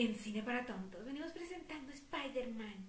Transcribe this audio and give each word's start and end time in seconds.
En 0.00 0.14
Cine 0.14 0.42
para 0.42 0.64
Tontos 0.64 1.04
venimos 1.04 1.30
presentando 1.32 1.92
Spider-Man 1.92 2.86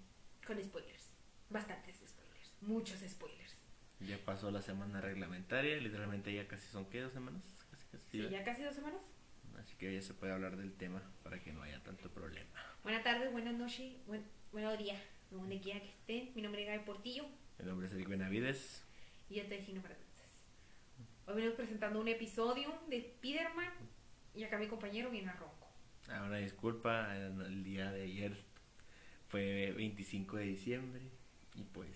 con 0.47 0.63
spoilers. 0.63 1.11
Bastantes 1.49 1.97
spoilers. 2.07 2.53
Muchos 2.61 3.01
spoilers. 3.01 3.61
Ya 3.99 4.17
pasó 4.23 4.49
la 4.49 4.61
semana 4.61 5.01
reglamentaria, 5.01 5.75
literalmente 5.75 6.33
ya 6.33 6.47
casi 6.47 6.69
son, 6.69 6.85
¿qué? 6.85 7.01
¿Dos 7.01 7.11
semanas? 7.11 7.43
Casi, 7.69 7.85
casi, 7.91 8.03
Sí, 8.11 8.29
ya 8.29 8.45
casi 8.45 8.63
dos 8.63 8.75
semanas. 8.75 9.01
Así 9.59 9.75
que 9.75 9.93
ya 9.93 10.01
se 10.01 10.13
puede 10.13 10.31
hablar 10.31 10.55
del 10.55 10.71
tema 10.77 11.03
para 11.21 11.43
que 11.43 11.51
no 11.51 11.61
haya 11.63 11.83
tanto 11.83 12.09
problema. 12.11 12.49
Buenas 12.81 13.03
tardes, 13.03 13.29
buenas 13.29 13.55
noches, 13.55 13.93
buen, 14.07 14.23
buenos 14.53 14.77
días, 14.77 15.01
donde 15.31 15.59
quiera 15.59 15.81
que 15.81 15.89
estén. 15.89 16.31
Mi 16.33 16.41
nombre 16.41 16.61
es 16.61 16.69
Gaby 16.69 16.85
Portillo 16.85 17.25
El 17.59 17.65
nombre 17.67 17.87
es 17.87 17.93
Eric 17.93 18.07
Benavides. 18.07 18.85
y 19.29 19.35
yo 19.35 19.41
estoy 19.43 19.61
Cine 19.65 19.81
para 19.81 19.95
Tontos. 19.95 20.07
Hoy 21.27 21.35
venimos 21.35 21.55
presentando 21.57 21.99
un 21.99 22.07
episodio 22.07 22.73
de 22.87 22.99
Spider-Man 22.99 23.73
y 24.33 24.43
acá 24.45 24.57
mi 24.57 24.67
compañero 24.67 25.09
viene 25.11 25.29
a 25.29 25.33
ronco. 25.33 25.60
Una 26.19 26.37
disculpa, 26.37 27.15
el 27.15 27.41
el 27.41 27.63
día 27.63 27.91
de 27.91 28.03
ayer 28.03 28.37
fue 29.29 29.73
25 29.77 30.37
de 30.37 30.43
diciembre 30.43 31.01
y 31.55 31.63
pues 31.63 31.89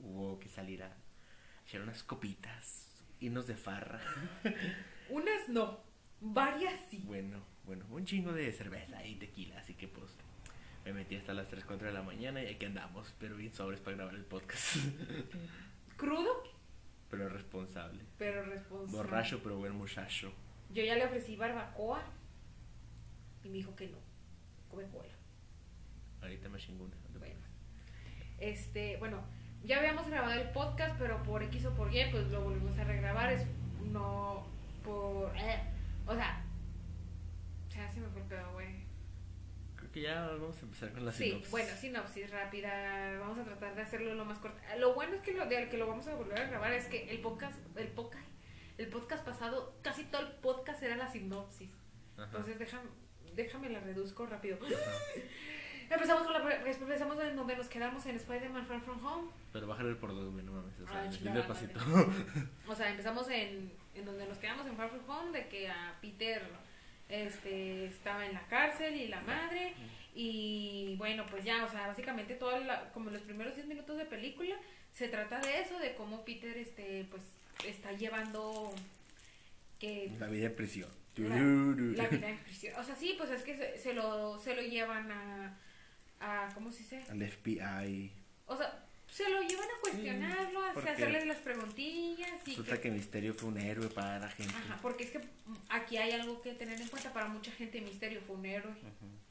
hubo 0.00 0.38
que 0.40 0.48
salir 0.48 0.82
a 0.82 0.96
echar 1.66 1.82
unas 1.82 2.02
copitas, 2.02 3.04
irnos 3.20 3.46
de 3.46 3.54
farra. 3.54 4.00
Unas 5.10 5.48
no, 5.48 5.80
varias 6.20 6.74
sí. 6.90 7.02
Bueno, 7.06 7.42
bueno, 7.64 7.84
un 7.90 8.04
chingo 8.04 8.32
de 8.32 8.50
cerveza 8.52 9.04
y 9.04 9.16
tequila, 9.16 9.58
así 9.58 9.74
que 9.74 9.86
pues 9.88 10.10
me 10.84 10.92
metí 10.92 11.16
hasta 11.16 11.34
las 11.34 11.48
3, 11.48 11.64
4 11.64 11.88
de 11.88 11.92
la 11.92 12.02
mañana 12.02 12.42
y 12.42 12.46
aquí 12.46 12.64
andamos, 12.64 13.14
pero 13.18 13.36
bien 13.36 13.52
sobres 13.52 13.80
para 13.80 13.96
grabar 13.96 14.14
el 14.14 14.24
podcast. 14.24 14.76
Crudo, 15.96 16.42
pero 17.10 17.28
responsable. 17.28 18.02
pero 18.18 18.44
responsable. 18.44 18.96
Borracho, 18.96 19.42
pero 19.42 19.58
buen 19.58 19.74
muchacho. 19.74 20.32
Yo 20.70 20.82
ya 20.82 20.96
le 20.96 21.04
ofrecí 21.04 21.36
barbacoa 21.36 22.02
y 23.44 23.48
me 23.48 23.56
dijo 23.58 23.74
que 23.76 23.88
no. 23.88 23.98
Come 24.68 24.84
cola. 24.88 25.08
Ahorita 26.20 26.48
me 26.48 26.58
chinguna. 26.58 26.94
Bueno. 27.18 27.40
Este, 28.38 28.96
bueno, 28.98 29.22
ya 29.64 29.78
habíamos 29.78 30.08
grabado 30.08 30.40
el 30.40 30.48
podcast, 30.50 30.96
pero 30.98 31.22
por 31.22 31.42
X 31.44 31.66
o 31.66 31.74
por 31.74 31.94
Y, 31.94 32.04
pues 32.10 32.28
lo 32.30 32.40
volvimos 32.42 32.76
a 32.78 32.84
regrabar. 32.84 33.32
Es 33.32 33.46
no 33.90 34.46
por. 34.84 35.36
eh, 35.36 35.62
o 36.06 36.14
sea. 36.14 36.44
Ya 37.70 37.88
se 37.90 38.00
me 38.00 38.08
fue 38.08 38.20
el 38.20 38.26
pedo, 38.28 38.52
güey. 38.52 38.82
Creo 39.76 39.90
que 39.92 40.00
ya 40.02 40.26
vamos 40.26 40.56
a 40.58 40.60
empezar 40.62 40.92
con 40.92 41.04
la 41.06 41.12
Sí, 41.12 41.24
sinopsis. 41.24 41.50
bueno, 41.50 41.68
sinopsis 41.76 42.30
rápida. 42.30 43.18
Vamos 43.18 43.38
a 43.38 43.44
tratar 43.44 43.74
de 43.74 43.82
hacerlo 43.82 44.14
lo 44.14 44.24
más 44.24 44.38
corto. 44.38 44.58
Lo 44.78 44.94
bueno 44.94 45.14
es 45.14 45.22
que 45.22 45.32
lo 45.32 45.46
de 45.46 45.68
que 45.68 45.78
lo 45.78 45.86
vamos 45.86 46.06
a 46.08 46.14
volver 46.14 46.38
a 46.40 46.46
grabar 46.48 46.72
es 46.72 46.86
que 46.86 47.10
el 47.10 47.20
podcast, 47.20 47.58
el 47.76 47.88
podcast, 47.88 48.26
el 48.78 48.88
podcast 48.88 49.24
pasado, 49.24 49.74
casi 49.82 50.04
todo 50.04 50.22
el 50.22 50.32
podcast 50.34 50.82
era 50.82 50.96
la 50.96 51.08
sinopsis. 51.10 51.70
Ajá. 52.16 52.24
Entonces 52.26 52.58
déjame, 52.58 52.88
déjame 53.34 53.68
la 53.70 53.80
reduzco 53.80 54.26
rápido. 54.26 54.58
Empezamos 55.90 56.22
con 56.22 56.32
la 56.32 56.54
empezamos 56.64 57.22
en 57.22 57.36
donde 57.36 57.54
nos 57.54 57.68
quedamos 57.68 58.06
en 58.06 58.16
Spider-Man 58.16 58.66
Far 58.66 58.80
From 58.80 59.04
Home. 59.04 59.28
Pero 59.52 59.66
bájale 59.66 59.94
por 59.96 60.14
dos, 60.14 60.32
güey, 60.32 60.42
no 60.44 60.52
mames. 60.52 60.80
O 60.80 60.86
sea, 60.86 60.98
Ah, 60.98 61.00
bien 61.02 61.12
chingada 61.12 61.36
despacito. 61.36 61.78
O 62.66 62.74
sea, 62.74 62.88
empezamos 62.90 63.28
en, 63.28 63.70
en 63.94 64.04
donde 64.06 64.26
nos 64.26 64.38
quedamos 64.38 64.66
en 64.66 64.76
Far 64.76 64.88
From 64.88 65.08
Home 65.10 65.38
de 65.38 65.48
que 65.48 65.68
a 65.68 65.98
Peter 66.00 66.42
este 67.10 67.86
estaba 67.86 68.24
en 68.24 68.32
la 68.32 68.46
cárcel 68.46 68.96
y 68.96 69.08
la 69.08 69.20
madre 69.20 69.74
y 70.14 70.94
bueno, 70.96 71.26
pues 71.30 71.44
ya, 71.44 71.64
o 71.64 71.70
sea, 71.70 71.86
básicamente 71.88 72.34
toda 72.36 72.58
la, 72.60 72.90
como 72.92 73.10
los 73.10 73.20
primeros 73.22 73.54
10 73.54 73.66
minutos 73.66 73.98
de 73.98 74.06
película 74.06 74.56
se 74.92 75.08
trata 75.08 75.40
de 75.40 75.60
eso, 75.60 75.78
de 75.78 75.94
cómo 75.94 76.24
Peter 76.24 76.56
este 76.56 77.06
pues 77.10 77.22
está 77.66 77.92
llevando 77.92 78.72
que 79.78 80.10
La 80.18 80.28
vida 80.28 80.46
en 80.46 80.56
prisión. 80.56 80.88
La, 81.16 82.02
la 82.02 82.08
vida 82.08 82.28
en 82.30 82.38
prisión. 82.38 82.74
O 82.78 82.84
sea, 82.84 82.94
sí, 82.96 83.14
pues 83.18 83.30
es 83.30 83.42
que 83.42 83.56
se, 83.56 83.78
se 83.78 83.92
lo 83.94 84.38
se 84.38 84.54
lo 84.54 84.62
llevan 84.62 85.10
a 85.10 85.58
a 86.20 86.48
¿cómo 86.54 86.70
se 86.70 86.78
dice? 86.78 87.04
Al 87.10 87.22
FBI. 87.28 88.12
O 88.46 88.56
sea, 88.56 88.84
se 89.08 89.28
lo 89.28 89.42
llevan 89.42 89.66
a 89.66 89.80
cuestionarlo, 89.82 90.64
a 90.64 90.72
porque 90.72 90.88
hacerle 90.90 91.26
las 91.26 91.38
preguntillas 91.38 92.30
y 92.46 92.50
Resulta 92.50 92.80
que 92.80 92.90
Misterio 92.90 93.34
fue 93.34 93.50
un 93.50 93.58
héroe 93.58 93.88
para 93.88 94.18
la 94.18 94.28
gente. 94.28 94.54
Ajá, 94.56 94.78
porque 94.80 95.04
es 95.04 95.10
que 95.10 95.18
mm, 95.18 95.56
aquí 95.68 95.96
hay 95.98 96.12
algo 96.12 96.40
que 96.40 96.54
tener 96.54 96.80
en 96.80 96.88
cuenta. 96.88 97.12
Para 97.12 97.28
mucha 97.28 97.50
gente, 97.52 97.80
Misterio 97.80 98.20
fue 98.26 98.36
un 98.36 98.46
héroe. 98.46 98.72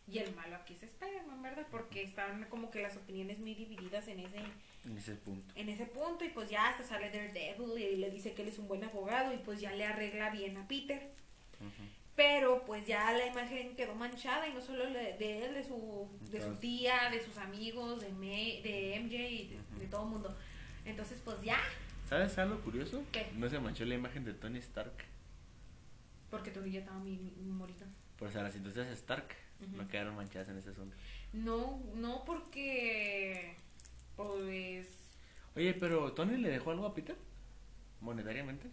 Y 0.07 0.17
el 0.19 0.35
malo 0.35 0.57
aquí 0.57 0.73
es 0.73 0.83
Spider-Man, 0.83 1.41
¿verdad? 1.41 1.65
Porque 1.71 2.03
están 2.03 2.43
como 2.49 2.69
que 2.69 2.81
las 2.81 2.97
opiniones 2.97 3.39
muy 3.39 3.55
divididas 3.55 4.07
en 4.09 4.19
ese, 4.19 4.39
En 4.85 4.97
ese 4.97 5.15
punto. 5.15 5.53
en 5.55 5.69
ese 5.69 5.85
punto. 5.85 6.25
Y 6.25 6.29
pues 6.29 6.49
ya 6.49 6.67
hasta 6.67 6.83
sale 6.83 7.09
Daredevil 7.09 7.81
y 7.81 7.95
le 7.95 8.11
dice 8.11 8.33
que 8.33 8.41
él 8.41 8.49
es 8.49 8.59
un 8.59 8.67
buen 8.67 8.83
abogado. 8.83 9.33
Y 9.33 9.37
pues 9.37 9.61
ya 9.61 9.71
le 9.73 9.85
arregla 9.85 10.29
bien 10.31 10.57
a 10.57 10.67
Peter. 10.67 11.11
Pero 12.15 12.63
pues 12.65 12.85
ya 12.85 13.11
la 13.13 13.25
imagen 13.25 13.75
quedó 13.75 13.95
manchada. 13.95 14.47
Y 14.47 14.53
no 14.53 14.61
solo 14.61 14.85
de 14.89 15.45
él, 15.45 15.53
de 15.53 15.63
su, 15.63 16.09
de 16.31 16.41
su 16.41 16.55
tía, 16.55 17.09
de 17.09 17.21
sus 17.23 17.37
amigos, 17.37 18.01
de, 18.01 18.09
May- 18.09 18.61
de 18.61 18.99
MJ 18.99 19.15
y 19.29 19.57
de, 19.79 19.87
todo 19.87 20.03
el 20.03 20.09
mundo. 20.09 20.37
Entonces, 20.85 21.21
pues 21.23 21.41
ya. 21.41 21.57
¿Sabes 22.07 22.37
algo 22.37 22.59
curioso? 22.61 23.03
¿Qué? 23.11 23.31
No 23.35 23.49
se 23.49 23.59
manchó 23.59 23.85
la 23.85 23.95
imagen 23.95 24.25
de 24.25 24.33
Tony 24.33 24.59
Stark. 24.59 24.93
Porque 26.29 26.51
tu 26.51 26.65
ya 26.65 26.79
estaba 26.79 26.99
mi, 26.99 27.17
mi 27.37 27.51
morito. 27.51 27.85
Pues 28.17 28.35
a 28.35 28.43
las 28.43 28.55
industrias 28.55 28.87
Stark 28.89 29.35
no 29.75 29.87
quedaron 29.87 30.15
manchadas 30.15 30.49
en 30.49 30.57
ese 30.57 30.69
asunto. 30.69 30.95
No, 31.33 31.81
no 31.95 32.23
porque 32.25 33.55
pues 34.15 34.87
Oye, 35.55 35.73
pero 35.73 36.13
¿Tony 36.13 36.37
le 36.37 36.49
dejó 36.49 36.71
algo 36.71 36.85
a 36.85 36.93
Peter? 36.93 37.15
¿Monetariamente? 37.99 38.67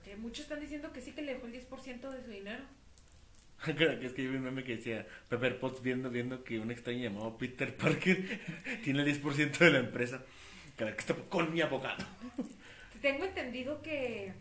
Creo 0.00 0.02
que 0.02 0.16
muchos 0.16 0.40
están 0.44 0.60
diciendo 0.60 0.92
que 0.92 1.00
sí 1.00 1.12
que 1.12 1.22
le 1.22 1.34
dejó 1.34 1.46
el 1.46 1.52
10% 1.52 2.10
de 2.10 2.22
su 2.24 2.30
dinero. 2.30 2.62
Creo 3.76 3.98
que 4.00 4.06
es 4.06 4.12
que 4.12 4.24
yo 4.24 4.30
vi 4.32 4.36
un 4.38 4.42
meme 4.44 4.64
que 4.64 4.76
decía 4.76 5.06
Pepper 5.28 5.60
Potts 5.60 5.82
viendo, 5.82 6.10
viendo 6.10 6.42
que 6.42 6.58
un 6.58 6.70
extraño 6.72 6.98
llamado 7.04 7.38
Peter 7.38 7.76
Parker 7.76 8.40
tiene 8.84 9.02
el 9.02 9.22
10% 9.22 9.58
de 9.58 9.70
la 9.70 9.78
empresa. 9.78 10.22
Ver, 10.78 10.94
que 10.94 11.00
está 11.00 11.14
con 11.14 11.52
mi 11.52 11.60
abogado. 11.60 12.04
Tengo 13.00 13.24
entendido 13.24 13.80
que 13.82 14.32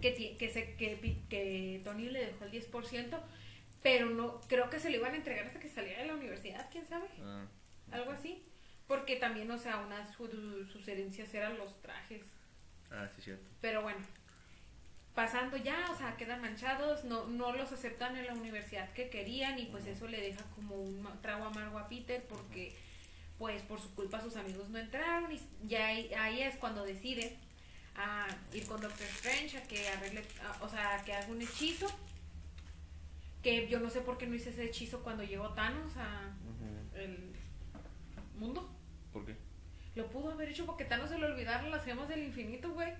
que 0.00 0.36
que, 0.36 0.48
se, 0.48 0.74
que, 0.74 0.96
Pi- 0.96 1.22
que 1.30 1.80
Tony 1.84 2.08
le 2.10 2.26
dejó 2.26 2.44
el 2.46 2.50
10%, 2.50 3.20
pero 3.82 4.10
no 4.10 4.40
creo 4.48 4.68
que 4.68 4.80
se 4.80 4.90
lo 4.90 4.96
iban 4.96 5.12
a 5.12 5.16
entregar 5.16 5.46
hasta 5.46 5.60
que 5.60 5.68
saliera 5.68 6.00
de 6.02 6.08
la 6.08 6.14
universidad, 6.14 6.68
quién 6.72 6.86
sabe, 6.86 7.06
Ah, 7.22 7.46
algo 7.92 8.10
así. 8.10 8.42
Porque 8.88 9.16
también, 9.16 9.48
o 9.50 9.58
sea, 9.58 9.78
una 9.78 10.04
de 10.04 10.12
su- 10.12 10.64
sus 10.64 10.88
herencias 10.88 11.32
eran 11.34 11.56
los 11.56 11.80
trajes. 11.80 12.22
ah, 12.90 13.08
sí, 13.14 13.22
cierto. 13.22 13.48
Pero 13.60 13.82
bueno, 13.82 14.00
pasando 15.14 15.56
ya, 15.56 15.90
o 15.92 15.96
sea, 15.96 16.16
quedan 16.16 16.40
manchados, 16.40 17.04
no, 17.04 17.26
no 17.26 17.52
los 17.52 17.70
aceptan 17.72 18.16
en 18.16 18.26
la 18.26 18.34
universidad 18.34 18.92
que 18.92 19.08
querían 19.10 19.58
y 19.58 19.66
pues 19.66 19.86
eso 19.86 20.08
le 20.08 20.20
deja 20.20 20.42
como 20.56 20.74
un 20.74 21.06
trago 21.22 21.44
amargo 21.44 21.78
a 21.78 21.88
Peter 21.88 22.24
porque 22.28 22.74
pues 23.38 23.62
por 23.62 23.80
su 23.80 23.94
culpa 23.94 24.20
sus 24.20 24.36
amigos 24.36 24.68
no 24.70 24.78
entraron 24.78 25.30
y 25.32 25.40
ya 25.68 25.86
ahí, 25.88 26.12
ahí 26.14 26.40
es 26.42 26.56
cuando 26.56 26.84
decide 26.84 27.36
a 27.96 28.26
ir 28.52 28.66
con 28.66 28.80
Doctor 28.80 29.06
Strange 29.06 29.56
a 29.58 29.62
que 29.62 29.88
arregle, 29.88 30.24
a- 30.42 30.64
o 30.64 30.68
sea, 30.68 31.00
que 31.04 31.12
haga 31.12 31.28
un 31.28 31.40
hechizo. 31.42 31.86
Que 33.42 33.68
yo 33.68 33.78
no 33.78 33.90
sé 33.90 34.00
por 34.00 34.16
qué 34.18 34.26
no 34.26 34.34
hice 34.34 34.50
ese 34.50 34.64
hechizo 34.64 35.02
cuando 35.02 35.22
llegó 35.22 35.50
Thanos 35.50 35.96
a 35.98 36.32
el 36.98 37.32
mundo. 38.38 38.68
¿Por 39.12 39.24
qué? 39.26 39.36
Lo 39.94 40.08
pudo 40.10 40.32
haber 40.32 40.48
hecho 40.48 40.64
porque 40.66 40.84
Thanos 40.86 41.10
se 41.10 41.18
le 41.18 41.26
olvidaron 41.26 41.70
las 41.70 41.84
gemas 41.84 42.08
del 42.08 42.24
infinito, 42.24 42.72
güey. 42.72 42.92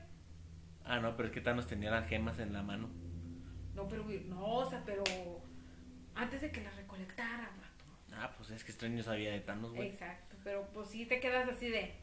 Ah, 0.84 1.00
no, 1.00 1.16
pero 1.16 1.28
es 1.28 1.34
que 1.34 1.40
Thanos 1.40 1.66
tenía 1.66 1.90
las 1.90 2.08
gemas 2.08 2.38
en 2.38 2.52
la 2.52 2.62
mano. 2.62 2.88
No, 3.74 3.88
pero, 3.88 4.04
no, 4.26 4.44
o 4.56 4.68
sea, 4.70 4.82
pero 4.84 5.02
antes 6.14 6.40
de 6.42 6.50
que 6.50 6.60
las 6.62 6.76
recolectara, 6.76 7.50
vato. 7.58 7.84
Ah, 8.16 8.32
pues 8.36 8.50
es 8.50 8.62
que 8.64 8.70
extraño 8.70 9.02
sabía 9.02 9.32
de 9.32 9.40
Thanos, 9.40 9.72
güey. 9.72 9.88
Exacto, 9.88 10.36
pero 10.44 10.68
pues 10.72 10.88
sí 10.90 11.06
te 11.06 11.18
quedas 11.20 11.48
así 11.48 11.68
de, 11.70 11.94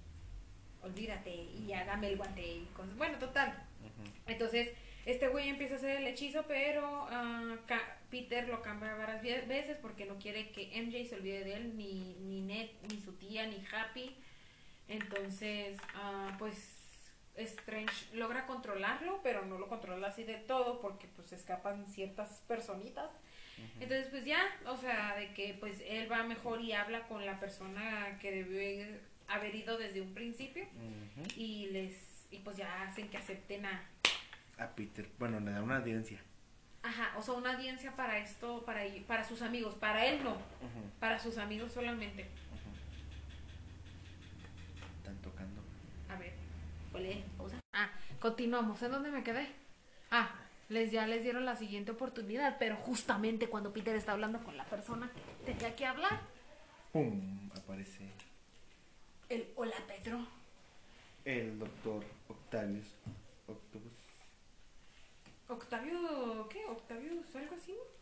olvídate 0.81 1.33
y 1.33 1.67
ya 1.67 1.85
dame 1.85 2.09
el 2.09 2.17
guante 2.17 2.41
y 2.45 2.65
cosas. 2.75 2.95
Bueno, 2.97 3.17
total. 3.19 3.53
Entonces, 4.25 4.71
este 5.05 5.27
güey 5.29 5.49
empieza 5.49 5.75
a 5.75 5.77
hacer 5.77 5.97
el 6.01 6.07
hechizo, 6.07 6.43
pero 6.47 7.07
Ca- 7.67 7.97
Peter 8.09 8.47
lo 8.49 8.61
cambia 8.61 8.95
varias 8.95 9.47
veces 9.47 9.77
porque 9.81 10.05
no 10.05 10.17
quiere 10.17 10.49
que 10.51 10.69
MJ 10.81 11.05
se 11.07 11.15
olvide 11.15 11.43
de 11.43 11.53
él, 11.55 11.77
ni, 11.77 12.15
ni 12.21 12.41
Ned, 12.41 12.69
ni 12.89 12.99
su 12.99 13.13
tía, 13.13 13.47
ni 13.47 13.63
Happy. 13.73 14.15
Entonces, 14.87 15.77
ah, 15.95 16.35
pues 16.37 16.80
Strange 17.37 18.15
logra 18.15 18.45
controlarlo, 18.45 19.21
pero 19.23 19.45
no 19.45 19.57
lo 19.57 19.67
controla 19.67 20.07
así 20.07 20.23
de 20.23 20.35
todo 20.35 20.79
porque 20.81 21.07
pues 21.15 21.31
escapan 21.33 21.85
ciertas 21.87 22.41
personitas. 22.47 23.09
Entonces, 23.79 24.07
pues 24.09 24.25
ya, 24.25 24.41
o 24.65 24.75
sea, 24.75 25.15
de 25.15 25.33
que 25.33 25.55
pues 25.59 25.83
él 25.87 26.11
va 26.11 26.23
mejor 26.23 26.61
y 26.61 26.73
habla 26.73 27.07
con 27.07 27.25
la 27.25 27.39
persona 27.39 28.17
que 28.19 28.31
debe 28.31 28.99
haber 29.27 29.53
ido 29.55 29.77
desde 29.77 30.01
un 30.01 30.13
principio 30.13 30.65
y 31.37 31.67
les 31.67 32.27
y 32.31 32.39
pues 32.39 32.57
ya 32.57 32.83
hacen 32.83 33.09
que 33.09 33.17
acepten 33.17 33.65
a 33.65 33.83
A 34.57 34.67
Peter. 34.69 35.07
Bueno, 35.19 35.39
le 35.39 35.51
da 35.51 35.61
una 35.61 35.77
audiencia. 35.77 36.19
ajá, 36.81 37.13
o 37.17 37.21
sea, 37.21 37.35
una 37.35 37.53
audiencia 37.53 37.95
para 37.95 38.17
esto, 38.17 38.63
para 38.65 38.81
para 39.07 39.23
sus 39.23 39.41
amigos, 39.41 39.75
para 39.75 40.05
él 40.07 40.23
no, 40.23 40.37
para 40.99 41.19
sus 41.19 41.37
amigos 41.37 41.71
solamente. 41.71 42.27
Están 44.97 45.17
pausa. 47.37 47.57
Ah, 47.73 47.89
continuamos, 48.19 48.81
¿en 48.83 48.91
dónde 48.91 49.11
me 49.11 49.23
quedé? 49.23 49.47
Ah, 50.11 50.29
les 50.69 50.91
ya 50.91 51.07
les 51.07 51.23
dieron 51.23 51.45
la 51.45 51.55
siguiente 51.55 51.91
oportunidad, 51.91 52.57
pero 52.59 52.75
justamente 52.77 53.47
cuando 53.49 53.73
Peter 53.73 53.95
está 53.95 54.11
hablando 54.13 54.43
con 54.43 54.55
la 54.57 54.65
persona 54.65 55.11
que 55.45 55.53
tenía 55.53 55.75
que 55.75 55.85
hablar, 55.85 56.19
¡Pum! 56.91 57.49
Aparece 57.55 58.09
el 59.29 59.47
hola 59.55 59.75
Pedro. 59.87 60.25
el 61.25 61.57
doctor 61.59 62.03
Octavius 62.27 62.87
Octopus. 63.47 63.91
Octavio, 65.47 66.47
¿qué? 66.49 66.65
Octavio, 66.65 67.11
algo 67.35 67.55
así, 67.55 67.71
¿no? 67.73 68.00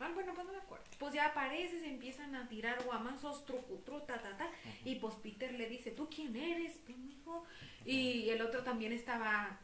Ah, 0.00 0.10
bueno, 0.14 0.32
pues 0.34 0.46
no 0.46 0.52
me 0.52 0.58
acuerdo. 0.58 0.84
Pues 0.98 1.14
ya 1.14 1.26
aparece, 1.26 1.80
se 1.80 1.88
empiezan 1.88 2.34
a 2.34 2.48
tirar 2.48 2.82
guamazos, 2.84 3.44
trucu, 3.46 3.78
tru, 3.84 4.00
ta, 4.00 4.20
ta, 4.20 4.36
ta. 4.36 4.50
Y 4.84 4.96
pues 4.96 5.14
Peter 5.16 5.52
le 5.54 5.68
dice, 5.68 5.90
¿tú 5.92 6.08
quién 6.14 6.34
eres, 6.36 6.78
pendejo? 6.86 7.44
Y 7.84 8.28
el 8.30 8.42
otro 8.42 8.62
también 8.62 8.92
estaba 8.92 9.58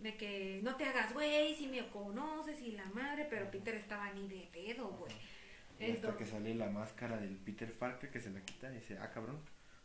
de 0.00 0.16
que 0.16 0.60
no 0.62 0.76
te 0.76 0.84
hagas 0.84 1.12
güey, 1.12 1.54
si 1.56 1.66
me 1.66 1.88
conoces 1.88 2.60
y 2.62 2.72
la 2.72 2.84
madre, 2.86 3.26
pero 3.28 3.50
Peter 3.50 3.74
estaba 3.74 4.12
ni 4.12 4.28
de 4.28 4.48
pedo, 4.52 4.88
güey. 4.88 5.12
Hasta 5.12 5.84
Entonces, 5.86 6.18
que 6.18 6.26
sale 6.26 6.54
la 6.54 6.68
máscara 6.70 7.16
del 7.18 7.36
Peter 7.36 7.72
Parker 7.72 8.10
que 8.10 8.20
se 8.20 8.30
la 8.30 8.40
quita 8.44 8.70
y 8.70 8.74
dice, 8.76 8.98
ah, 8.98 9.10
cabrón. 9.12 9.40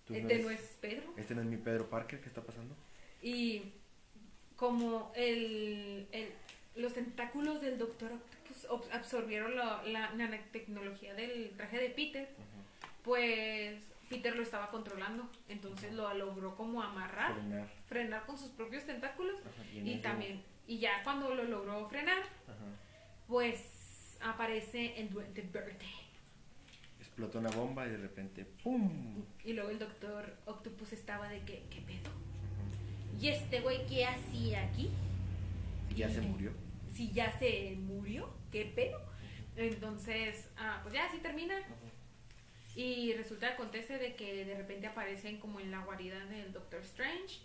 tú 0.05 0.13
este 0.15 0.33
eres- 0.33 0.45
no 0.45 0.51
es 0.51 0.77
Pedro. 0.81 1.13
Este 1.17 1.35
no 1.35 1.41
es 1.41 1.47
mi 1.47 1.57
Pedro 1.57 1.89
Parker, 1.89 2.19
¿qué 2.19 2.27
está 2.27 2.41
pasando? 2.41 2.75
Y 3.21 3.63
como 4.55 5.11
el, 5.15 6.07
el- 6.11 6.33
los 6.75 6.93
tentáculos 6.93 7.61
del 7.61 7.77
Doctor 7.77 8.11
Octopus 8.13 8.67
absorbieron 8.91 9.55
la, 9.55 9.83
la 9.83 10.13
nanotecnología 10.13 11.13
del 11.13 11.51
traje 11.55 11.79
de 11.79 11.89
Peter, 11.89 12.29
pues 13.03 13.93
Peter 14.09 14.35
lo 14.35 14.43
estaba 14.43 14.69
controlando. 14.69 15.29
Entonces 15.49 15.93
lo 15.93 16.11
logró 16.13 16.55
como 16.55 16.81
amarrar, 16.81 17.33
Frenar. 17.33 17.67
frenar 17.87 18.25
con 18.25 18.37
sus 18.37 18.49
propios 18.49 18.85
tentáculos. 18.85 19.39
Y 19.73 19.97
también, 19.97 20.41
y 20.67 20.79
ya 20.79 21.03
cuando 21.03 21.33
lo 21.33 21.43
logró 21.43 21.87
frenar, 21.89 22.23
pues 23.27 24.17
aparece 24.21 24.99
el 24.99 25.09
Duende 25.09 25.41
Verde. 25.51 25.85
Explota 26.99 27.39
una 27.39 27.49
bomba 27.51 27.85
y 27.85 27.91
de 27.91 27.97
repente, 27.97 28.45
¡pum! 28.63 29.23
Y 29.43 29.53
luego 29.53 29.69
el 29.69 29.79
Doctor 29.79 30.35
Octopus 30.45 30.93
estaba 30.93 31.27
de 31.27 31.41
que, 31.41 31.63
¿qué 31.69 31.81
pedo? 31.81 32.11
¿Y 33.19 33.27
este 33.27 33.61
güey 33.61 33.85
qué 33.87 34.05
hacía 34.05 34.63
aquí? 34.63 34.89
Ya 35.95 36.09
se 36.09 36.21
murió. 36.21 36.51
Si 36.93 37.11
ya 37.11 37.37
se 37.37 37.75
murió, 37.79 38.33
qué 38.51 38.65
pedo. 38.65 39.01
Entonces, 39.55 40.49
ah, 40.57 40.79
pues 40.81 40.93
ya 40.93 41.05
así 41.05 41.17
termina. 41.17 41.55
Y 42.75 43.13
resulta 43.13 43.47
que 43.47 43.53
acontece 43.53 43.97
de 43.99 44.15
que 44.15 44.45
de 44.45 44.55
repente 44.55 44.87
aparecen 44.87 45.39
como 45.39 45.59
en 45.59 45.69
la 45.69 45.83
guarida 45.83 46.25
del 46.25 46.51
Doctor 46.51 46.81
Strange. 46.81 47.41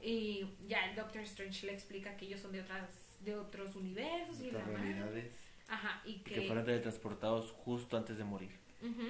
Y 0.00 0.46
ya 0.68 0.88
el 0.90 0.96
Doctor 0.96 1.22
Strange 1.22 1.66
le 1.66 1.72
explica 1.72 2.16
que 2.16 2.26
ellos 2.26 2.40
son 2.40 2.52
de 2.52 2.62
otras 2.62 3.06
de 3.20 3.36
otros 3.36 3.76
universos 3.76 4.40
y 4.40 4.48
Otras 4.48 4.66
la 4.66 4.78
realidades. 4.78 5.34
Ajá, 5.68 6.02
y 6.06 6.12
Y 6.12 6.18
que, 6.20 6.34
que 6.34 6.42
fueron 6.46 6.64
teletransportados 6.64 7.50
justo 7.52 7.96
antes 7.96 8.16
de 8.16 8.24
morir. 8.24 8.50
Ujú. 8.80 9.08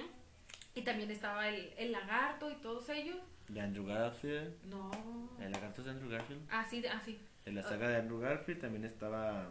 Y 0.75 0.81
también 0.81 1.09
estaba 1.11 1.47
el, 1.47 1.73
el 1.77 1.91
lagarto 1.91 2.51
y 2.51 2.55
todos 2.55 2.89
ellos. 2.89 3.17
De 3.47 3.61
Andrew 3.61 3.85
Garfield. 3.85 4.53
No. 4.65 4.91
El 5.39 5.51
lagarto 5.51 5.81
es 5.81 5.85
de 5.85 5.91
Andrew 5.91 6.09
Garfield. 6.09 6.41
Así, 6.49 6.85
así. 6.85 7.19
En 7.45 7.55
la 7.55 7.63
saga 7.63 7.87
de 7.87 7.97
Andrew 7.97 8.19
Garfield 8.19 8.61
también 8.61 8.85
estaba 8.85 9.49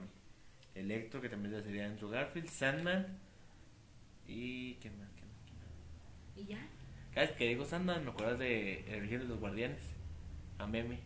Electro, 0.74 1.20
que 1.20 1.28
también 1.28 1.62
sería 1.62 1.86
Andrew 1.86 2.10
Garfield. 2.10 2.48
Sandman. 2.48 3.18
Y. 4.26 4.74
¿Qué 4.74 4.90
más? 4.90 5.08
¿Qué 5.16 5.22
más? 5.24 5.36
¿Qué 5.46 5.52
más? 5.54 6.36
Y 6.36 6.52
ya. 6.52 6.66
Cada 7.14 7.26
vez 7.26 7.36
que 7.36 7.48
digo 7.48 7.64
Sandman, 7.64 8.04
me 8.04 8.10
acuerdas 8.10 8.38
de 8.38 8.80
El 8.88 9.00
origen 9.00 9.20
de 9.20 9.24
los 9.26 9.40
guardianes. 9.40 9.82
A 10.58 10.66
meme. 10.66 11.00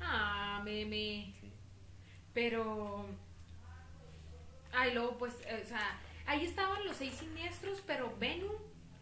Ah, 0.00 0.60
meme. 0.64 1.34
Sí. 1.40 1.50
Pero. 2.34 3.06
Ay, 4.72 4.92
luego, 4.92 5.16
pues, 5.16 5.32
eh, 5.46 5.62
o 5.64 5.66
sea, 5.66 5.98
ahí 6.26 6.44
estaban 6.44 6.84
los 6.84 6.96
seis 6.96 7.14
siniestros, 7.14 7.82
pero 7.86 8.14
Venom 8.18 8.52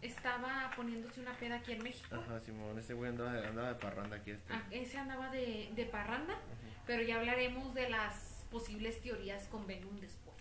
estaba 0.03 0.71
poniéndose 0.77 1.21
una 1.21 1.33
peda 1.37 1.57
aquí 1.57 1.73
en 1.73 1.83
México. 1.83 2.15
Ajá, 2.15 2.39
Simón, 2.39 2.79
ese 2.79 2.95
güey 2.95 3.11
andaba, 3.11 3.33
andaba 3.49 3.69
de 3.69 3.75
parranda 3.75 4.17
aquí. 4.17 4.31
Este. 4.31 4.53
Ah, 4.53 4.63
ese 4.71 4.99
andaba 4.99 5.31
de, 5.31 5.73
de 5.75 5.87
parranda, 5.87 6.39
pero 6.87 7.03
ya 7.03 7.19
hablaremos 7.19 7.75
de 7.75 7.91
las 7.91 8.34
posibles 8.55 9.01
teorías 9.03 9.47
con 9.49 9.67
Venom 9.67 9.99
después. 10.01 10.37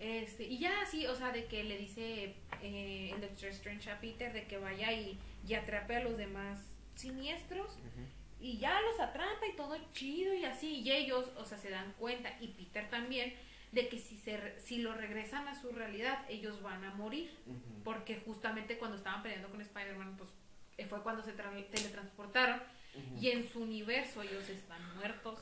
Este, 0.00 0.42
y 0.44 0.58
ya 0.58 0.72
así, 0.82 1.06
o 1.06 1.14
sea, 1.14 1.30
de 1.30 1.46
que 1.46 1.62
le 1.64 1.78
dice 1.78 2.34
eh, 2.62 3.12
el 3.14 3.20
Doctor 3.20 3.48
Strange 3.50 3.90
a 3.90 4.00
Peter 4.00 4.32
de 4.32 4.44
que 4.48 4.58
vaya 4.58 4.92
y, 4.92 5.18
y 5.46 5.54
atrape 5.54 5.96
a 5.96 6.00
los 6.02 6.16
demás 6.18 6.58
siniestros. 6.96 7.70
ujú. 7.70 8.04
Y 8.40 8.58
ya 8.58 8.78
los 8.82 8.98
atrapa 9.00 9.46
y 9.50 9.56
todo 9.56 9.76
chido 9.92 10.34
y 10.34 10.44
así. 10.44 10.80
Y 10.80 10.90
ellos, 10.90 11.30
o 11.38 11.44
sea, 11.44 11.56
se 11.58 11.70
dan 11.70 11.94
cuenta, 11.98 12.36
y 12.40 12.48
Peter 12.48 12.90
también, 12.90 13.32
de 13.72 13.88
que 13.88 13.98
si, 13.98 14.18
se, 14.18 14.36
re- 14.36 14.60
si 14.60 14.78
lo 14.78 14.92
regresan 14.94 15.46
a 15.48 15.54
su 15.58 15.70
realidad, 15.70 16.18
ellos 16.28 16.60
van 16.60 16.84
a 16.84 16.92
morir. 16.94 17.30
Ujú. 17.46 17.82
Porque 17.84 18.16
justamente 18.26 18.76
cuando 18.76 18.96
estaban 18.98 19.22
peleando 19.22 19.48
con 19.48 19.60
Spider-Man, 19.62 20.16
pues 20.18 20.28
eh, 20.76 20.86
fue 20.86 21.02
cuando 21.02 21.22
se 21.22 21.34
tra- 21.36 21.66
teletransportaron. 21.70 22.60
Ujú. 22.96 23.16
Y 23.22 23.30
en 23.30 23.48
su 23.48 23.60
universo 23.62 24.22
ellos 24.22 24.48
están 24.48 24.82
muertos. 24.96 25.38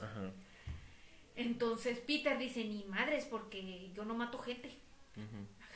Entonces 1.37 1.99
Peter 2.01 2.39
dice, 2.39 2.65
ni 2.65 2.85
madres, 2.85 3.25
porque 3.25 3.91
yo 3.95 4.05
no 4.05 4.15
mato 4.15 4.39
gente. 4.39 4.71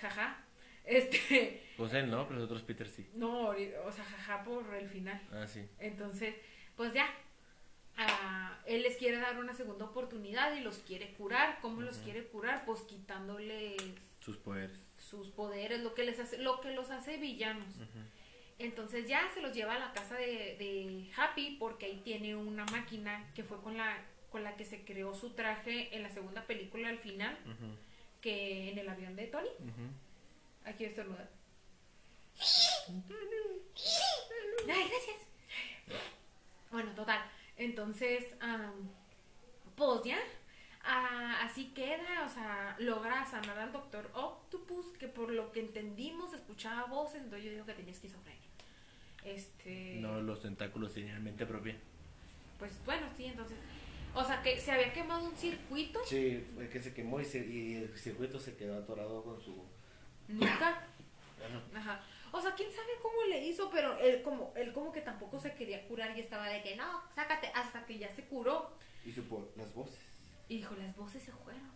Jaja. 0.00 0.42
Este, 0.84 1.62
Pues 1.76 1.92
él 1.94 2.08
no, 2.10 2.26
pero 2.28 2.38
los 2.40 2.44
otros 2.46 2.62
Peter 2.62 2.88
sí. 2.88 3.08
no, 3.14 3.48
o 3.48 3.92
sea, 3.92 4.04
jaja 4.04 4.44
por 4.44 4.72
el 4.74 4.88
final. 4.88 5.20
Ah, 5.32 5.46
sí. 5.46 5.66
Entonces, 5.80 6.34
pues 6.76 6.92
ya, 6.92 7.08
ah, 7.96 8.56
él 8.66 8.82
les 8.82 8.96
quiere 8.96 9.16
dar 9.18 9.36
una 9.38 9.52
segunda 9.54 9.84
oportunidad 9.86 10.54
y 10.54 10.60
los 10.60 10.78
quiere 10.78 11.12
curar. 11.14 11.58
¿Cómo 11.60 11.80
los 11.80 11.98
quiere 11.98 12.24
curar? 12.28 12.64
Pues 12.66 12.82
quitándoles 12.82 13.76
Sus 14.20 14.36
poderes. 14.36 14.78
sus 14.96 15.28
poderes, 15.30 15.80
lo 15.82 15.94
que 15.94 16.04
les 16.04 16.20
hace, 16.20 16.38
lo 16.38 16.60
que 16.60 16.70
los 16.72 16.90
hace 16.90 17.16
villanos. 17.16 17.74
Entonces 18.58 19.06
ya 19.08 19.28
se 19.34 19.42
los 19.42 19.52
lleva 19.54 19.74
a 19.74 19.78
la 19.78 19.92
casa 19.92 20.14
de, 20.14 20.56
de 20.58 21.10
Happy 21.16 21.56
porque 21.58 21.86
ahí 21.86 22.00
tiene 22.04 22.34
una 22.36 22.64
máquina 22.66 23.28
que 23.34 23.42
fue 23.44 23.60
con 23.60 23.76
la 23.76 23.98
con 24.36 24.44
la 24.44 24.54
que 24.54 24.66
se 24.66 24.84
creó 24.84 25.14
su 25.14 25.30
traje 25.30 25.96
en 25.96 26.02
la 26.02 26.10
segunda 26.10 26.46
película 26.46 26.90
al 26.90 26.98
final, 26.98 27.34
que 28.20 28.70
en 28.70 28.76
el 28.76 28.86
avión 28.86 29.16
de 29.16 29.28
Tony. 29.28 29.48
Ujú. 29.60 29.88
Aquí 30.66 30.84
estornuda. 30.84 31.26
Ay, 34.68 34.88
gracias. 34.90 36.02
Bueno, 36.70 36.94
total. 36.94 37.18
Entonces, 37.56 38.26
am, 38.40 38.90
pues 39.74 40.04
ya. 40.04 40.18
ah, 40.84 41.40
así 41.42 41.68
queda, 41.68 42.26
o 42.26 42.28
sea, 42.28 42.76
logra 42.78 43.24
sanar 43.24 43.58
al 43.58 43.72
doctor 43.72 44.10
Octopus, 44.12 44.84
que 44.98 45.08
por 45.08 45.30
lo 45.30 45.50
que 45.50 45.60
entendimos 45.60 46.34
escuchaba 46.34 46.84
voces, 46.84 47.22
entonces 47.22 47.46
yo 47.46 47.52
digo 47.52 47.64
que 47.64 47.72
tenía 47.72 47.92
esquizofrenia. 47.92 48.50
Este. 49.24 49.96
No, 50.02 50.20
los 50.20 50.42
tentáculos 50.42 50.92
tenían 50.92 51.24
mente 51.24 51.46
propia. 51.46 51.74
Pues 52.58 52.78
bueno, 52.84 53.06
sí, 53.16 53.24
entonces. 53.24 53.56
O 54.18 54.24
sea, 54.24 54.42
que 54.42 54.58
se 54.58 54.72
había 54.72 54.92
quemado 54.92 55.24
un 55.28 55.36
circuito. 55.36 56.00
Sí, 56.06 56.42
fue 56.54 56.68
que 56.70 56.80
se 56.80 56.94
quemó 56.94 57.20
y, 57.20 57.24
se- 57.24 57.46
y 57.46 57.74
el 57.76 57.98
circuito 57.98 58.38
se 58.40 58.56
quedó 58.56 58.78
atorado 58.78 59.22
con 59.22 59.40
su. 59.40 59.62
Nunca. 60.28 60.86
Ajá. 61.74 62.02
O 62.32 62.40
sea, 62.40 62.54
quién 62.54 62.70
sabe 62.72 62.88
cómo 63.02 63.22
le 63.28 63.46
hizo, 63.46 63.70
pero 63.70 63.96
él 63.98 64.22
como, 64.22 64.52
él 64.56 64.72
como 64.72 64.90
que 64.92 65.00
tampoco 65.02 65.38
se 65.38 65.54
quería 65.54 65.86
curar 65.86 66.16
y 66.16 66.20
estaba 66.20 66.48
de 66.48 66.62
que 66.62 66.76
no, 66.76 67.02
sácate, 67.14 67.48
hasta 67.54 67.84
que 67.86 67.98
ya 67.98 68.08
se 68.10 68.24
curó. 68.24 68.76
y 69.04 69.12
supo 69.12 69.52
las 69.56 69.72
voces. 69.74 70.00
Y 70.48 70.56
dijo, 70.58 70.74
las 70.76 70.96
voces 70.96 71.22
se 71.22 71.32
fueron. 71.32 71.70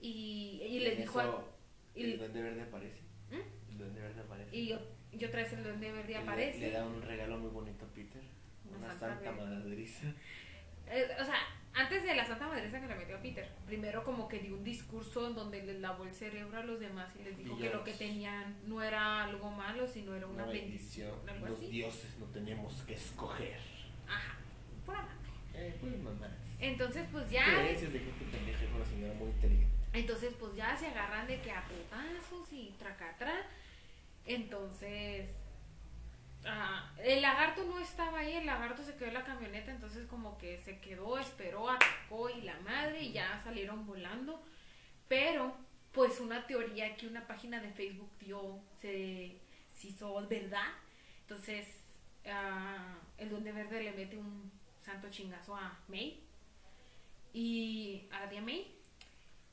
Y, 0.00 0.60
y 0.62 0.76
en 0.78 0.84
le 0.84 0.96
dijo 0.96 1.20
eso, 1.20 1.38
a, 1.38 1.98
El 1.98 2.08
y, 2.10 2.16
duende 2.16 2.42
verde 2.42 2.62
aparece. 2.62 3.00
¿Mm? 3.30 3.70
El 3.72 3.78
duende 3.78 4.00
verde 4.00 4.20
aparece. 4.20 4.56
y 4.56 4.68
yo, 4.68 4.78
yo 5.12 5.30
traes 5.30 5.52
el 5.52 5.62
duende 5.64 5.90
verde 5.92 6.10
Y 6.12 6.14
le- 6.14 6.20
aparece. 6.20 6.58
Le, 6.60 6.70
da 6.70 6.86
un 6.86 7.02
regalo 7.02 7.38
muy 7.38 7.50
bonito 7.50 7.84
a 7.84 7.88
Peter. 7.88 8.22
Una 8.68 8.78
Una, 8.78 8.88
santa 8.98 9.08
santa 9.24 9.32
madriza. 9.32 10.06
Eh, 10.90 11.06
o 11.20 11.24
sea, 11.24 11.36
antes 11.74 12.02
de 12.02 12.14
la 12.14 12.26
Santa 12.26 12.48
Madresa 12.48 12.80
que 12.80 12.88
le 12.88 12.94
metió 12.94 13.16
a 13.16 13.20
Peter, 13.20 13.48
primero 13.66 14.02
como 14.04 14.28
que 14.28 14.40
dio 14.40 14.54
un 14.54 14.64
discurso 14.64 15.26
en 15.28 15.34
donde 15.34 15.62
les 15.62 15.80
lavó 15.80 16.04
el 16.04 16.14
cerebro 16.14 16.58
a 16.58 16.64
los 16.64 16.80
demás 16.80 17.12
y 17.18 17.22
les 17.22 17.36
dijo 17.36 17.56
que 17.56 17.70
lo 17.70 17.84
que 17.84 17.92
tenían 17.92 18.56
no 18.66 18.82
era 18.82 19.24
algo 19.24 19.50
malo, 19.50 19.86
sino 19.86 20.14
era 20.14 20.26
una, 20.26 20.46
bendición. 20.46 21.12
Algo 21.28 21.46
Los 21.46 21.58
así. 21.58 21.68
dioses 21.68 22.16
no 22.18 22.26
tenemos 22.26 22.82
que 22.82 22.94
escoger. 22.94 23.60
Ajá. 24.08 24.38
Pura 24.84 25.02
madre. 25.02 25.14
Eh, 25.54 25.76
pues 25.80 25.98
mamá. 25.98 26.28
Entonces, 26.60 27.06
pues 27.12 27.30
ya. 27.30 27.44
Creencias 27.44 27.92
de 27.92 28.00
gente 28.00 28.24
pendeja 28.24 28.64
con 28.66 28.74
una 28.76 28.84
señora 28.84 29.14
muy 29.14 29.28
inteligente. 29.28 29.72
Entonces, 29.92 30.34
pues 30.38 30.54
ya 30.56 30.76
se 30.76 30.86
agarran 30.88 31.26
de 31.26 31.40
que 31.40 31.50
a 31.50 31.64
putazos 31.64 32.52
y 32.52 32.74
tracatra. 32.78 33.46
Entonces, 34.26 35.28
ah, 36.46 36.92
el 37.02 37.22
lagarto 37.22 37.64
no 37.64 37.78
estaba 37.78 38.20
ahí, 38.20 38.36
el 38.36 38.46
lagarto 38.46 38.82
se 38.82 38.94
quedó 38.94 39.08
en 39.08 39.14
la 39.14 39.24
camioneta, 39.24 39.70
entonces 39.70 40.06
como 40.06 40.38
que 40.38 40.58
se 40.58 40.80
quedó, 40.80 41.18
esperó, 41.18 41.70
atacó 41.70 42.28
y 42.30 42.42
la 42.42 42.58
madre 42.60 43.02
y 43.02 43.12
ya 43.12 43.40
salieron 43.42 43.86
volando. 43.86 44.42
Pero, 45.08 45.56
pues 45.92 46.20
una 46.20 46.46
teoría 46.46 46.96
que 46.96 47.06
una 47.06 47.26
página 47.26 47.60
de 47.60 47.70
Facebook 47.70 48.10
dio 48.20 48.60
se, 48.80 49.40
hizo 49.82 50.26
verdad. 50.28 50.68
Entonces, 51.22 51.66
ah, 52.26 52.98
el 53.16 53.30
Duende 53.30 53.52
Verde 53.52 53.82
le 53.82 53.92
mete 53.92 54.16
un 54.16 54.50
santo 54.80 55.08
chingazo 55.10 55.56
a 55.56 55.78
May. 55.88 56.22
Y 57.32 58.08
a 58.10 58.28
tía 58.28 58.40
May. 58.40 58.77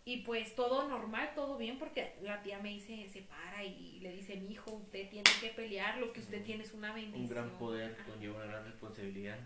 Y 0.08 0.18
pues 0.18 0.54
todo 0.56 0.88
normal, 0.88 1.32
todo 1.34 1.58
bien, 1.58 1.80
porque 1.80 2.14
la 2.22 2.42
tía 2.44 2.60
me 2.60 2.70
dice, 2.70 3.10
se 3.12 3.24
para 3.24 3.64
y 3.64 4.00
le 4.02 4.12
dice, 4.12 4.36
mi 4.36 4.52
hijo, 4.54 4.72
usted 4.72 5.10
tiene 5.10 5.30
que 5.42 5.50
pelear, 5.50 5.98
lo 5.98 6.14
que 6.14 6.20
usted 6.20 6.44
tiene 6.44 6.64
es 6.64 6.74
una 6.74 6.94
bendición. 6.94 7.24
Un 7.24 7.30
gran 7.30 7.50
poder 7.58 7.98
conlleva 8.06 8.36
una 8.36 8.46
gran 8.46 8.66
responsabilidad. 8.66 9.40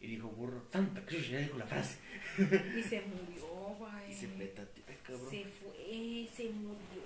Y 0.00 0.06
dijo, 0.06 0.28
burro, 0.28 0.62
tanta 0.70 1.04
que 1.04 1.20
ya 1.20 1.38
dijo 1.38 1.58
la 1.58 1.66
frase. 1.66 1.98
Y 2.78 2.82
se 2.84 3.00
murió, 3.00 3.46
güey. 3.76 4.12
Y 4.12 4.14
se 4.14 4.28
petateó, 4.28 4.84
cabrón. 5.02 5.30
Se 5.30 5.44
fue, 5.44 6.28
se 6.32 6.50
murió. 6.50 7.02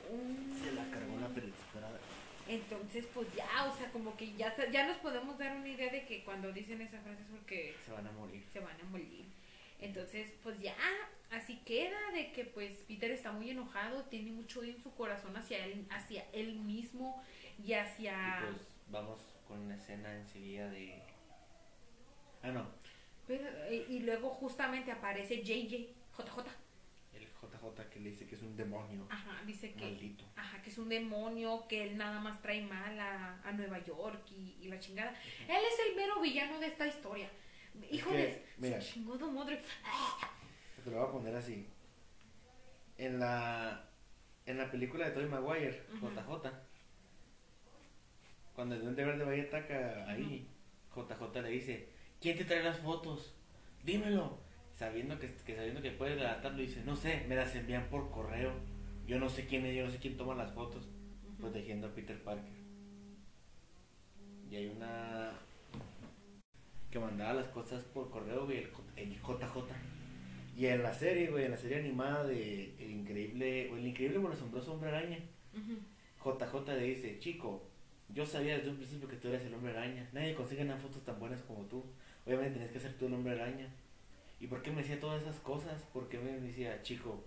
Se 0.62 0.72
la 0.72 0.84
cargó 0.90 1.18
la 1.18 1.28
perdistrada. 1.28 1.98
Entonces, 2.46 3.06
pues 3.14 3.26
ya, 3.34 3.72
o 3.72 3.78
sea, 3.78 3.90
como 3.92 4.14
que 4.18 4.34
ya, 4.34 4.54
ya 4.70 4.86
nos 4.86 4.98
podemos 4.98 5.38
dar 5.38 5.56
una 5.56 5.68
idea 5.68 5.90
de 5.90 6.04
que 6.04 6.22
cuando 6.24 6.52
dicen 6.52 6.82
esa 6.82 7.00
frase 7.00 7.22
es 7.22 7.28
porque 7.28 7.74
Se 7.86 7.92
van 7.92 8.06
a 8.06 8.12
morir. 8.12 8.44
se 8.52 8.60
van 8.60 8.78
a 8.78 8.84
morir. 8.90 9.24
Entonces, 9.82 10.32
pues 10.42 10.60
ya, 10.60 10.76
así 11.30 11.58
queda 11.64 11.98
de 12.12 12.32
que 12.32 12.44
pues 12.44 12.72
Peter 12.88 13.10
está 13.10 13.32
muy 13.32 13.50
enojado, 13.50 14.04
tiene 14.04 14.30
mucho 14.32 14.60
odio 14.60 14.72
en 14.72 14.80
su 14.82 14.94
corazón 14.94 15.36
hacia 15.36 15.64
él, 15.64 15.86
hacia 15.90 16.24
él 16.32 16.54
mismo 16.56 17.22
y 17.62 17.72
hacia... 17.74 18.38
Y 18.40 18.44
pues 18.44 18.66
vamos 18.88 19.20
con 19.48 19.58
una 19.58 19.74
escena 19.76 20.14
enseguida 20.14 20.70
de. 20.70 21.02
Ah, 22.42 22.50
no. 22.50 22.66
Pero, 23.26 23.44
eh, 23.66 23.86
y 23.88 24.00
luego 24.00 24.30
justamente 24.30 24.90
aparece 24.90 25.42
JJ, 25.42 25.94
JJ, 26.16 26.46
El 27.14 27.26
JJ 27.26 27.88
que 27.90 28.00
le 28.00 28.10
dice 28.10 28.26
que 28.26 28.34
es 28.34 28.42
un 28.42 28.56
demonio. 28.56 29.06
ajá, 29.10 29.42
dice 29.46 29.72
que... 29.72 29.84
Maldito. 29.84 30.24
Ajá, 30.36 30.60
que 30.62 30.70
es 30.70 30.78
un 30.78 30.88
demonio, 30.88 31.66
que 31.68 31.84
él 31.84 31.96
nada 31.96 32.20
más 32.20 32.40
trae 32.42 32.62
mal 32.62 32.98
a, 32.98 33.40
a 33.44 33.52
Nueva 33.52 33.78
York 33.84 34.30
y, 34.32 34.56
y 34.60 34.68
la 34.68 34.78
chingada. 34.80 35.10
Él 35.48 35.62
es 35.72 35.88
el 35.88 35.96
mero 35.96 36.20
villano 36.20 36.58
de 36.58 36.66
esta 36.66 36.86
historia. 36.86 37.30
Hijo 37.90 38.10
que, 38.10 38.44
mira. 38.58 38.78
chingada 38.78 39.26
madre. 39.26 39.62
Te 40.84 40.90
lo 40.90 40.98
voy 40.98 41.08
a 41.08 41.12
poner 41.12 41.36
así. 41.36 41.66
En 42.98 43.18
la. 43.18 43.88
En 44.46 44.58
la 44.58 44.70
película 44.70 45.06
de 45.06 45.12
Tobey 45.12 45.28
Maguire, 45.28 45.82
Ujú. 45.96 46.08
JJ. 46.10 46.50
Cuando 48.54 48.74
el 48.74 48.82
Duende 48.82 49.04
Verde 49.04 49.24
va 49.24 49.36
y 49.36 49.40
ataca 49.40 50.04
ahí, 50.08 50.48
JJ 50.94 51.42
le 51.42 51.48
dice: 51.50 51.88
¿Quién 52.20 52.36
te 52.36 52.44
trae 52.44 52.62
las 52.62 52.78
fotos? 52.78 53.34
Dímelo. 53.84 54.38
Sabiendo 54.74 55.18
que, 55.18 55.32
que 55.32 55.54
sabiendo 55.54 55.80
que 55.82 55.92
puede 55.92 56.16
relatarlo, 56.16 56.58
dice: 56.58 56.82
No 56.84 56.96
sé, 56.96 57.24
me 57.28 57.36
las 57.36 57.54
envían 57.54 57.88
por 57.88 58.10
correo. 58.10 58.52
Yo 59.06 59.18
no 59.18 59.28
sé 59.28 59.46
quién 59.46 59.64
es, 59.66 59.76
yo 59.76 59.84
no 59.84 59.90
sé 59.90 59.98
quién 59.98 60.16
toma 60.16 60.34
las 60.34 60.52
fotos. 60.52 60.88
Protegiendo 61.38 61.88
a 61.88 61.94
Peter 61.94 62.22
Parker. 62.22 62.52
Y 64.50 64.56
hay 64.56 64.66
una. 64.66 65.32
que 66.90 66.98
mandaba 67.32 67.34
las 67.34 67.48
cosas 67.52 67.82
por 67.84 68.10
correo, 68.10 68.44
güey, 68.44 68.66
el, 68.96 69.10
JJ. 69.20 69.64
Y 70.56 70.66
en 70.66 70.82
la 70.82 70.92
serie, 70.92 71.30
güey, 71.30 71.46
en 71.46 71.52
la 71.52 71.56
serie 71.56 71.78
animada 71.78 72.24
de 72.26 72.74
El 72.78 72.90
Increíble, 72.90 73.70
o 73.72 73.76
El 73.76 73.86
Increíble 73.86 74.18
bueno 74.18 74.34
asombroso 74.34 74.74
Hombre 74.74 74.90
Araña, 74.90 75.18
Ujú. 75.54 75.78
JJ 76.24 76.72
le 76.74 76.84
dice, 76.84 77.18
chico, 77.18 77.62
yo 78.08 78.26
sabía 78.26 78.56
desde 78.56 78.70
un 78.70 78.76
principio 78.76 79.08
que 79.08 79.16
tú 79.16 79.28
eres 79.28 79.42
el 79.44 79.54
Hombre 79.54 79.72
Araña. 79.72 80.08
Nadie 80.12 80.34
consigue 80.34 80.62
unas 80.62 80.80
fotos 80.80 81.02
tan 81.04 81.18
buenas 81.18 81.40
como 81.42 81.64
tú. 81.64 81.84
Obviamente 82.26 82.58
tienes 82.58 82.70
que 82.70 82.80
ser 82.80 82.96
tú 82.98 83.06
el 83.06 83.14
Hombre 83.14 83.32
Araña. 83.32 83.68
¿Y 84.40 84.46
por 84.46 84.62
qué 84.62 84.70
me 84.70 84.82
decía 84.82 85.00
todas 85.00 85.22
esas 85.22 85.36
cosas? 85.40 85.82
Porque 85.92 86.18
me 86.18 86.38
decía, 86.40 86.82
chico, 86.82 87.24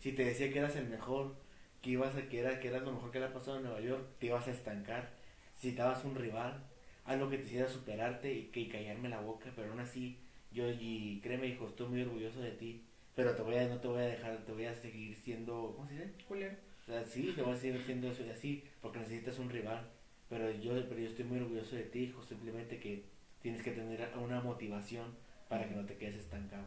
si 0.00 0.12
te 0.12 0.24
decía 0.24 0.50
que 0.52 0.58
eras 0.58 0.76
el 0.76 0.88
mejor, 0.88 1.36
que 1.82 1.90
ibas 1.90 2.16
a 2.16 2.28
que 2.28 2.40
era 2.40 2.60
que 2.60 2.68
eras 2.68 2.82
lo 2.82 2.92
mejor 2.92 3.10
que 3.10 3.18
le 3.20 3.26
ha 3.26 3.32
pasado 3.32 3.58
en 3.58 3.64
Nueva 3.64 3.80
York, 3.80 4.06
te 4.18 4.26
ibas 4.26 4.48
a 4.48 4.52
estancar. 4.52 5.10
Si 5.54 5.70
estabas 5.70 6.04
un 6.04 6.14
rival, 6.14 6.64
algo 7.04 7.28
que 7.28 7.38
te 7.38 7.44
hiciera 7.44 7.68
superarte 7.68 8.32
y 8.32 8.44
que 8.46 8.60
y 8.60 8.68
callarme 8.68 9.08
la 9.08 9.20
boca, 9.20 9.52
pero 9.56 9.70
aún 9.70 9.80
así 9.80 10.18
yo 10.52 10.70
y 10.70 11.20
créeme 11.22 11.48
hijo, 11.48 11.68
estoy 11.68 11.88
muy 11.88 12.02
orgulloso 12.02 12.40
de 12.40 12.52
ti, 12.52 12.84
pero 13.14 13.34
te 13.34 13.42
voy 13.42 13.56
a 13.56 13.68
no 13.68 13.78
te 13.78 13.88
voy 13.88 14.02
a 14.02 14.06
dejar, 14.06 14.44
te 14.44 14.52
voy 14.52 14.66
a 14.66 14.74
seguir 14.74 15.16
siendo, 15.16 15.72
¿cómo 15.76 15.88
se 15.88 15.94
dice? 15.94 16.12
Culero. 16.28 16.54
O 16.82 16.84
sea, 16.84 17.04
sí, 17.04 17.32
te 17.34 17.42
voy 17.42 17.54
a 17.54 17.56
seguir 17.56 17.82
siendo 17.82 18.10
así 18.10 18.64
porque 18.80 18.98
necesitas 18.98 19.38
un 19.38 19.50
rival. 19.50 19.88
Pero 20.28 20.50
yo, 20.50 20.72
pero 20.88 20.98
yo 20.98 21.08
estoy 21.08 21.26
muy 21.26 21.38
orgulloso 21.38 21.76
de 21.76 21.84
ti, 21.84 22.04
hijo. 22.04 22.22
Simplemente 22.22 22.80
que 22.80 23.04
tienes 23.42 23.62
que 23.62 23.72
tener 23.72 24.10
una 24.16 24.40
motivación 24.40 25.14
para 25.48 25.68
que 25.68 25.74
no 25.74 25.84
te 25.84 25.96
quedes 25.96 26.16
estancado. 26.16 26.66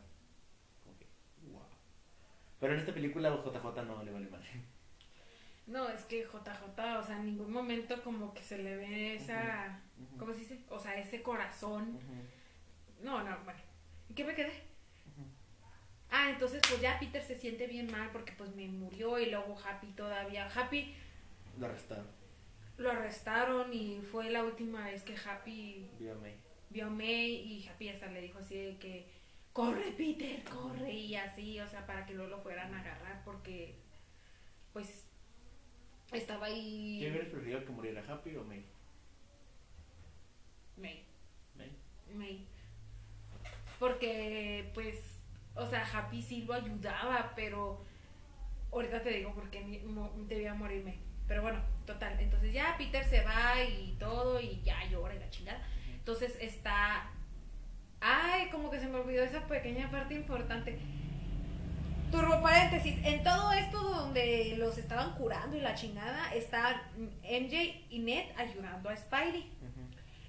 Wow. 1.52 1.62
Pero 2.60 2.74
en 2.74 2.80
esta 2.80 2.94
película 2.94 3.30
JJ 3.44 3.86
no 3.86 4.04
le 4.04 4.12
vale 4.12 4.30
mal. 4.30 4.42
No, 5.68 5.90
es 5.90 6.04
que 6.06 6.24
JJ, 6.24 6.98
o 7.00 7.04
sea, 7.04 7.18
en 7.18 7.26
ningún 7.26 7.52
momento 7.52 8.02
como 8.04 8.34
que 8.34 8.44
se 8.44 8.58
le 8.60 8.76
ve 8.78 9.16
esa. 9.16 9.80
¿cómo 10.20 10.34
se 10.34 10.40
dice? 10.42 10.60
O 10.70 10.80
sea, 10.80 10.96
ese 10.98 11.22
corazón. 11.24 12.00
No, 13.02 13.24
no, 13.24 13.38
bueno. 13.44 13.60
¿En 14.10 14.16
qué 14.16 14.24
me 14.24 14.36
quedé? 14.36 14.52
Ah, 16.12 16.30
entonces 16.30 16.62
pues 16.70 16.80
ya 16.82 17.00
Peter 17.00 17.22
se 17.22 17.36
siente 17.36 17.68
bien 17.68 17.92
mal 17.92 18.10
porque 18.12 18.32
pues 18.38 18.56
me 18.56 18.68
murió 18.68 19.20
y 19.20 19.30
luego 19.32 19.58
Happy 19.60 19.88
todavía. 19.88 20.48
Happy 20.48 20.94
Lo 21.58 21.66
arrestaron. 21.66 22.08
lo 22.78 22.92
arrestaron 22.92 23.74
y 23.74 24.00
fue 24.12 24.30
la 24.30 24.44
última 24.44 24.86
vez 24.86 25.02
que 25.04 25.16
Happy 25.18 25.90
Viva 26.00 26.16
May. 26.16 26.36
vio 26.70 26.86
a 26.88 26.90
May 26.90 27.32
y 27.34 27.68
Happy 27.68 27.90
hasta 27.90 28.08
le 28.08 28.22
dijo 28.22 28.40
así 28.40 28.56
de 28.56 28.78
que 28.78 29.08
corre 29.52 29.92
Peter, 29.98 30.44
corre 30.44 30.94
y 30.94 31.16
así, 31.16 31.60
o 31.60 31.68
sea, 31.68 31.86
para 31.86 32.06
que 32.06 32.14
no 32.14 32.28
lo 32.28 32.40
fueran 32.40 32.74
a 32.74 32.80
agarrar 32.82 33.22
porque 33.26 33.76
pues 34.72 35.05
estaba 36.18 36.48
ahí 36.48 37.00
¿Qué 37.02 37.10
hubieras 37.10 37.30
preferido 37.30 37.66
que 37.66 37.72
muriera 37.72 38.04
Happy 38.08 38.36
o 38.36 38.44
May? 38.44 38.66
May, 40.78 41.04
May. 41.56 41.72
May. 42.14 42.46
Porque 43.80 44.70
pues, 44.74 45.20
o 45.56 45.66
sea, 45.66 45.84
Happy 45.94 46.22
sí 46.22 46.44
lo 46.44 46.54
ayudaba, 46.54 47.34
pero 47.36 47.84
ahorita 48.72 49.02
te 49.04 49.10
digo 49.12 49.34
porque 49.34 49.62
mi- 49.62 49.80
mo- 49.80 50.12
debía 50.28 50.54
morirme. 50.54 50.98
Pero 51.28 51.42
bueno, 51.42 51.62
total, 51.86 52.20
entonces 52.20 52.54
ya 52.54 52.76
Peter 52.78 53.04
se 53.04 53.24
va 53.24 53.62
y 53.64 53.96
todo 54.00 54.40
y 54.40 54.62
ya 54.62 54.84
llora 54.90 55.16
y 55.16 55.20
la 55.20 55.30
chingada. 55.30 55.66
Entonces 55.94 56.38
está. 56.40 57.10
Ay, 58.00 58.50
como 58.50 58.70
que 58.70 58.80
se 58.80 58.88
me 58.88 58.98
olvidó 59.00 59.24
esa 59.24 59.48
pequeña 59.48 59.90
parte 59.90 60.14
importante. 60.14 60.78
Turbo 62.12 62.42
paréntesis. 62.42 62.96
En 63.04 63.24
todo 63.24 63.52
esto 63.54 63.80
donde 63.82 64.56
los 64.58 64.78
estaban 64.78 65.14
curando 65.16 65.56
y 65.58 65.62
la 65.62 65.76
chingada, 65.76 66.34
está 66.34 66.90
MJ 66.98 67.86
y 67.90 68.00
Ned 68.00 68.26
ayudando 68.38 68.90
a 68.90 68.96
Spidey. 68.96 69.52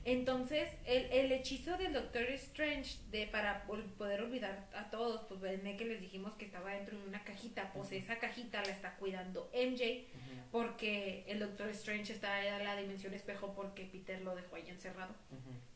Entonces, 0.04 0.68
el, 0.84 1.06
el 1.10 1.32
hechizo 1.32 1.76
del 1.76 1.92
Doctor 1.92 2.22
Strange 2.34 2.98
de 3.10 3.26
para 3.26 3.64
poder 3.64 4.22
olvidar 4.22 4.68
a 4.76 4.88
todos, 4.88 5.24
pues 5.24 5.40
ven 5.40 5.76
que 5.76 5.84
les 5.84 6.00
dijimos 6.00 6.34
que 6.34 6.44
estaba 6.44 6.70
dentro 6.70 6.96
de 6.96 7.08
una 7.08 7.24
cajita, 7.24 7.72
pues 7.72 7.90
esa 7.90 8.20
cajita 8.20 8.62
la 8.62 8.70
está 8.70 8.94
cuidando 8.98 9.50
MJ 9.52 10.06
porque 10.52 11.24
el 11.26 11.40
Doctor 11.40 11.70
Strange 11.70 12.12
está 12.12 12.46
en 12.46 12.64
la 12.64 12.76
dimensión 12.76 13.14
espejo 13.14 13.52
porque 13.52 13.84
Peter 13.84 14.20
lo 14.22 14.36
dejó 14.36 14.54
ahí 14.54 14.68
encerrado. 14.68 15.12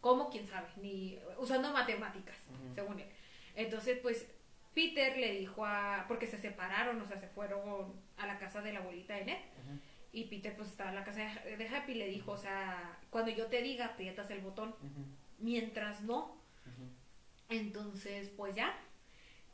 ¿Cómo? 0.00 0.30
¿Quién 0.30 0.46
sabe? 0.46 0.68
Ni 0.80 1.18
usando 1.38 1.72
matemáticas, 1.72 2.36
según 2.76 3.00
él. 3.00 3.08
Entonces, 3.56 3.98
pues 4.00 4.26
Peter 4.74 5.16
le 5.18 5.34
dijo 5.38 5.64
a 5.64 6.04
porque 6.08 6.26
se 6.26 6.38
separaron, 6.38 7.00
o 7.00 7.06
sea, 7.06 7.18
se 7.18 7.28
fueron 7.28 7.92
a 8.16 8.26
la 8.26 8.38
casa 8.38 8.62
de 8.62 8.72
la 8.72 8.80
abuelita 8.80 9.14
de 9.14 9.24
Ned. 9.24 9.38
Y 10.12 10.24
Peter 10.24 10.56
pues 10.56 10.70
estaba 10.70 10.90
en 10.90 10.96
la 10.96 11.04
casa 11.04 11.20
de 11.20 11.68
Happy 11.68 11.92
y 11.92 11.96
le 11.96 12.08
dijo, 12.08 12.32
o 12.32 12.36
sea, 12.36 12.98
cuando 13.10 13.30
yo 13.30 13.46
te 13.46 13.62
diga, 13.62 13.86
aprietas 13.86 14.30
el 14.30 14.40
botón. 14.40 14.74
Mientras 15.38 16.02
no, 16.02 16.36
entonces 17.48 18.28
pues 18.36 18.54
ya. 18.54 18.76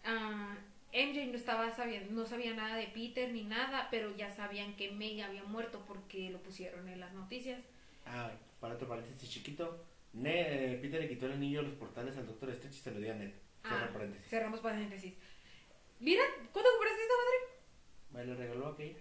Ah, 0.05 0.57
MJ 0.93 1.27
no 1.27 1.35
estaba 1.35 1.71
sabiendo, 1.71 2.13
no 2.13 2.27
sabía 2.27 2.55
nada 2.55 2.77
de 2.77 2.87
Peter 2.87 3.31
ni 3.33 3.43
nada, 3.45 3.89
pero 3.91 4.17
ya 4.17 4.31
sabían 4.31 4.77
que 4.77 4.91
May 4.93 5.21
había 5.21 5.45
muerto 5.45 5.85
porque 5.87 6.31
lo 6.31 6.39
pusieron 6.43 6.89
en 6.89 7.01
las 7.01 7.13
noticias. 7.13 7.61
Ah, 8.07 8.31
para 8.61 8.75
otro 8.75 8.89
paréntesis 8.89 9.29
chiquito. 9.29 9.85
Ned, 10.13 10.33
eh, 10.33 10.79
Peter 10.81 11.01
le 11.01 11.09
quitó 11.09 11.27
el 11.27 11.33
anillo 11.33 11.61
a 11.61 11.65
los 11.65 11.75
portales 11.75 12.17
al 12.17 12.27
Doctor 12.27 12.51
Strange 12.51 12.79
y 12.79 12.81
se 12.81 12.91
lo 12.93 13.01
dio 13.01 13.13
a 13.13 13.17
Ned. 13.17 13.33
Cierra 13.69 13.87
Ah, 13.87 13.93
paréntesis. 13.93 14.29
cerramos 14.31 14.61
paréntesis. 14.61 15.15
Mira, 16.01 16.23
¿cuándo 16.53 16.71
compraste 16.73 17.03
esa 17.03 17.15
madre? 17.23 17.39
Me 18.11 18.25
lo 18.25 18.37
regaló 18.37 18.67
aquella. 18.69 18.99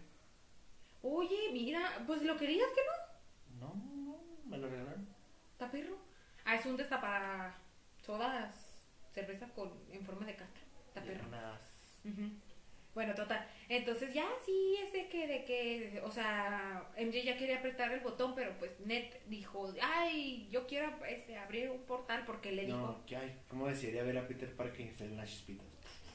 Oye, 1.01 1.50
mira, 1.51 2.03
pues 2.07 2.22
lo 2.24 2.36
querías 2.38 2.69
que 2.69 2.81
no, 3.60 3.67
No, 3.67 3.75
no, 3.75 4.19
me 4.50 4.57
lo 4.57 4.69
regalaron. 4.69 5.07
está 5.51 5.69
perro. 5.69 5.98
Ah, 6.45 6.55
es 6.55 6.65
un 6.65 6.77
desta 6.77 7.00
para 7.00 7.55
sodas, 8.01 8.74
cerveza 9.13 9.48
con, 9.50 9.72
en 9.91 10.03
forma 10.05 10.25
de 10.25 10.36
carta. 10.36 10.60
Está 10.88 11.03
perro. 11.03 11.27
Unas- 11.27 12.00
Ujú. 12.05 12.31
Bueno, 12.96 13.14
total. 13.14 13.46
Entonces 13.68 14.14
ya 14.14 14.25
sí, 14.46 14.78
es 14.82 14.94
de 14.94 15.10
que, 15.10 15.28
de 15.28 15.44
que, 15.44 16.02
o 16.06 16.10
sea, 16.10 16.90
MJ 16.98 17.24
ya 17.24 17.36
quería 17.38 17.58
apretar 17.58 17.92
el 17.92 18.00
botón, 18.00 18.34
pero 18.34 18.58
pues 18.58 18.72
Ned 18.80 19.14
dijo, 19.28 19.74
ay, 19.82 20.48
yo 20.50 20.66
quiero 20.66 21.06
este, 21.06 21.38
abrir 21.38 21.70
un 21.70 21.84
portal 21.84 22.24
porque 22.25 22.54
le 22.54 22.66
dijo, 22.66 22.78
No, 22.78 23.06
¿qué 23.06 23.18
hay? 23.18 23.36
¿Cómo 23.50 23.68
desearía 23.68 24.02
ver 24.04 24.18
a 24.18 24.25
Peter 24.28 24.50
Parker 24.56 24.80
y 24.88 24.90
salen 24.98 25.18
las 25.18 25.30
chispitas? 25.30 25.66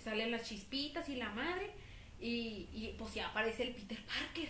salen 0.02 0.30
las 0.30 0.48
chispitas 0.48 1.06
y 1.10 1.16
la 1.16 1.28
madre, 1.28 1.70
y, 2.18 2.70
y 2.72 2.94
pues 2.98 3.12
ya 3.12 3.28
aparece 3.28 3.64
el 3.64 3.74
Peter 3.74 3.98
Parker, 4.06 4.48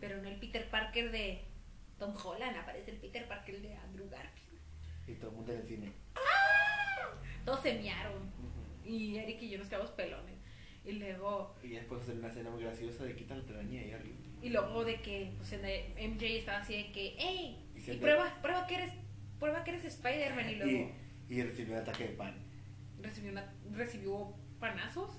pero 0.00 0.22
no 0.22 0.30
el 0.30 0.36
Peter 0.36 0.66
Parker 0.70 1.10
de 1.10 1.44
Tom 1.98 2.14
Holland, 2.16 2.56
aparece 2.56 2.92
el 2.92 2.96
Peter 2.96 3.28
Parker 3.28 3.60
de 3.60 3.74
Andrew 3.76 4.08
Garfield. 4.08 4.58
Y 5.06 5.12
todo 5.16 5.28
el 5.30 5.36
mundo 5.36 5.52
en 5.52 5.60
el 5.60 5.66
cine. 5.66 5.92
Todos 7.44 7.60
se 7.60 7.74
miaron. 7.74 8.32
y 8.84 9.16
Eric 9.18 9.42
y 9.42 9.50
yo 9.50 9.58
nos 9.58 9.68
quedamos 9.68 9.90
pelones. 9.90 10.41
Y 10.84 10.92
luego. 10.92 11.54
Y 11.62 11.68
después 11.68 12.02
hacer 12.02 12.16
una 12.16 12.28
escena 12.28 12.50
muy 12.50 12.62
graciosa 12.62 13.04
de 13.04 13.14
quitar 13.14 13.38
la 13.38 13.44
telaraña 13.44 13.80
ahí 13.80 13.92
arriba. 13.92 14.16
Y 14.42 14.48
luego 14.50 14.84
de 14.84 15.00
que 15.00 15.32
pues, 15.36 15.52
en 15.52 16.14
MJ 16.14 16.24
estaba 16.38 16.58
así 16.58 16.74
de 16.74 16.92
que, 16.92 17.16
¡Ey! 17.18 17.56
Y 17.76 17.92
prueba, 17.98 18.38
prueba 18.42 18.66
que 18.66 18.74
eres, 18.74 18.92
prueba 19.38 19.62
que 19.62 19.70
eres 19.70 19.84
Spider-Man. 19.84 20.50
Y 20.50 20.54
luego 20.56 20.94
Y, 21.28 21.34
y 21.34 21.42
recibió 21.42 21.74
un 21.74 21.80
ataque 21.80 22.04
de 22.08 22.10
pan. 22.14 22.34
recibió, 23.00 23.30
una, 23.30 23.54
recibió 23.72 24.34
panazos. 24.58 25.10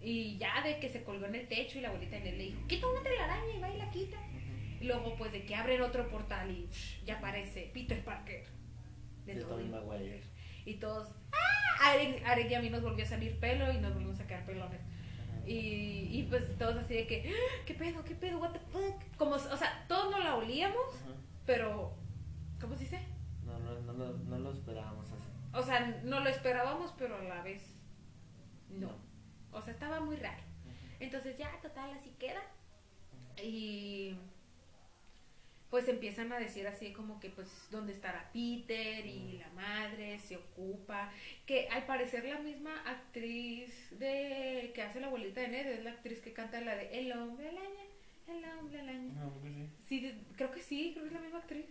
Y 0.00 0.36
ya 0.38 0.62
de 0.62 0.80
que 0.80 0.88
se 0.88 1.04
colgó 1.04 1.26
en 1.26 1.36
el 1.36 1.46
techo 1.46 1.78
y 1.78 1.80
la 1.80 1.88
abuelita 1.88 2.16
en 2.16 2.26
él 2.26 2.38
le 2.38 2.44
dijo, 2.46 2.66
quita 2.66 2.88
una 2.88 3.02
telaraña 3.02 3.54
y 3.56 3.60
va 3.60 3.70
y 3.72 3.78
la 3.78 3.90
quita. 3.90 4.18
Y 4.80 4.84
luego 4.84 5.14
pues 5.16 5.30
de 5.32 5.44
que 5.44 5.54
abren 5.54 5.80
otro 5.80 6.08
portal 6.08 6.50
y 6.50 6.68
ya 7.04 7.18
aparece 7.18 7.70
Peter 7.72 8.02
Parker. 8.04 8.44
De 9.26 9.34
De. 9.36 9.40
Tobey 9.42 9.68
Maguire. 9.68 10.20
Y 10.64 10.74
todos, 10.74 11.08
¡ah! 11.32 11.90
Arek 12.26 12.50
y 12.50 12.54
a 12.54 12.60
mí 12.60 12.70
nos 12.70 12.82
volvió 12.82 13.04
a 13.04 13.08
salir 13.08 13.38
pelo 13.40 13.72
y 13.72 13.78
nos 13.78 13.92
volvimos 13.94 14.20
a 14.20 14.26
quedar 14.26 14.44
pelones. 14.46 14.80
Y, 15.46 16.08
y 16.10 16.26
pues 16.30 16.56
todos 16.56 16.76
así 16.76 16.94
de 16.94 17.06
que, 17.08 17.28
"Ah, 17.34 17.62
¿qué 17.66 17.74
pedo? 17.74 18.04
¿Qué 18.04 18.14
pedo? 18.14 18.38
¿What 18.38 18.52
the 18.52 18.60
fuck? 18.60 19.02
Como, 19.16 19.32
o 19.34 19.56
sea, 19.56 19.84
todos 19.88 20.10
no 20.12 20.18
la 20.20 20.36
olíamos, 20.36 20.76
Ajá. 21.02 21.14
pero, 21.44 21.96
¿cómo 22.60 22.74
se 22.76 22.84
dice? 22.84 23.00
No, 23.44 23.58
no, 23.58 23.80
no, 23.80 23.92
no, 23.92 24.12
no 24.12 24.38
lo 24.38 24.52
esperábamos 24.52 25.06
así. 25.10 25.28
O 25.52 25.62
sea, 25.62 26.00
no 26.04 26.20
lo 26.20 26.28
esperábamos, 26.30 26.94
pero 26.96 27.16
a 27.16 27.22
la 27.24 27.42
vez 27.42 27.62
no. 28.70 28.86
No. 28.86 28.96
O 29.50 29.60
sea, 29.60 29.72
estaba 29.74 30.00
muy 30.00 30.16
raro. 30.16 30.42
Entonces 31.00 31.36
ya, 31.36 31.50
total, 31.60 31.90
así 31.90 32.10
queda. 32.18 32.40
Y 33.42 34.16
pues 35.72 35.88
empiezan 35.88 36.30
a 36.34 36.38
decir 36.38 36.66
así 36.68 36.92
como 36.92 37.18
que 37.18 37.30
pues 37.30 37.48
dónde 37.70 37.94
estará 37.94 38.28
Peter 38.30 39.06
y 39.06 39.38
la 39.38 39.48
madre 39.54 40.18
se 40.18 40.36
ocupa. 40.36 41.10
Que 41.46 41.66
al 41.70 41.86
parecer 41.86 42.26
la 42.26 42.40
misma 42.40 42.78
actriz 42.82 43.88
de 43.98 44.70
que 44.74 44.82
hace 44.82 45.00
la 45.00 45.06
abuelita 45.06 45.40
de 45.40 45.48
Ned 45.48 45.66
es 45.66 45.82
la 45.82 45.92
actriz 45.92 46.20
que 46.20 46.34
canta 46.34 46.60
la 46.60 46.76
de 46.76 47.00
El 47.00 47.10
hombre 47.12 47.48
araña, 47.48 47.84
el 48.28 48.44
hombre 48.58 48.82
araña. 48.82 49.14
No, 49.14 49.30
pues 49.40 49.54
sí. 49.54 49.70
Sí, 49.88 50.14
creo 50.36 50.50
que 50.50 50.60
sí, 50.60 50.90
creo 50.92 51.04
que 51.04 51.08
es 51.08 51.14
la 51.14 51.20
misma 51.20 51.38
actriz. 51.38 51.64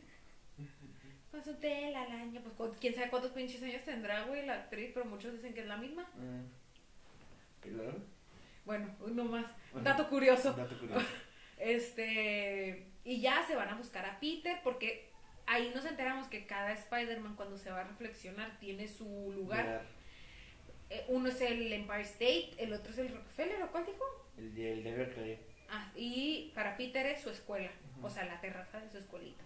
Con 1.29 1.43
su 1.43 1.53
tela 1.58 2.01
araña, 2.01 2.41
pues 2.58 2.72
quién 2.79 2.96
sabe 2.96 3.12
cuántos 3.12 3.34
pinches 3.34 3.62
años 3.62 3.84
tendrá, 3.86 4.24
güey, 4.24 4.48
la 4.48 4.55
actriz, 4.55 4.89
pero 4.96 5.05
muchos 5.05 5.31
dicen 5.34 5.53
que 5.53 5.62
es 5.62 5.67
la 5.67 5.77
misma. 5.77 6.10
Ah. 6.15 6.41
¿Y 7.67 7.70
luego? 7.70 8.00
Bueno, 8.65 8.96
uno 9.01 9.25
más. 9.25 9.46
Bueno, 9.72 9.88
Dato 9.88 10.10
curioso. 10.10 10.53
Dato 10.53 10.75
curioso. 10.79 11.05
Este, 11.62 12.88
y 13.03 13.22
ya 13.22 13.44
se 13.48 13.56
van 13.56 13.70
a 13.70 13.75
buscar 13.75 14.06
a 14.06 14.20
Peter 14.20 14.58
porque 14.63 15.10
ahí 15.48 15.72
nos 15.75 15.86
enteramos 15.86 16.27
que 16.27 16.46
cada 16.46 16.72
Spider-Man 16.74 17.36
cuando 17.36 17.58
se 17.58 17.72
va 17.72 17.82
a 17.82 17.84
reflexionar 17.84 18.60
tiene 18.60 18.88
su 18.88 19.32
lugar. 19.36 19.65
Eh, 20.89 21.06
uno 21.08 21.30
es 21.30 21.39
el 21.41 21.72
Empire 21.72 22.01
State, 22.01 22.51
el 22.58 22.74
otro 22.74 22.91
es 22.91 22.98
el 22.98 23.10
Rockefeller, 23.10 23.63
¿o 23.63 23.72
cuál 23.72 23.86
dijo? 23.86 24.03
El, 24.38 24.53
de- 24.56 24.74
el 24.74 24.84
de 24.84 24.94
Berkeley. 24.94 25.38
Ah, 25.70 25.91
y 25.96 26.51
para 26.53 26.75
Peter 26.75 27.06
es 27.06 27.22
su 27.22 27.30
escuela, 27.30 27.72
o 28.01 28.10
sea, 28.10 28.25
la 28.25 28.41
terraza 28.41 28.82
de 28.82 28.89
su 28.89 28.98
escuelita. 28.98 29.44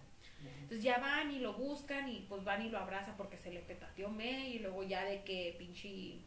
Entonces 0.62 0.82
ya 0.82 0.98
van 0.98 1.30
y 1.32 1.38
lo 1.38 1.54
buscan 1.54 2.08
y 2.08 2.26
pues 2.28 2.42
van 2.44 2.62
y 2.62 2.68
lo 2.70 2.78
abrazan 2.78 3.16
porque 3.16 3.36
se 3.36 3.50
le 3.52 3.60
petateó 3.60 4.08
May 4.10 4.56
y 4.56 4.58
luego 4.58 4.82
ya 4.82 5.04
de 5.04 5.22
que 5.22 5.54
pinche 5.58 6.18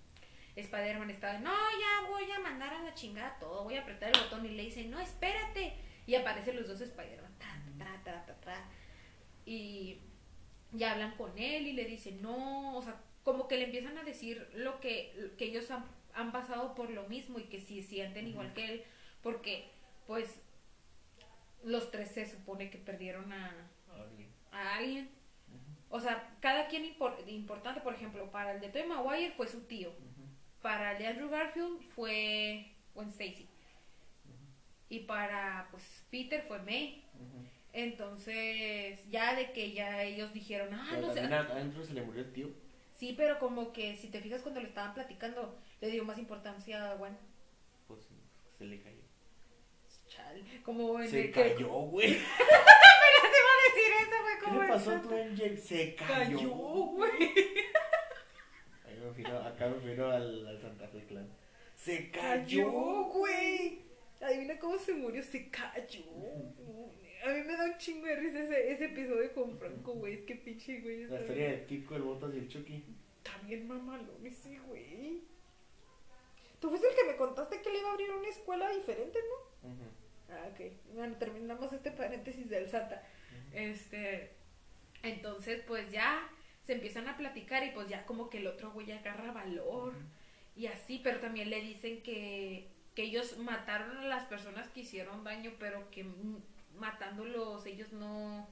Spider-Man 0.60 1.10
está 1.10 1.34
de, 1.34 1.40
no, 1.40 1.52
ya 1.52 2.08
voy 2.10 2.30
a 2.32 2.40
mandar 2.40 2.74
a 2.74 2.84
la 2.84 2.94
chingada 2.94 3.38
todo, 3.40 3.64
voy 3.64 3.76
a 3.76 3.82
apretar 3.82 4.12
el 4.16 4.22
botón 4.24 4.46
y 4.46 4.50
le 4.50 4.64
dicen, 4.64 4.90
no, 4.92 5.00
espérate. 5.00 5.74
Y 6.08 6.16
aparecen 6.16 6.56
los 6.56 6.68
dos 6.68 6.82
Spider-Man. 6.82 7.32
Y 9.46 10.00
ya 10.72 10.92
hablan 10.94 11.16
con 11.16 11.38
él 11.38 11.68
y 11.68 11.74
le 11.74 11.86
dicen, 11.86 12.22
no, 12.22 12.76
o 12.78 12.82
sea, 12.82 13.02
como 13.24 13.48
que 13.48 13.58
le 13.58 13.66
empiezan 13.66 13.98
a 13.98 14.04
decir 14.04 14.48
lo 14.54 14.80
que, 14.80 15.32
que 15.38 15.46
ellos 15.46 15.70
han, 15.72 15.86
han 16.14 16.32
pasado 16.32 16.76
por 16.76 16.90
lo 16.90 17.08
mismo 17.08 17.40
y 17.40 17.44
que 17.44 17.60
si 17.60 17.82
sienten 17.82 18.28
igual 18.28 18.54
que 18.54 18.66
él, 18.66 18.84
porque 19.22 19.70
pues 20.08 20.40
los 21.64 21.92
tres 21.92 22.12
se 22.12 22.26
supone 22.26 22.70
que 22.70 22.78
perdieron 22.78 23.32
a, 23.34 23.54
Alguien. 23.94 24.30
a 24.52 24.76
alguien. 24.76 25.10
O 25.90 26.00
sea, 26.00 26.36
cada 26.40 26.68
quien 26.68 26.84
impor- 26.86 27.28
importante, 27.28 27.82
por 27.82 27.94
ejemplo, 27.96 28.30
para 28.32 28.54
el 28.54 28.62
de 28.62 28.70
Tobey 28.70 28.88
Maguire 28.88 29.34
fue 29.36 29.48
su 29.48 29.62
tío. 29.62 29.92
Para 30.62 30.94
el 30.94 30.98
de 31.00 31.08
Andrew 31.08 31.30
Garfield 31.30 31.82
fue 31.96 32.74
Gwen 32.94 33.10
Stacy. 33.10 33.48
Y 34.90 35.00
para 35.00 35.68
pues 35.72 36.04
Peter 36.10 36.44
fue 36.48 36.60
May. 36.60 37.04
Entonces, 37.72 39.00
ya 39.10 39.36
de 39.36 39.52
que 39.52 39.72
ya 39.74 40.04
ellos 40.04 40.34
dijeron, 40.34 40.74
ah, 40.74 40.88
Pero 40.90 41.08
no 41.08 41.14
sé. 41.14 41.20
a- 41.22 41.84
se 41.86 41.94
le 41.94 42.02
murió 42.02 42.22
el 42.24 42.34
tío. 42.34 42.48
Sí, 42.92 43.14
pero 43.16 43.40
como 43.40 43.72
que 43.72 43.96
si 43.96 44.08
te 44.10 44.20
fijas 44.20 44.42
cuando 44.42 44.60
le 44.60 44.68
estaban 44.68 44.94
platicando, 44.94 45.58
le 45.80 45.90
dio 45.92 46.04
más 46.04 46.18
importancia 46.18 46.92
a 46.92 46.96
Gwen. 46.96 47.16
Pues 47.88 48.02
se 48.58 48.66
le 48.66 48.82
cayó. 48.82 48.98
Chal, 50.08 50.44
como 50.66 51.00
en 51.00 51.10
Se 51.10 51.26
el 51.26 51.32
cayó, 51.32 51.70
güey. 51.70 52.08
te 52.18 52.18
iba 52.18 53.52
a 53.54 53.64
decir 53.68 53.94
eso, 54.02 54.22
fue 54.22 54.34
¿Qué 54.40 54.44
como 54.46 54.62
le 54.64 54.68
pasó 54.68 54.92
a 54.92 55.02
tu? 55.02 55.58
Se. 55.62 55.96
Cayó, 55.96 56.50
güey. 56.50 57.12
Me 59.10 59.16
refiero, 59.16 59.40
acá 59.40 59.68
me 59.68 59.74
refiero 59.76 60.12
al, 60.12 60.48
al 60.48 60.62
Santa 60.62 60.88
Fe 60.88 61.04
Clan. 61.06 61.28
Se 61.76 62.12
Cayó, 62.12 62.70
güey. 63.06 63.82
Adivina 64.22 64.60
cómo 64.60 64.78
se 64.78 64.94
murió, 64.94 65.24
se 65.24 65.50
cayó. 65.50 66.04
A 67.26 67.30
mí 67.30 67.42
me 67.44 67.56
da 67.56 67.66
un 67.66 67.78
chingo 67.78 68.06
de 68.06 68.16
risa 68.18 68.40
ese, 68.42 68.72
ese 68.72 68.86
episodio 68.86 69.34
con 69.34 69.58
Franco, 69.58 69.94
güey. 69.94 70.14
Es 70.14 70.22
que 70.26 70.36
pinche, 70.36 70.82
güey. 70.82 71.06
La 71.06 71.22
historia 71.22 71.50
de 71.52 71.66
Kiko, 71.66 71.96
el 71.96 72.04
Botas 72.04 72.34
y 72.34 72.38
el 72.38 72.48
Chucky. 72.48 72.84
Bien 73.46 73.68
mamalón 73.68 74.26
ese, 74.26 74.60
güey. 74.60 75.24
Tú 76.60 76.70
fuiste 76.70 76.88
el 76.88 76.96
que 76.96 77.06
me 77.06 77.16
contaste 77.16 77.62
que 77.62 77.70
le 77.70 77.80
iba 77.80 77.90
a 77.90 77.94
abrir 77.94 78.12
una 78.12 78.28
escuela 78.28 78.70
diferente, 78.70 79.18
¿no? 79.28 79.70
Ujú. 79.70 79.84
Ah, 80.30 80.50
ok. 80.52 80.72
Bueno, 80.94 81.16
terminamos 81.18 81.72
este 81.74 81.92
paréntesis 81.92 82.50
del 82.50 82.70
Santa. 82.70 83.04
Este. 83.54 84.32
Entonces, 85.02 85.64
pues 85.66 85.90
ya 85.92 86.30
se 86.70 86.76
empiezan 86.76 87.08
a 87.08 87.18
platicar 87.18 87.64
y 87.66 87.72
pues 87.72 87.88
ya 87.88 88.06
como 88.06 88.30
que 88.30 88.38
el 88.38 88.46
otro 88.46 88.72
güey 88.72 88.92
agarra 88.92 89.32
valor 89.32 89.96
y 90.56 90.68
así, 90.68 91.02
pero 91.04 91.20
también 91.20 91.50
le 91.50 91.62
dicen 91.62 92.04
que, 92.04 92.68
que 92.94 93.02
ellos 93.02 93.40
mataron 93.40 93.98
a 93.98 94.06
las 94.06 94.26
personas 94.26 94.68
que 94.68 94.82
hicieron 94.82 95.24
daño, 95.24 95.54
pero 95.58 95.90
que 95.90 96.06
matándolos 96.78 97.66
ellos 97.66 97.92
no, 97.92 98.48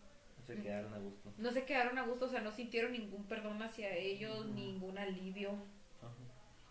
Se 0.47 0.55
quedaron 0.55 0.95
a 0.95 0.97
gusto. 0.97 1.31
no 1.37 1.51
se 1.51 1.63
quedaron 1.65 1.99
a 1.99 2.07
gusto, 2.07 2.25
o 2.25 2.29
sea, 2.29 2.41
no 2.41 2.51
sintieron 2.51 2.93
ningún 2.93 3.23
perdón 3.25 3.61
hacia 3.61 3.95
ellos, 3.95 4.47
ningún 4.47 4.97
alivio. 4.97 5.51
Ajá. 6.01 6.15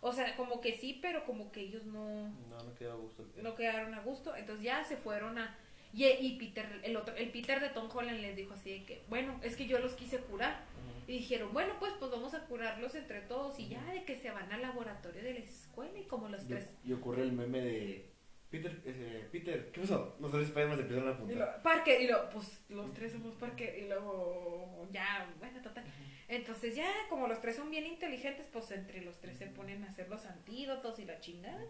O 0.01 0.13
sea, 0.13 0.35
como 0.35 0.61
que 0.61 0.73
sí, 0.73 0.99
pero 1.01 1.25
como 1.27 1.53
que 1.53 1.61
ellos 1.61 1.85
no, 1.85 2.29
No, 2.51 2.59
no 2.61 2.75
quedó 2.75 2.95
a 2.95 2.97
gusto. 2.97 3.25
no 3.37 3.55
quedaron 3.55 3.95
a 3.95 4.01
gusto. 4.01 4.35
Entonces 4.35 4.65
ya 4.65 4.83
se 4.83 4.97
fueron 4.97 5.39
a. 5.39 5.57
Y, 5.93 6.07
y 6.07 6.37
Peter, 6.41 6.81
el 6.83 6.97
otro, 6.97 7.15
el 7.15 7.31
Peter 7.31 7.61
de 7.61 7.69
Tom 7.69 7.89
Holland 7.95 8.19
les 8.21 8.35
dijo 8.35 8.53
así 8.55 8.71
de 8.71 8.85
que, 8.85 9.05
bueno, 9.09 9.39
es 9.45 9.55
que 9.55 9.67
yo 9.69 9.79
los 9.79 9.93
quise 9.95 10.19
curar. 10.19 10.65
Y 11.07 11.19
dijeron, 11.19 11.53
bueno, 11.53 11.75
pues 11.79 11.93
pues 11.99 12.11
vamos 12.11 12.35
a 12.35 12.45
curarlos 12.47 12.95
entre 12.95 13.21
todos. 13.23 13.59
Y 13.61 13.69
ya 13.69 13.85
de 13.93 14.05
que 14.05 14.17
se 14.17 14.31
van 14.31 14.51
al 14.53 14.63
laboratorio 14.63 15.23
de 15.23 15.35
la 15.35 15.41
escuela 15.41 15.99
y 15.99 16.05
como 16.05 16.29
los 16.29 16.43
Y, 16.45 16.49
tres. 16.49 16.75
y 16.85 16.93
ocurre 16.93 17.23
el 17.23 17.33
meme 17.33 17.61
de 17.61 18.13
Peter, 18.51 18.81
eh, 18.85 19.29
Peter, 19.33 19.71
¿qué 19.73 19.81
pasó? 19.81 20.17
Los 20.21 20.31
tres 20.31 20.49
Spider-Man 20.49 20.77
se 20.77 20.83
empezaron 20.83 21.09
a 21.09 21.13
Y 21.13 21.15
apuntar. 21.15 21.37
lo, 21.57 21.63
Parker, 21.63 22.01
y 22.01 22.07
luego, 22.07 22.29
pues 22.31 22.65
los 22.71 22.93
tres 22.95 23.13
somos 23.13 23.35
Parker. 23.35 23.79
Y 23.79 23.89
luego, 23.89 24.87
ya, 24.93 25.33
bueno, 25.39 25.61
total. 25.63 25.85
Entonces 26.29 26.75
ya, 26.75 26.91
como 27.09 27.29
los 27.29 27.41
tres 27.41 27.57
son 27.57 27.71
bien 27.71 27.87
inteligentes, 27.87 28.47
pues 28.53 28.71
entre 28.73 29.01
los 29.03 29.19
tres 29.21 29.37
se 29.39 29.47
ponen 29.47 29.85
a 29.85 29.89
hacer 29.89 30.09
los 30.09 30.25
antídotos 30.27 30.99
y 30.99 31.05
la 31.05 31.21
chingada. 31.21 31.63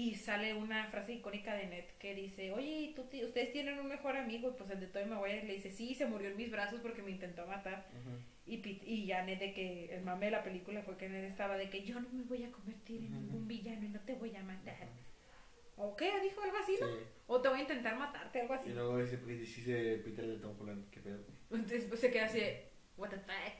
Y 0.00 0.14
sale 0.14 0.54
una 0.54 0.86
frase 0.92 1.14
icónica 1.14 1.54
de 1.54 1.66
Ned 1.66 1.84
que 1.98 2.14
dice, 2.14 2.52
oye, 2.52 2.80
¿y 2.82 2.94
tú 2.94 3.02
ustedes 3.02 3.50
tienen 3.52 3.78
un 3.80 3.88
mejor 3.88 4.16
amigo? 4.16 4.50
Y 4.50 4.52
pues 4.58 4.70
el 4.70 4.78
de 4.80 4.86
Tobey 4.86 5.08
Maguire 5.08 5.42
le 5.44 5.54
dice, 5.54 5.70
sí, 5.70 5.94
se 5.94 6.06
murió 6.06 6.28
en 6.30 6.36
mis 6.36 6.50
brazos 6.52 6.78
porque 6.80 7.02
me 7.02 7.10
intentó 7.10 7.46
matar. 7.46 7.86
Y, 8.46 8.58
Pete- 8.58 8.86
y 8.86 9.06
ya 9.06 9.24
Ned 9.24 9.38
de 9.40 9.52
que 9.52 9.94
el 9.96 10.02
mame 10.02 10.26
de 10.26 10.32
la 10.32 10.44
película 10.44 10.82
fue 10.82 10.96
que 10.96 11.08
Ned 11.08 11.24
estaba 11.24 11.56
de 11.56 11.68
que 11.68 11.82
yo 11.82 11.98
no 12.00 12.08
me 12.12 12.22
voy 12.22 12.44
a 12.44 12.52
convertir 12.52 13.02
en 13.06 13.12
ningún 13.12 13.48
villano 13.48 13.84
y 13.84 13.88
no 13.88 14.00
te 14.00 14.14
voy 14.14 14.36
a 14.36 14.42
matar. 14.44 14.86
¿O 15.76 15.96
qué? 15.96 16.10
Dijo 16.22 16.42
algo 16.42 16.56
así, 16.62 16.76
¿no? 16.80 16.86
O 17.26 17.40
te 17.40 17.48
voy 17.48 17.58
a 17.58 17.62
intentar 17.62 17.96
matarte, 17.98 18.40
algo 18.40 18.54
así. 18.54 18.70
Y 18.70 18.74
luego 18.74 18.98
dice, 18.98 19.16
dice 19.18 20.00
Peter 20.04 20.26
de 20.26 20.38
Tom 20.38 20.54
Holland, 20.60 20.88
¿qué 20.90 21.00
pedo? 21.00 21.24
Entonces 21.50 21.84
pues, 21.86 22.00
se 22.00 22.10
queda 22.10 22.24
así, 22.26 22.40
what 22.96 23.10
the 23.10 23.16
fuck. 23.18 23.52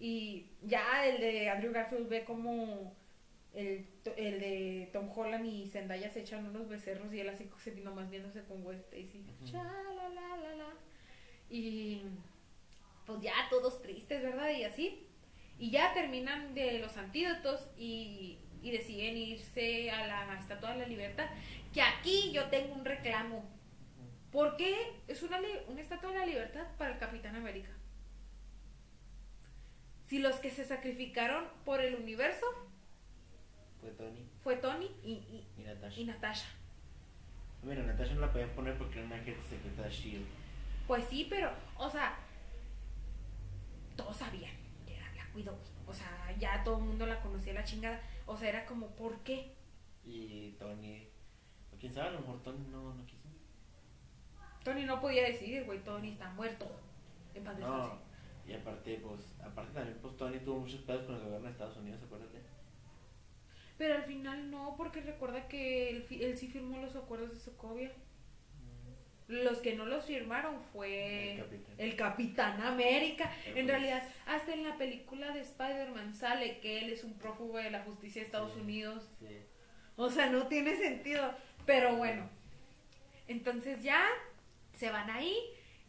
Y 0.00 0.50
ya 0.62 1.06
el 1.06 1.20
de 1.20 1.48
Andrew 1.50 1.72
Garfield 1.72 2.08
ve 2.08 2.24
como 2.24 2.96
el, 3.54 3.86
el 4.16 4.40
de 4.40 4.90
Tom 4.92 5.08
Holland 5.14 5.46
y 5.46 5.68
Zendaya 5.68 6.10
se 6.10 6.20
echan 6.20 6.46
unos 6.46 6.68
becerros 6.68 7.12
y 7.12 7.20
él 7.20 7.28
así 7.28 7.48
se 7.62 7.70
vino 7.70 7.94
más 7.94 8.10
viéndose 8.10 8.42
con 8.44 8.62
Gwen 8.62 8.78
Stacy. 8.78 9.24
Cha, 9.44 9.62
la, 9.62 10.08
la, 10.08 10.36
la, 10.36 10.54
la. 10.56 10.68
Y 11.48 12.02
pues 13.06 13.20
ya 13.20 13.34
todos 13.50 13.80
tristes, 13.82 14.22
¿verdad? 14.22 14.50
Y 14.50 14.64
así. 14.64 15.06
Y 15.58 15.70
ya 15.70 15.92
terminan 15.92 16.54
de 16.54 16.80
los 16.80 16.96
antídotos 16.96 17.68
y, 17.76 18.38
y 18.60 18.70
deciden 18.72 19.16
irse 19.16 19.90
a 19.90 20.06
la 20.06 20.38
Estatua 20.38 20.72
de 20.72 20.78
la 20.78 20.88
Libertad. 20.88 21.26
Que 21.72 21.82
aquí 21.82 22.32
yo 22.32 22.48
tengo 22.48 22.74
un 22.74 22.84
reclamo. 22.84 23.44
¿Por 24.32 24.56
qué 24.56 24.74
es 25.06 25.22
una, 25.22 25.38
una 25.68 25.80
estatua 25.80 26.10
de 26.10 26.18
la 26.18 26.26
libertad 26.26 26.66
para 26.76 26.94
el 26.94 26.98
Capitán 26.98 27.36
América? 27.36 27.70
Si 30.08 30.18
los 30.18 30.36
que 30.36 30.50
se 30.50 30.64
sacrificaron 30.64 31.44
por 31.64 31.80
el 31.80 31.94
universo 31.94 32.46
Fue 33.84 33.92
Tony 33.92 34.24
fue 34.42 34.56
Tony 34.56 34.90
y, 35.04 35.12
y, 35.12 35.46
y 35.58 35.62
Natasha. 35.62 36.00
y 36.00 36.04
Natasha. 36.06 36.46
Mira, 37.62 37.82
Natasha 37.82 38.14
no 38.14 38.22
la 38.22 38.32
podían 38.32 38.48
poner 38.50 38.78
porque 38.78 38.98
era 38.98 39.06
una 39.06 39.16
agente 39.16 39.42
secreta 39.42 39.82
de 39.82 39.88
S.H.I.E.L.D. 39.88 40.26
Pues 40.86 41.04
sí, 41.04 41.26
pero, 41.28 41.50
o 41.76 41.90
sea, 41.90 42.16
todos 43.96 44.16
sabían 44.16 44.54
que 44.86 44.96
era 44.96 45.10
Black 45.12 45.34
Widow. 45.34 45.56
O 45.86 45.92
sea, 45.92 46.34
ya 46.38 46.62
todo 46.64 46.78
el 46.78 46.84
mundo 46.84 47.06
la 47.06 47.20
conocía 47.20 47.52
la 47.52 47.64
chingada. 47.64 48.00
O 48.26 48.36
sea, 48.36 48.48
era 48.48 48.64
como, 48.64 48.88
¿por 48.96 49.18
qué? 49.20 49.52
Y 50.02 50.52
Tony, 50.52 51.08
o 51.74 51.78
quién 51.78 51.92
sabe, 51.92 52.08
a 52.08 52.12
lo 52.12 52.20
mejor 52.20 52.42
Tony 52.42 52.66
no, 52.70 52.94
no 52.94 53.06
quiso. 53.06 53.28
Tony 54.62 54.84
no 54.84 54.98
podía 55.00 55.24
decidir, 55.24 55.64
güey, 55.64 55.84
Tony 55.84 56.12
está 56.12 56.30
muerto. 56.30 56.66
En 57.34 57.44
paz 57.44 57.58
No, 57.58 57.98
y 58.46 58.52
aparte, 58.52 58.98
pues, 59.02 59.26
aparte 59.42 59.72
también, 59.72 59.98
pues 60.00 60.16
Tony 60.16 60.38
tuvo 60.38 60.60
muchos 60.60 60.80
pedos 60.82 61.04
con 61.04 61.14
el 61.16 61.22
gobierno 61.22 61.46
de 61.46 61.52
Estados 61.52 61.76
Unidos, 61.76 62.00
acuérdate. 62.02 62.53
Pero 63.78 63.94
al 63.94 64.04
final 64.04 64.50
no, 64.50 64.74
porque 64.76 65.00
recuerda 65.00 65.48
que 65.48 65.90
él, 65.90 66.06
él 66.10 66.36
sí 66.36 66.48
firmó 66.48 66.78
los 66.80 66.94
acuerdos 66.96 67.30
de 67.32 67.40
Sokovia. 67.40 67.90
Los 69.26 69.58
que 69.58 69.74
no 69.74 69.86
los 69.86 70.04
firmaron 70.04 70.60
fue 70.72 71.32
El 71.32 71.38
capitán. 71.40 71.74
el 71.78 71.96
Capitán 71.96 72.60
América. 72.62 73.32
Pero 73.44 73.56
En 73.58 73.66
pues- 73.66 73.78
realidad, 73.80 74.02
hasta 74.26 74.52
en 74.52 74.62
la 74.64 74.76
película 74.76 75.32
de 75.32 75.40
Spider-Man 75.40 76.12
sale 76.12 76.58
que 76.60 76.80
él 76.80 76.90
es 76.92 77.04
un 77.04 77.14
prófugo 77.14 77.56
de 77.58 77.70
la 77.70 77.82
justicia 77.84 78.20
de 78.20 78.26
Estados 78.26 78.52
Sí. 78.52 78.60
Unidos. 78.60 79.08
Sí. 79.20 79.38
O 79.96 80.10
sea, 80.10 80.28
no 80.28 80.46
tiene 80.48 80.76
sentido. 80.76 81.34
Pero 81.64 81.96
bueno. 81.96 82.28
Entonces 83.26 83.82
ya 83.82 84.04
se 84.74 84.90
van 84.90 85.08
ahí 85.08 85.34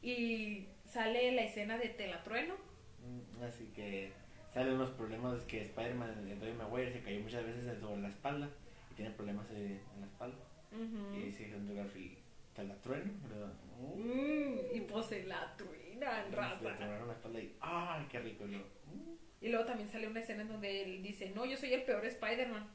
y 0.02 0.69
sale 0.86 1.34
la 1.34 1.41
escena 1.41 1.78
de 1.78 1.89
Telatrueno. 1.89 2.56
Mm, 3.04 3.43
Así 3.43 3.65
que 3.76 4.13
salen 4.56 4.74
unos 4.76 4.89
problemas 4.91 5.44
que 5.44 5.62
Spider-Man 5.62 6.26
de 6.26 6.36
Tobey 6.38 6.54
Maguire 6.54 6.91
se 6.91 7.02
cayó 7.02 7.20
muchas 7.20 7.46
veces 7.46 7.80
sobre 7.80 8.02
la 8.02 8.08
espalda 8.10 8.50
y 8.89 8.94
tiene 8.96 9.12
problemas 9.12 9.46
eh, 9.52 9.80
en 9.94 10.02
la 10.02 10.08
espalda. 10.08 10.38
Ujú. 10.72 11.15
Y 11.15 11.26
dice 11.26 11.54
Andrew 11.54 11.76
Garfield, 11.78 12.18
¿te 12.56 12.63
la 12.63 12.76
trueno? 12.82 13.12
¿verdad? 13.30 13.54
Uh, 13.80 13.96
Mm, 14.00 14.58
y 14.74 14.82
pues 14.82 15.06
se 15.08 15.24
la 15.26 15.54
truenan, 15.58 16.32
Le 16.32 16.36
raza. 16.38 16.60
tronaron 16.78 17.08
la 17.08 17.13
espalda 17.13 17.39
y 17.41 17.56
¡ay, 17.60 18.08
qué 18.10 18.20
rico! 18.22 18.46
Yo, 18.48 18.58
"Uh". 18.60 19.18
Y 19.41 19.50
luego 19.50 19.65
también 19.65 19.88
sale 19.89 20.08
una 20.08 20.22
escena 20.22 20.41
en 20.44 20.48
donde 20.48 20.82
él 20.84 21.04
dice, 21.04 21.30
no, 21.36 21.46
yo 21.46 21.56
soy 21.58 21.74
el 21.74 21.84
peor 21.84 22.04
Spider-Man. 22.06 22.68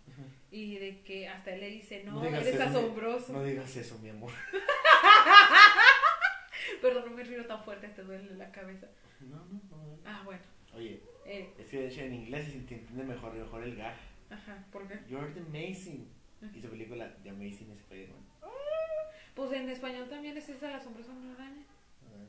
Y 0.52 0.76
de 0.76 1.00
que 1.02 1.26
hasta 1.26 1.54
él 1.54 1.60
le 1.60 1.70
dice, 1.70 2.04
no, 2.04 2.20
digas 2.22 2.42
eres 2.46 2.54
eso, 2.60 2.64
asombroso. 2.64 3.32
No 3.32 3.42
digas 3.42 3.74
eso, 3.76 3.98
mi 4.00 4.10
amor. 4.10 4.30
Perdón, 6.82 7.04
no 7.06 7.10
me 7.16 7.24
río 7.24 7.46
tan 7.46 7.64
fuerte, 7.64 7.88
te 7.88 8.02
duele 8.02 8.34
la 8.36 8.52
cabeza. 8.52 8.86
No, 9.20 9.36
no, 9.46 9.60
no. 9.70 9.98
Ah, 10.04 10.20
bueno. 10.24 10.42
Oye, 10.74 11.00
Eh, 11.30 11.54
es 11.58 11.66
que 11.68 11.78
de 11.80 11.88
hecho 11.88 12.00
en 12.00 12.14
inglés 12.14 12.46
se 12.46 12.54
entiende 12.58 13.04
mejor, 13.04 13.32
mejor 13.34 13.62
el 13.62 13.76
gag. 13.76 13.94
ajá, 14.30 14.64
¿por 14.72 14.86
qué? 14.88 14.98
You're 15.08 15.32
the 15.32 15.40
amazing. 15.40 16.08
Y 16.54 16.60
su 16.60 16.68
película 16.68 17.14
The 17.22 17.30
Amazing 17.30 17.70
Spider-Man. 17.72 18.24
Pues 19.34 19.52
en 19.52 19.68
español 19.68 20.08
también 20.08 20.36
es 20.36 20.48
esa 20.48 20.70
la 20.70 20.76
asombrosa 20.78 21.12
hombre 21.12 21.32
araña. 21.32 21.62
Ah, 22.02 22.24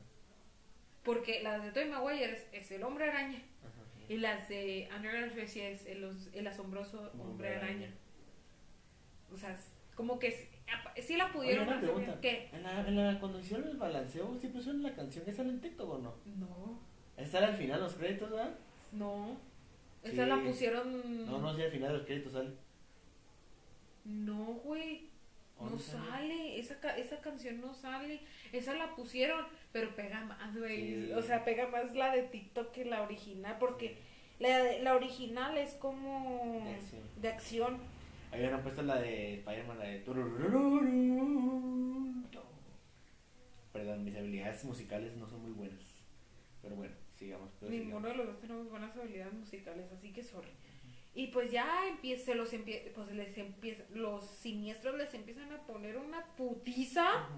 Porque 1.02 1.42
las 1.42 1.64
de 1.64 1.72
Tobey 1.72 1.88
Maguire 1.88 2.30
es, 2.32 2.46
es 2.52 2.70
el 2.72 2.82
hombre 2.84 3.08
araña. 3.10 3.38
ajá. 3.62 3.82
Y 4.08 4.18
las 4.18 4.48
de 4.48 4.88
Andrew 4.92 5.12
Garfield 5.12 5.56
es 5.72 5.86
el, 5.86 6.08
el 6.34 6.46
asombroso 6.46 6.98
hombre, 7.12 7.22
Hombre 7.22 7.48
araña. 7.56 7.70
araña. 7.70 7.94
O 9.32 9.36
sea, 9.36 9.56
como 9.94 10.18
que 10.18 10.30
sí, 11.00 11.16
la 11.16 11.24
Oye, 11.24 11.32
pudieron 11.32 11.66
una 11.66 11.76
hacer 11.78 11.90
pregunta. 11.90 12.18
bien. 12.20 12.36
¿Qué? 12.50 12.56
En 12.56 12.62
la, 12.62 12.86
en 12.88 12.96
la, 12.96 13.18
cuando 13.20 13.40
hicieron 13.40 13.66
el 13.68 13.76
balanceo, 13.78 14.36
¿sí 14.40 14.48
pusieron 14.48 14.82
la 14.82 14.94
canción 14.94 15.24
que 15.24 15.32
sale 15.32 15.50
en 15.50 15.60
TikTok 15.60 15.88
o 15.90 15.98
no? 15.98 16.14
No, 16.36 16.78
era 17.16 17.46
al 17.48 17.56
final 17.56 17.80
los 17.80 17.94
créditos, 17.94 18.30
¿verdad? 18.30 18.54
No. 18.92 19.36
Sí. 20.04 20.10
Esa 20.12 20.26
la 20.26 20.42
pusieron... 20.42 21.26
No, 21.26 21.38
no, 21.38 21.54
sí, 21.54 21.62
al 21.62 21.70
final 21.70 21.92
de 21.92 21.98
los 21.98 22.06
créditos 22.06 22.32
sale. 22.32 22.50
No, 24.04 24.44
güey. 24.64 25.10
¿O 25.58 25.70
No 25.70 25.78
sale, 25.78 26.58
esa, 26.58 26.80
ca- 26.80 26.96
esa 26.98 27.20
canción 27.20 27.60
no 27.60 27.72
sale. 27.72 28.20
Esa 28.52 28.74
la 28.74 28.96
pusieron, 28.96 29.46
pero 29.70 29.94
pega 29.94 30.24
más, 30.24 30.56
güey. 30.56 31.06
Sí. 31.06 31.12
O 31.12 31.22
sea, 31.22 31.44
pega 31.44 31.68
más 31.68 31.94
la 31.94 32.12
de 32.14 32.22
TikTok 32.22 32.72
que 32.72 32.84
la 32.84 33.02
original, 33.02 33.56
porque 33.60 33.98
la, 34.40 34.78
la 34.80 34.96
original 34.96 35.56
es 35.56 35.74
como 35.74 36.62
De 36.64 36.74
acción. 36.74 37.02
de 37.20 37.28
acción. 37.28 37.78
Habían 38.32 38.62
puesto 38.62 38.82
la 38.82 38.96
de 38.98 39.34
Spider-Man, 39.34 39.78
la 39.78 39.84
de... 39.84 39.98
Perdón, 43.72 44.04
mis 44.04 44.16
habilidades 44.16 44.64
musicales 44.64 45.16
no 45.16 45.26
son 45.28 45.42
muy 45.42 45.52
buenas. 45.52 45.80
Pero 46.60 46.76
bueno, 46.76 46.94
sigamos. 47.22 47.50
Ninguno 47.62 48.08
de 48.08 48.14
los 48.16 48.26
dos 48.26 48.40
tenemos 48.40 48.68
buenas 48.70 48.96
habilidades 48.96 49.32
musicales, 49.34 49.90
así 49.92 50.12
que 50.12 50.22
sorry. 50.22 50.50
Y 51.14 51.26
pues 51.28 51.50
ya 51.50 51.86
empieza, 51.88 52.34
los 52.34 52.52
empie- 52.54 52.90
pues 52.94 53.10
les 53.12 53.36
empieza, 53.36 53.82
los 53.94 54.24
siniestros 54.24 54.96
les 54.96 55.12
empiezan 55.14 55.52
a 55.52 55.58
poner 55.66 55.96
una 55.98 56.24
putiza. 56.36 57.28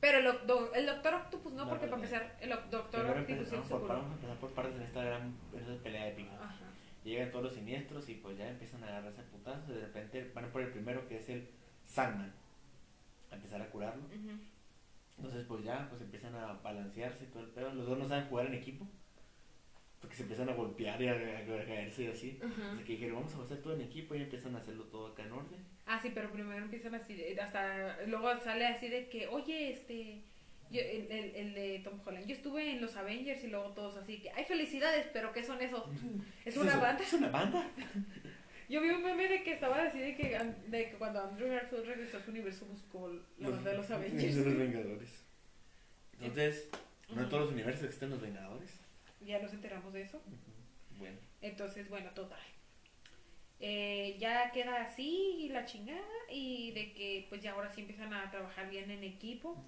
Pero 0.00 0.18
el, 0.18 0.46
doc- 0.46 0.74
el 0.76 0.86
doctor 0.86 1.14
Octopus 1.14 1.52
no, 1.52 1.64
No, 1.64 1.70
porque 1.70 1.86
para 1.86 1.96
empezar, 2.02 2.36
el 2.40 2.52
oc- 2.52 2.68
doctor 2.68 3.00
Octopus 3.18 3.48
se 3.48 3.56
por, 3.70 3.88
vamos 3.88 4.10
a 4.10 4.14
empezar 4.14 4.36
por 4.38 4.50
partes 4.52 4.76
en 4.76 4.82
esta 4.82 5.04
gran 5.04 5.34
en 5.52 5.58
esta 5.60 5.82
pelea 5.82 6.08
épica. 6.08 6.32
Ajá. 6.34 6.64
Llegan 7.04 7.30
todos 7.30 7.44
los 7.44 7.54
siniestros 7.54 8.08
y 8.08 8.14
pues 8.14 8.36
ya 8.36 8.48
empiezan 8.48 8.82
a 8.84 8.88
agarrarse 8.88 9.20
a 9.20 9.24
putazos. 9.24 9.68
De 9.68 9.80
repente 9.80 10.30
van 10.34 10.50
por 10.50 10.62
el 10.62 10.70
primero 10.70 11.06
que 11.08 11.16
es 11.18 11.28
el 11.28 11.48
Sandman. 11.84 12.32
A 13.30 13.36
empezar 13.36 13.62
a 13.62 13.70
curarlo. 13.70 14.02
Entonces 15.16 15.44
pues 15.48 15.64
ya 15.64 15.86
pues 15.88 16.02
empiezan 16.02 16.34
a 16.34 16.52
balancearse 16.62 17.24
y 17.24 17.28
todo 17.28 17.42
el 17.42 17.50
pedo. 17.50 17.72
Los 17.74 17.86
dos 17.86 17.98
no 17.98 18.04
saben 18.08 18.28
jugar 18.28 18.46
en 18.46 18.54
equipo. 18.54 18.86
Porque 20.00 20.14
se 20.16 20.22
empiezan 20.22 20.48
a 20.50 20.52
golpear 20.52 21.00
y 21.00 21.08
a, 21.08 21.12
a- 21.12 21.14
a 21.62 21.64
caerse 21.64 22.04
y 22.04 22.06
así. 22.08 22.38
Así 22.74 22.84
que 22.84 22.92
dijeron, 22.92 23.16
vamos 23.16 23.34
a 23.34 23.42
hacer 23.42 23.62
todo 23.62 23.74
en 23.74 23.80
equipo 23.80 24.14
y 24.14 24.22
empiezan 24.22 24.54
a 24.54 24.58
hacerlo 24.58 24.84
todo 24.84 25.08
acá 25.08 25.22
en 25.24 25.32
orden. 25.32 25.58
Ah, 25.86 25.98
sí, 26.00 26.10
pero 26.14 26.30
primero 26.30 26.62
empiezan 26.62 26.94
así, 26.94 27.14
de- 27.14 27.40
hasta 27.40 28.02
luego 28.06 28.38
sale 28.40 28.66
así 28.66 28.88
de 28.88 29.08
que, 29.08 29.26
oye, 29.28 29.70
este, 29.70 30.20
yo, 30.70 30.80
el, 30.82 31.10
el, 31.10 31.34
el 31.36 31.54
de 31.54 31.80
Tom 31.82 31.98
Holland, 32.04 32.26
yo 32.26 32.34
estuve 32.34 32.72
en 32.72 32.80
los 32.82 32.94
Avengers 32.96 33.42
y 33.44 33.46
luego 33.48 33.70
todos 33.70 33.96
así 33.96 34.20
que, 34.20 34.30
ay, 34.32 34.44
felicidades, 34.44 35.06
pero 35.12 35.32
¿qué 35.32 35.42
son 35.42 35.60
esos? 35.62 35.84
¿Es 36.44 36.56
una 36.58 36.72
eso? 36.72 36.80
banda? 36.80 37.02
¿Es 37.02 37.12
una 37.14 37.28
banda? 37.30 37.66
Yo 38.68 38.80
vi 38.80 38.88
un 38.90 39.02
meme 39.02 39.28
de 39.28 39.42
que 39.42 39.52
estaba 39.52 39.82
así 39.82 39.98
de 39.98 40.16
que, 40.16 40.38
de 40.68 40.90
que 40.90 40.96
cuando 40.96 41.22
Andrew 41.22 41.48
Garfield 41.48 41.86
regresó 41.86 42.18
a 42.18 42.22
su 42.22 42.30
universo 42.30 42.66
buscó 42.66 43.08
la 43.38 43.50
banda 43.50 43.70
de 43.70 43.76
los 43.76 43.90
Avengers. 43.90 44.34
Son 44.34 44.44
los 44.50 44.58
Vengadores. 44.58 45.24
Entonces, 46.20 46.68
no 47.14 47.22
en 47.22 47.28
todos 47.28 47.44
los 47.44 47.52
universos 47.52 47.84
existen 47.84 48.10
los 48.10 48.20
Vengadores. 48.20 48.70
Ya 49.20 49.40
nos 49.40 49.52
enteramos 49.52 49.92
de 49.92 50.02
eso. 50.02 50.20
Bueno. 50.98 51.18
Entonces, 51.42 51.88
bueno, 51.88 52.10
total. 52.10 52.40
Eh, 53.58 54.16
ya 54.18 54.50
queda 54.50 54.82
así 54.82 55.36
y 55.38 55.48
la 55.48 55.64
chingada 55.64 56.02
y 56.30 56.72
de 56.72 56.92
que 56.92 57.26
pues 57.28 57.40
ya 57.42 57.52
ahora 57.52 57.70
sí 57.70 57.80
empiezan 57.80 58.12
a 58.12 58.30
trabajar 58.30 58.68
bien 58.68 58.90
en 58.90 59.04
equipo. 59.04 59.64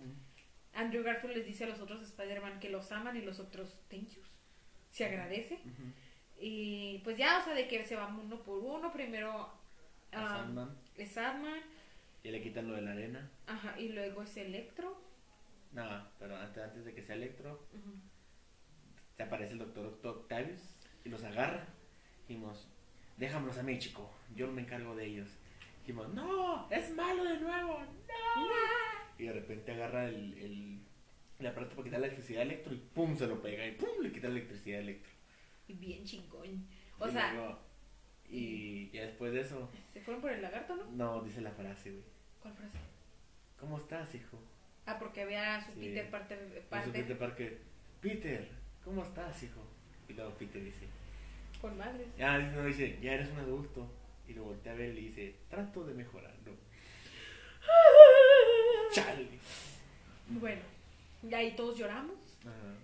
Andrew 0.75 1.03
Garfield 1.03 1.37
les 1.37 1.47
dice 1.47 1.65
a 1.65 1.69
los 1.69 1.81
otros 1.81 2.03
Spider-Man 2.03 2.61
que 2.61 2.69
los 2.69 2.93
aman 2.93 3.17
y 3.17 3.23
los 3.23 3.41
otros 3.41 3.81
thank 3.89 4.09
yous. 4.09 4.29
Se 4.91 5.05
agradece. 5.05 5.55
Ujú. 5.55 5.93
Y 6.41 6.99
pues 7.05 7.19
ya, 7.19 7.39
o 7.39 7.45
sea, 7.45 7.55
de 7.55 7.67
que 7.67 7.85
se 7.85 7.97
van 7.97 8.19
uno 8.19 8.41
por 8.43 8.59
uno. 8.59 8.93
Primero 8.93 9.33
A 9.33 9.53
ah, 10.13 10.29
Sandman. 10.39 10.77
es 10.97 11.11
Sandman, 11.13 11.61
Y 12.23 12.31
le 12.31 12.43
quitan 12.43 12.69
lo 12.69 12.75
de 12.75 12.83
la 12.83 12.93
arena. 12.93 13.31
ajá, 13.47 13.79
y 13.79 13.89
luego 13.91 14.23
es 14.23 14.37
Electro. 14.37 15.01
No, 15.73 15.85
pero 16.19 16.37
antes, 16.37 16.63
antes 16.63 16.85
de 16.85 16.95
que 16.95 17.03
sea 17.03 17.15
Electro, 17.17 17.67
te 19.17 19.23
aparece 19.23 19.53
el 19.53 19.59
doctor 19.59 19.99
Octavius 20.03 20.77
y 21.05 21.09
los 21.09 21.23
agarra. 21.25 21.67
Dijimos, 22.27 22.69
déjamelos 23.17 23.59
a 23.59 23.63
mí, 23.63 23.79
chico. 23.79 24.11
Yo 24.35 24.47
me 24.51 24.63
encargo 24.63 24.95
de 24.97 25.07
ellos. 25.07 25.29
Dijimos, 25.81 26.09
no, 26.15 26.69
es 26.71 26.95
malo 26.95 27.25
de 27.25 27.39
nuevo, 27.41 27.81
no. 27.81 28.49
Y 29.19 29.25
de 29.25 29.33
repente 29.33 29.73
agarra 29.73 30.07
el, 30.09 30.35
el, 30.39 30.79
el 31.39 31.47
aparato 31.47 31.75
para 31.75 31.85
quitar 31.85 32.01
la 32.01 32.07
electricidad 32.07 32.41
a 32.41 32.45
Electro 32.45 32.73
y 32.75 32.77
pum, 32.77 33.17
se 33.17 33.27
lo 33.27 33.43
pega 33.43 33.67
y 33.67 33.73
pum, 33.73 33.89
le 34.01 34.13
quita 34.13 34.29
la 34.29 34.35
electricidad 34.35 34.79
a 34.79 34.83
Electro. 34.83 35.13
Y 35.69 35.75
bien 35.75 36.05
chingón. 36.05 36.67
O 36.99 37.07
Y 37.09 37.13
sea, 37.13 37.33
luego- 37.35 37.59
y 38.31 38.91
ya 38.91 39.03
después 39.03 39.33
de 39.33 39.41
eso, 39.43 39.71
se 39.93 40.01
fueron 40.01 40.21
por 40.21 40.31
el 40.33 40.43
lagarto, 40.43 40.77
¿no? 40.77 40.85
no, 40.91 41.23
dice 41.23 41.41
la 41.41 41.53
frase, 41.53 41.91
güey. 41.93 42.03
¿Cuál 42.43 42.55
frase? 42.55 42.79
¿Cómo 43.59 43.79
estás, 43.79 44.15
hijo? 44.15 44.39
Ah, 44.87 44.99
porque 44.99 45.23
había 45.23 45.57
a 45.57 45.61
su 45.65 45.73
Sí. 45.73 45.81
Peter 45.81 46.11
Parker. 46.11 46.63
Su 46.85 46.93
Peter 46.93 47.19
Parker, 47.19 47.59
Peter, 48.01 48.49
¿cómo 48.85 49.03
estás, 49.03 49.43
hijo? 49.43 49.61
Y 50.09 50.13
luego 50.15 50.33
Peter 50.35 50.63
dice, 50.65 50.87
con 51.61 51.77
madres. 51.77 52.07
ya, 52.17 52.39
dice, 52.39 52.53
no, 52.53 52.65
dice, 52.65 52.99
ya 53.03 53.13
eres 53.15 53.31
un 53.31 53.39
adulto. 53.39 53.91
Y 54.27 54.35
lo 54.35 54.45
voltea 54.45 54.73
a 54.73 54.77
ver 54.77 54.91
y 54.91 54.95
le 54.95 55.01
dice, 55.09 55.35
trato 55.49 55.85
de 55.85 55.95
mejorarlo. 55.95 56.53
Chale. 58.93 59.29
Bueno, 60.29 60.63
y 61.23 61.35
ahí 61.35 61.55
todos 61.57 61.79
lloramos. 61.79 62.17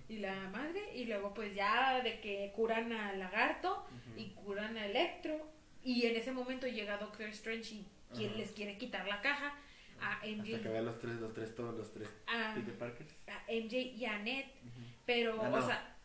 Y 0.09 0.19
la 0.19 0.35
madre, 0.51 0.95
y 0.95 1.07
luego 1.07 1.33
pues 1.35 1.55
ya 1.55 2.03
de 2.03 2.21
que 2.21 2.53
curan 2.55 2.93
al 2.93 3.19
lagarto 3.19 3.87
y 4.17 4.31
curan 4.31 4.77
a 4.77 4.87
Electro. 4.87 5.51
Y 5.83 6.07
en 6.07 6.17
ese 6.17 6.33
momento 6.33 6.67
llega 6.67 6.97
Doctor 6.99 7.29
Strange 7.29 7.75
y 7.75 7.87
quien 8.15 8.37
les 8.37 8.53
quiere 8.53 8.77
quitar 8.79 9.07
la 9.07 9.21
caja 9.21 9.55
a 10.01 10.13
Hasta 10.15 10.25
que 10.27 10.37
MJ, 10.37 10.69
vea 10.71 10.83
los 10.83 10.99
tres, 10.99 11.15
los 11.17 11.33
tres, 11.35 11.55
todos 11.55 11.75
los 11.77 11.93
tres 11.93 12.09
a, 12.27 12.55
Peter 12.55 12.75
Parkers. 12.79 13.11
a 13.29 13.43
MJ 13.53 13.77
y 13.97 14.05
a 14.05 14.19
Ned. 14.19 14.45
Pero, 15.07 15.41
Ah, 15.43 15.49
no. 15.49 15.57
o 15.57 15.63
sea, 15.63 15.97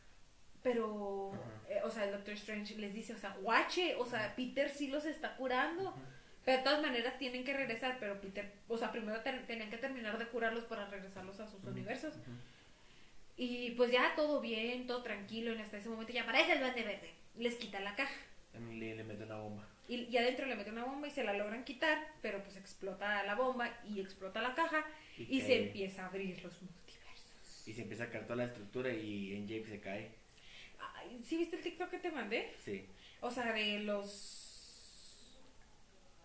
pero, 0.61 1.31
eh, 1.69 1.79
o 1.83 1.89
sea, 1.89 2.05
el 2.05 2.11
Doctor 2.11 2.33
Strange 2.33 2.75
les 2.75 2.93
dice, 2.93 3.13
o 3.13 3.17
sea, 3.17 3.35
guache, 3.41 3.95
o 3.95 4.05
sea, 4.05 4.35
Peter 4.35 4.69
sí 4.69 4.87
los 4.87 5.05
está 5.05 5.35
curando. 5.35 5.93
Pero 6.45 6.57
de 6.57 6.63
todas 6.63 6.81
maneras 6.81 7.17
tienen 7.17 7.43
que 7.43 7.53
regresar, 7.53 7.97
pero 7.99 8.19
Peter, 8.21 8.51
o 8.67 8.77
sea, 8.77 8.91
primero 8.91 9.19
ten- 9.21 9.45
tenían 9.45 9.69
que 9.69 9.77
terminar 9.77 10.17
de 10.17 10.27
curarlos 10.27 10.63
para 10.65 10.87
regresarlos 10.89 11.39
a 11.39 11.47
sus 11.47 11.63
universos. 11.65 12.13
Y 13.41 13.71
pues 13.71 13.89
ya 13.91 14.13
todo 14.17 14.41
bien, 14.41 14.85
todo 14.85 15.01
tranquilo, 15.01 15.53
y 15.55 15.59
hasta 15.61 15.77
ese 15.77 15.87
momento 15.87 16.11
ya 16.11 16.23
aparece 16.23 16.51
el 16.51 16.59
duende 16.59 16.83
verde. 16.83 17.09
Les 17.37 17.55
quita 17.55 17.79
la 17.79 17.95
caja. 17.95 18.13
Le, 18.53 18.95
le 18.95 19.03
mete 19.05 19.23
una 19.23 19.37
bomba. 19.37 19.65
Y, 19.87 19.95
y 20.03 20.17
adentro 20.17 20.45
le 20.45 20.55
mete 20.57 20.71
una 20.71 20.83
bomba 20.83 21.07
y 21.07 21.11
se 21.11 21.23
la 21.23 21.31
logran 21.33 21.63
quitar, 21.63 22.05
pero 22.21 22.43
pues 22.43 22.57
explota 22.57 23.23
la 23.23 23.35
bomba 23.35 23.71
y 23.87 24.01
explota 24.01 24.41
la 24.41 24.53
caja 24.55 24.85
y, 25.17 25.39
que- 25.39 25.45
se 25.45 25.67
empieza 25.67 26.03
a 26.03 26.07
abrir 26.07 26.43
los 26.43 26.61
multiversos. 26.61 27.63
Y 27.65 27.73
se 27.73 27.83
empieza 27.83 28.03
a 28.03 28.09
caer 28.09 28.25
toda 28.25 28.35
la 28.35 28.43
estructura 28.45 28.91
y 28.93 29.33
en 29.33 29.47
James 29.47 29.69
se 29.69 29.79
cae. 29.79 30.11
Ay, 30.95 31.21
¿Sí 31.23 31.37
viste 31.37 31.55
el 31.55 31.61
TikTok 31.63 31.89
que 31.91 31.99
te 31.99 32.11
mandé? 32.11 32.53
Sí. 32.65 32.85
O 33.21 33.31
sea, 33.31 33.53
de 33.53 33.79
los... 33.79 34.35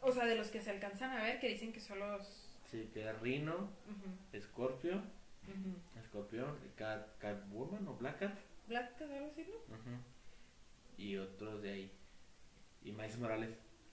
O 0.01 0.11
sea, 0.13 0.27
de 0.27 0.35
los 0.35 0.49
que 0.49 0.61
se 0.61 0.71
alcanzan 0.71 1.13
a 1.13 1.23
ver, 1.23 1.39
que 1.41 1.49
dicen 1.49 1.73
que 1.73 1.81
son 1.81 2.01
los... 2.01 2.27
Sí, 2.71 2.91
queda 2.93 3.13
Rhino, 3.13 3.55
Ujú, 3.55 4.37
Scorpio, 5.45 5.71
ujú. 5.71 6.05
Scorpion, 6.07 6.59
Cat, 6.77 7.19
Catwoman 7.19 7.87
o 7.89 7.97
Black 7.97 8.19
Cat. 8.19 8.39
Black 8.69 8.97
Cat, 8.99 9.11
algo 9.11 9.31
así, 9.33 9.43
¿no? 9.49 9.75
Ujú. 9.75 10.01
Y 10.97 11.17
otros 11.17 11.63
de 11.63 11.73
ahí. 11.73 11.93
Y 12.83 12.93
Miles 12.93 13.19
Morales. 13.19 13.51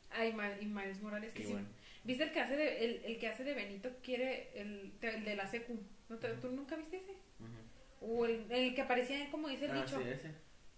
Ay, 0.09 0.33
Ma- 0.33 0.59
y 0.59 0.65
Miles 0.65 1.01
Morales, 1.01 1.33
que 1.33 1.43
Y 1.43 1.45
sí. 1.45 1.51
bueno. 1.53 1.67
¿Viste 2.03 2.23
el 2.23 2.31
que 2.31 2.39
hace 2.39 2.55
de, 2.57 2.85
el, 2.85 3.05
el 3.05 3.19
que 3.19 3.27
hace 3.27 3.43
de 3.43 3.53
Benito 3.53 3.89
quiere 4.03 4.49
el, 4.59 4.93
el 5.01 5.23
de 5.23 5.35
la 5.35 5.45
secu? 5.47 5.79
¿No 6.09 6.17
te- 6.17 6.33
¿Tú 6.35 6.49
nunca 6.51 6.75
viste 6.75 6.97
ese? 6.97 7.15
O 8.01 8.25
el, 8.25 8.51
el 8.51 8.73
que 8.75 8.81
aparecía, 8.81 9.29
como 9.29 9.47
dice 9.47 9.65
el 9.65 9.71
Ah, 9.71 9.83
dicho, 9.83 10.01
sí, 10.01 10.09
ese. 10.09 10.31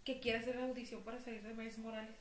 que 0.04 0.20
quiere 0.20 0.40
hacer 0.40 0.56
la 0.58 0.66
audición 0.66 1.02
para 1.04 1.20
salir 1.20 1.42
de 1.42 1.54
Miles 1.54 1.78
Morales. 1.78 2.16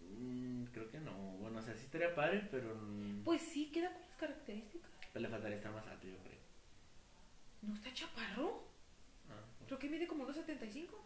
Mm, 0.00 0.64
creo 0.72 0.90
que 0.90 0.98
no. 1.00 1.12
Bueno, 1.38 1.60
o 1.60 1.62
sea, 1.62 1.74
sí 1.74 1.84
estaría 1.84 2.14
padre, 2.14 2.46
pero. 2.50 2.76
Pues 3.24 3.40
sí, 3.42 3.70
queda 3.72 3.92
con 3.92 4.00
las 4.02 4.16
características. 4.16 4.90
pero 5.12 5.22
le 5.22 5.28
faltaría 5.28 5.56
estar 5.56 5.72
más 5.72 5.86
alto, 5.86 6.06
yo 6.08 6.16
creo. 6.18 6.43
¿No 7.66 7.74
está 7.74 7.92
chaparro? 7.92 8.64
Ah, 9.30 9.40
Creo 9.66 9.78
que 9.78 9.88
mide 9.88 10.06
como 10.06 10.24
unos 10.24 10.36
75. 10.36 11.00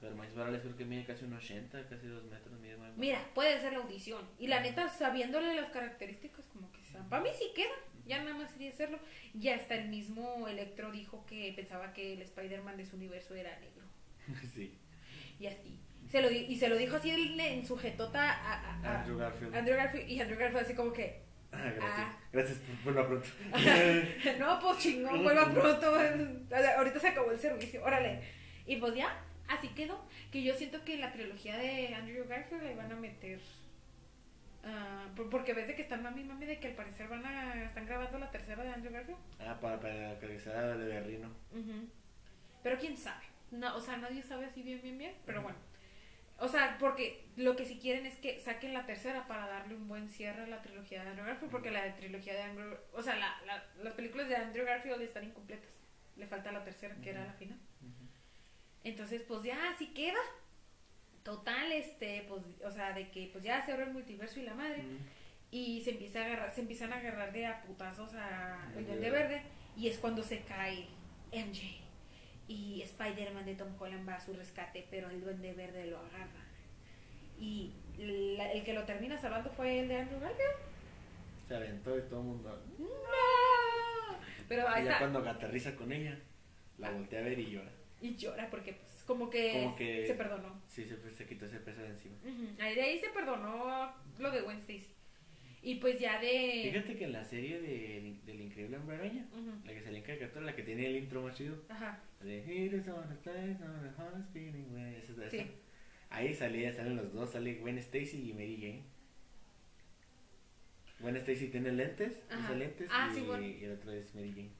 pero 0.00 0.14
Miles 0.16 0.34
Morales 0.34 0.60
creo 0.62 0.76
que 0.76 0.84
mide 0.84 1.04
casi 1.04 1.24
unos 1.24 1.44
80, 1.44 1.86
casi 1.88 2.06
2 2.06 2.24
metros. 2.24 2.58
Mide. 2.60 2.76
Mira, 2.96 3.24
puede 3.34 3.60
ser 3.60 3.72
la 3.72 3.78
audición. 3.78 4.26
Y 4.38 4.48
la 4.48 4.60
neta, 4.60 4.88
sabiéndole 4.88 5.54
las 5.54 5.70
características, 5.70 6.46
como 6.46 6.70
que. 6.72 6.80
Para 7.08 7.22
mí 7.22 7.30
sí 7.38 7.46
queda. 7.54 7.72
Ya 8.06 8.22
nada 8.22 8.36
más 8.36 8.50
sería 8.50 8.70
hacerlo. 8.70 8.98
Ya 9.34 9.54
hasta 9.54 9.76
el 9.76 9.88
mismo 9.88 10.46
Electro 10.48 10.90
dijo 10.90 11.24
que 11.26 11.52
pensaba 11.54 11.92
que 11.94 12.14
el 12.14 12.22
Spider-Man 12.22 12.76
de 12.76 12.84
su 12.86 12.96
universo 12.96 13.34
era 13.34 13.58
negro. 13.60 13.86
sí. 14.54 14.76
Y 15.38 15.46
así. 15.46 15.78
Se 16.10 16.20
lo 16.20 16.30
y 16.30 16.56
se 16.56 16.68
lo 16.68 16.76
dijo 16.76 16.96
así 16.96 17.10
en, 17.10 17.40
en 17.40 17.64
su 17.64 17.76
jetota 17.78 18.28
a, 18.30 18.52
a- 18.54 18.80
a- 18.82 19.00
Andrew 19.00 19.16
Garfield. 19.18 19.54
Andrew 19.54 19.76
Garfield. 19.76 20.10
Y 20.10 20.20
Andrew 20.20 20.38
Garfield 20.38 20.64
así 20.64 20.74
como 20.74 20.92
que, 20.92 21.22
Ah, 21.52 21.58
gracias. 21.76 21.82
Ah. 21.98 22.18
Gracias 22.32 22.58
verlo 22.84 23.06
pronto. 23.06 23.28
no, 24.38 24.58
pues 24.60 24.78
chingón, 24.78 25.22
vuelva 25.22 25.44
pronto. 25.52 25.86
Ahorita 26.78 26.98
se 26.98 27.08
acabó 27.08 27.30
el 27.30 27.38
servicio, 27.38 27.84
órale. 27.84 28.22
Y 28.66 28.76
pues 28.76 28.94
ya, 28.94 29.20
así 29.48 29.68
quedó. 29.68 30.02
Que 30.30 30.42
yo 30.42 30.54
siento 30.54 30.82
que 30.84 30.96
la 30.96 31.12
trilogía 31.12 31.56
de 31.58 31.94
Andrew 31.94 32.26
Garfield 32.26 32.62
le 32.62 32.74
van 32.74 32.90
a 32.90 32.96
meter. 32.96 33.38
por- 35.16 35.28
porque 35.28 35.52
ves 35.52 35.66
de 35.68 35.74
que 35.74 35.82
están 35.82 36.02
mami 36.02 36.24
mami 36.24 36.46
de 36.46 36.58
que 36.58 36.68
al 36.68 36.74
parecer 36.74 37.08
van 37.08 37.24
a. 37.26 37.64
están 37.64 37.84
grabando 37.86 38.18
la 38.18 38.30
tercera 38.30 38.62
de 38.62 38.70
Andrew 38.72 38.92
Garfield. 38.92 39.18
ah, 39.40 39.58
para, 39.60 39.78
para 39.80 40.18
que 40.18 40.38
sea 40.40 40.62
de 40.76 41.00
Rino. 41.02 41.28
Ujú. 41.52 41.88
Pero 42.62 42.78
quién 42.78 42.96
sabe. 42.96 43.24
No, 43.50 43.76
o 43.76 43.80
sea, 43.80 43.96
nadie 43.98 44.22
sabe 44.22 44.46
así 44.46 44.62
bien, 44.62 44.80
bien, 44.80 44.96
bien. 44.96 45.14
Pero 45.26 45.42
bueno. 45.42 45.58
O 46.44 46.48
sea, 46.48 46.76
porque 46.80 47.24
lo 47.36 47.54
que 47.56 47.64
sí 47.64 47.78
quieren 47.78 48.04
es 48.04 48.16
que 48.16 48.40
saquen 48.40 48.74
la 48.74 48.84
tercera 48.84 49.26
para 49.28 49.46
darle 49.46 49.74
un 49.76 49.86
buen 49.86 50.08
cierre 50.08 50.42
a 50.42 50.46
la 50.48 50.60
trilogía 50.60 51.02
de 51.04 51.10
Andrew 51.10 51.26
Garfield. 51.26 51.50
Porque 51.52 51.70
la 51.70 51.94
trilogía 51.94 52.34
de 52.34 52.42
Andrew. 52.42 52.74
O 52.92 53.02
sea, 53.02 53.14
la, 53.16 53.40
la- 53.46 53.64
las 53.82 53.94
películas 53.94 54.28
de 54.28 54.36
Andrew 54.36 54.64
Garfield 54.66 55.00
están 55.02 55.24
incompletas. 55.24 55.70
Le 56.16 56.26
falta 56.26 56.50
la 56.52 56.64
tercera, 56.64 56.96
que 57.02 57.10
era 57.10 57.24
la 57.24 57.32
final. 57.34 57.58
Entonces, 58.84 59.22
pues 59.22 59.42
ya 59.44 59.70
así 59.70 59.88
queda. 59.94 60.18
Total, 61.22 61.70
este, 61.70 62.24
pues, 62.28 62.42
o 62.64 62.70
sea, 62.70 62.92
de 62.92 63.10
que 63.10 63.28
pues 63.30 63.44
ya 63.44 63.64
se 63.64 63.70
abre 63.72 63.84
el 63.84 63.92
multiverso 63.92 64.40
y 64.40 64.42
la 64.42 64.54
madre. 64.54 64.82
Y 65.52 65.82
se 65.82 65.90
empieza 65.90 66.20
a 66.22 66.24
agarrar, 66.24 66.52
se 66.52 66.62
empiezan 66.62 66.92
a 66.92 66.96
agarrar 66.96 67.32
de 67.32 67.46
a 67.46 67.62
putazos 67.62 68.12
a 68.14 68.58
el 68.76 68.86
Duende 68.86 69.10
Verde. 69.10 69.42
Y 69.76 69.86
es 69.88 69.98
cuando 69.98 70.22
se 70.22 70.40
cae 70.40 70.88
MJ. 71.32 71.81
Y 72.48 72.82
Spider-Man 72.82 73.44
de 73.46 73.54
Tom 73.54 73.68
Holland 73.80 74.08
va 74.08 74.14
a 74.16 74.20
su 74.20 74.32
rescate, 74.34 74.86
pero 74.90 75.08
el 75.10 75.20
Duende 75.20 75.52
Verde 75.54 75.86
lo 75.86 75.98
agarra. 75.98 76.44
Y 77.38 77.72
la- 77.98 78.52
el 78.52 78.62
que 78.64 78.72
lo 78.72 78.84
termina 78.84 79.16
salvando 79.18 79.50
fue 79.50 79.80
el 79.80 79.88
de 79.88 79.96
Andrew 79.98 80.20
Garfield. 80.20 80.50
Se 81.48 81.54
aventó 81.56 81.96
y 81.98 82.02
todo 82.02 82.20
el 82.20 82.26
mundo. 82.26 82.62
¡No! 82.78 82.86
Pero 84.48 84.62
Y 84.62 84.72
ya 84.74 84.80
está. 84.80 84.98
cuando 84.98 85.18
aterriza 85.28 85.74
con 85.76 85.92
ella, 85.92 86.18
la 86.78 86.90
voltea 86.90 87.20
a 87.20 87.22
ver 87.22 87.38
y 87.38 87.50
llora. 87.50 87.70
Y 88.00 88.16
llora 88.16 88.50
porque 88.50 88.72
pues 88.74 89.02
como 89.06 89.30
que, 89.30 89.52
Como 89.62 89.76
que- 89.76 90.06
se 90.06 90.14
perdonó. 90.14 90.60
Sí, 90.66 90.84
se, 90.84 91.10
se 91.10 91.26
quitó 91.26 91.46
ese 91.46 91.60
peso 91.60 91.80
de 91.80 91.88
encima. 91.88 92.16
Ujú. 92.24 92.60
Ahí 92.62 92.74
de 92.74 92.82
ahí 92.82 92.98
se 92.98 93.08
perdonó 93.10 93.92
lo 94.18 94.30
de 94.30 94.40
Stacy. 94.40 94.88
Y 95.64 95.76
pues 95.76 96.00
ya 96.00 96.20
de... 96.20 96.70
Fíjate 96.72 96.96
que 96.96 97.04
en 97.04 97.12
la 97.12 97.24
serie 97.24 97.60
de, 97.60 98.16
del 98.26 98.40
Increíble 98.40 98.76
Hombre 98.78 98.96
Araña, 98.96 99.24
la 99.64 99.72
que 99.72 99.80
salía 99.80 99.98
en 100.00 100.04
caricatura, 100.04 100.44
la 100.44 100.56
que 100.56 100.62
tiene 100.64 100.86
el 100.86 100.96
intro 100.96 101.22
más 101.22 101.36
chido, 101.36 101.56
Ajá. 101.68 102.00
de 102.20 102.38
is 102.66 102.88
on 102.88 103.04
a 103.12 103.16
place 103.22 103.56
on 103.62 103.94
heart 103.96 104.24
spinning 104.28 104.74
way", 104.74 104.96
esa- 104.96 105.12
esa. 105.12 105.30
Sí. 105.30 105.46
Ahí 106.10 106.34
salía, 106.34 106.72
salen 106.74 106.96
los 106.96 107.12
dos, 107.12 107.30
sale 107.30 107.54
Gwen 107.54 107.78
Stacy 107.78 108.28
y 108.30 108.32
Mary 108.32 108.56
Jane. 108.60 108.82
Gwen 111.00 111.16
Stacy 111.16 111.48
tiene 111.48 111.72
lentes, 111.72 112.20
Ajá. 112.28 112.40
usa 112.40 112.56
lentes 112.56 112.88
Ah, 112.92 113.08
y, 113.10 113.14
sí, 113.14 113.20
bueno. 113.22 113.44
y 113.46 113.64
el 113.64 113.72
otro 113.72 113.92
es 113.92 114.14
Mary 114.14 114.30
Jane. 114.30 114.50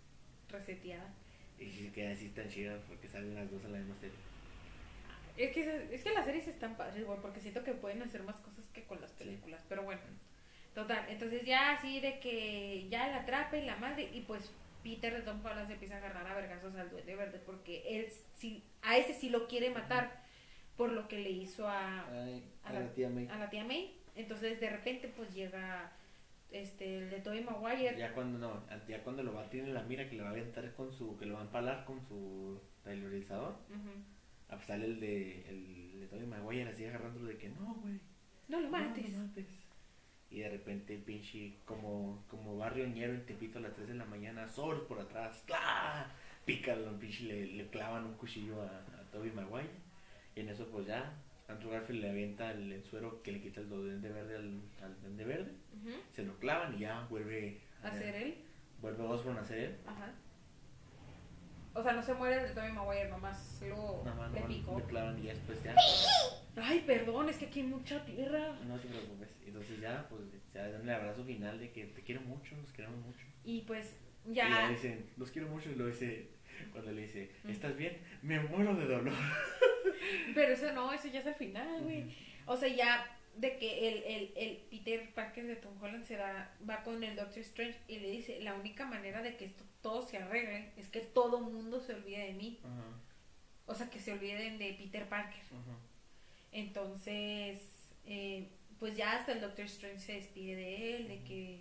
Reseteada. 0.50 1.12
Y 1.58 1.66
sí 1.70 1.90
que 1.94 2.08
así 2.08 2.28
tan 2.30 2.48
chido 2.48 2.80
porque 2.88 3.08
salen 3.08 3.34
las 3.34 3.50
dos 3.50 3.64
en 3.64 3.72
la 3.72 3.78
misma 3.78 3.96
serie. 3.96 4.16
Es 5.36 5.52
que, 5.52 5.64
se- 5.64 5.94
es 5.94 6.02
que 6.04 6.10
las 6.12 6.24
series 6.24 6.46
están 6.48 6.76
padres, 6.76 7.04
güey, 7.06 7.18
porque 7.20 7.40
siento 7.40 7.62
que 7.64 7.72
pueden 7.74 8.02
hacer 8.02 8.22
más 8.22 8.38
cosas 8.40 8.66
que 8.68 8.84
con 8.84 9.00
las 9.00 9.10
Sí. 9.12 9.24
películas. 9.24 9.64
Pero 9.68 9.82
bueno, 9.82 10.00
total. 10.74 11.04
Entonces 11.08 11.44
ya 11.44 11.72
así 11.72 12.00
de 12.00 12.18
que 12.20 12.86
ya 12.90 13.08
la 13.08 13.18
atrapa 13.18 13.56
y 13.56 13.64
la 13.64 13.76
madre, 13.76 14.08
y 14.12 14.20
pues 14.22 14.50
Peter 14.82 15.14
de 15.14 15.22
Tom 15.22 15.44
Holland 15.44 15.66
se 15.68 15.74
empieza 15.74 15.94
a 15.94 15.98
agarrar 15.98 16.26
a 16.26 16.34
vergazos 16.34 16.74
al 16.76 16.90
Duende 16.90 17.14
Verde, 17.16 17.40
porque 17.44 17.82
él 17.88 18.06
sí, 18.34 18.62
a 18.82 18.96
ese 18.96 19.14
sí 19.14 19.30
lo 19.30 19.46
quiere 19.46 19.70
matar 19.70 20.22
por 20.76 20.90
lo 20.90 21.06
que 21.08 21.18
le 21.18 21.30
hizo 21.30 21.68
a, 21.68 22.06
Ay, 22.24 22.42
A 22.64 22.70
a 22.70 22.72
la- 22.72 22.80
la 22.80 22.92
tía 22.94 23.08
May. 23.08 23.28
a 23.28 23.36
la 23.38 23.50
tía 23.50 23.64
May. 23.64 23.96
Entonces 24.16 24.58
de 24.60 24.68
repente 24.70 25.08
pues 25.08 25.32
llega 25.34 25.92
este 26.50 26.98
el 26.98 27.10
de 27.10 27.20
Tobey 27.20 27.42
Maguire. 27.44 27.96
Ya 27.96 28.12
cuando 28.12 28.38
no, 28.38 28.62
ya 28.88 29.02
cuando 29.02 29.22
lo 29.22 29.32
va 29.34 29.42
a 29.44 29.50
tener 29.50 29.68
en 29.68 29.74
la 29.74 29.82
mira 29.84 30.08
que 30.08 30.16
lo 30.16 30.24
va 30.24 30.30
a 30.30 30.32
aventar 30.32 30.72
con 30.74 30.92
su, 30.92 31.16
que 31.16 31.26
lo 31.26 31.34
va 31.34 31.40
a 31.40 31.44
empalar 31.44 31.84
con 31.84 32.00
su 32.06 32.60
taylorizador, 32.82 33.52
Ujú. 33.70 33.90
a 34.48 34.56
pues 34.56 34.66
sale 34.66 34.84
el 34.86 35.00
de 35.00 35.48
el 35.48 36.00
de 36.00 36.06
Tobey 36.08 36.26
Maguire 36.26 36.68
así 36.70 36.84
agarrándolo 36.84 37.26
de 37.28 37.38
que 37.38 37.48
no, 37.50 37.74
güey. 37.82 38.00
No 38.48 38.58
lo 38.60 38.66
no, 38.68 38.70
mates. 38.78 39.12
no 39.12 39.24
mates". 39.26 39.46
Y 40.32 40.40
de 40.40 40.48
repente 40.48 40.94
el 40.94 41.02
pinche, 41.02 41.58
como, 41.66 42.24
como 42.28 42.56
barrio 42.56 42.86
ñero 42.88 43.12
en 43.12 43.26
Tepito 43.26 43.58
a 43.58 43.62
las 43.62 43.74
3 43.74 43.88
de 43.88 43.94
la 43.94 44.06
mañana, 44.06 44.48
Soros 44.48 44.82
por 44.84 44.98
atrás, 44.98 45.42
¡cla! 45.46 46.06
Pícalo, 46.46 46.98
pinche, 46.98 47.24
le, 47.24 47.46
le 47.46 47.68
clavan 47.68 48.06
un 48.06 48.14
cuchillo 48.14 48.62
a, 48.62 48.66
a 48.98 49.10
Tobey 49.12 49.30
Maguire. 49.30 49.68
Y 50.34 50.40
en 50.40 50.48
eso 50.48 50.66
pues 50.68 50.86
ya, 50.86 51.12
Andrew 51.48 51.70
Garfield 51.70 52.00
le 52.00 52.10
avienta 52.10 52.50
el, 52.52 52.72
el 52.72 52.82
suero 52.84 53.22
que 53.22 53.32
le 53.32 53.42
quita 53.42 53.60
el 53.60 53.68
duende 53.68 54.08
verde 54.08 54.36
al, 54.36 54.60
al 54.82 55.00
duende 55.02 55.24
verde. 55.24 55.52
Se 56.12 56.22
lo 56.24 56.38
clavan 56.38 56.74
y 56.76 56.78
ya 56.80 57.06
vuelve 57.10 57.60
A 57.82 57.90
ser 57.92 58.14
él. 58.14 58.38
Vuelve 58.80 59.04
Osborn 59.04 59.36
a 59.38 59.44
ser 59.44 59.58
él. 59.58 59.76
Ajá. 59.86 60.12
O 61.74 61.82
sea, 61.82 61.92
no 61.92 62.02
se 62.02 62.14
muere 62.14 62.36
el 62.40 62.48
de 62.48 62.54
Tobey 62.54 62.72
Maguire, 62.72 63.08
nomás 63.08 63.60
lo 63.62 64.02
le 64.32 64.40
no, 64.40 64.46
picó. 64.46 64.78
le 64.78 64.84
clavan 64.86 65.18
y 65.18 65.22
ya 65.24 65.34
después 65.34 65.62
ya. 65.62 65.74
Ay, 66.56 66.82
perdón, 66.86 67.28
es 67.28 67.36
que 67.36 67.46
aquí 67.46 67.60
hay 67.60 67.66
mucha 67.66 68.04
tierra. 68.04 68.58
No 68.66 68.78
te 68.78 68.88
preocupes. 68.88 69.28
Entonces 69.46 69.80
ya, 69.80 70.06
pues 70.08 70.22
ya 70.52 70.68
dan 70.68 70.82
el 70.82 70.90
abrazo 70.94 71.24
final 71.24 71.58
de 71.58 71.70
que 71.72 71.84
te 71.86 72.02
quiero 72.02 72.20
mucho, 72.22 72.56
nos 72.56 72.72
queremos 72.72 72.98
mucho. 73.04 73.24
Y 73.44 73.62
pues 73.62 73.96
Y 74.28 74.34
ya 74.34 74.48
ya. 74.48 74.68
dicen, 74.70 75.06
los 75.16 75.30
quiero 75.30 75.48
mucho 75.48 75.70
y 75.70 75.74
lo 75.76 75.86
dice, 75.86 76.28
cuando 76.72 76.92
le 76.92 77.02
dice, 77.02 77.30
Ujú. 77.42 77.52
¿estás 77.52 77.76
bien? 77.76 77.98
Me 78.22 78.38
muero 78.40 78.74
de 78.74 78.86
dolor. 78.86 79.14
Pero 80.34 80.52
eso 80.52 80.72
no, 80.72 80.92
eso 80.92 81.08
ya 81.08 81.20
es 81.20 81.26
al 81.26 81.34
final, 81.34 81.82
güey. 81.82 82.04
O 82.46 82.56
sea, 82.56 82.68
ya 82.68 83.06
de 83.36 83.56
que 83.56 83.88
el, 83.88 84.02
el, 84.02 84.32
el 84.36 84.56
Peter 84.70 85.12
Parker 85.14 85.46
de 85.46 85.56
Tom 85.56 85.72
Holland 85.82 86.04
se 86.04 86.16
da, 86.16 86.54
va 86.68 86.82
con 86.82 87.02
el 87.02 87.16
Doctor 87.16 87.38
Strange 87.38 87.78
y 87.88 87.98
le 87.98 88.10
dice, 88.10 88.40
la 88.42 88.54
única 88.54 88.84
manera 88.86 89.22
de 89.22 89.36
que 89.36 89.46
esto 89.46 89.64
todo 89.80 90.06
se 90.06 90.18
arregle 90.18 90.70
es 90.76 90.88
que 90.88 91.00
todo 91.00 91.40
mundo 91.40 91.80
se 91.80 91.94
olvide 91.94 92.26
de 92.26 92.34
mí. 92.34 92.60
Ajá, 92.62 92.84
O 93.66 93.74
sea, 93.74 93.88
que 93.90 93.98
se 93.98 94.12
olviden 94.12 94.58
de 94.58 94.74
Peter 94.74 95.08
Parker. 95.08 95.40
ajá. 95.40 95.78
Entonces, 96.52 97.58
eh, 98.06 98.48
pues 98.78 98.96
ya 98.96 99.16
hasta 99.18 99.32
el 99.32 99.40
Doctor 99.40 99.64
Strange 99.66 99.98
se 99.98 100.12
despide 100.14 100.54
de 100.56 100.96
él, 100.96 101.08
de 101.08 101.22
que 101.24 101.60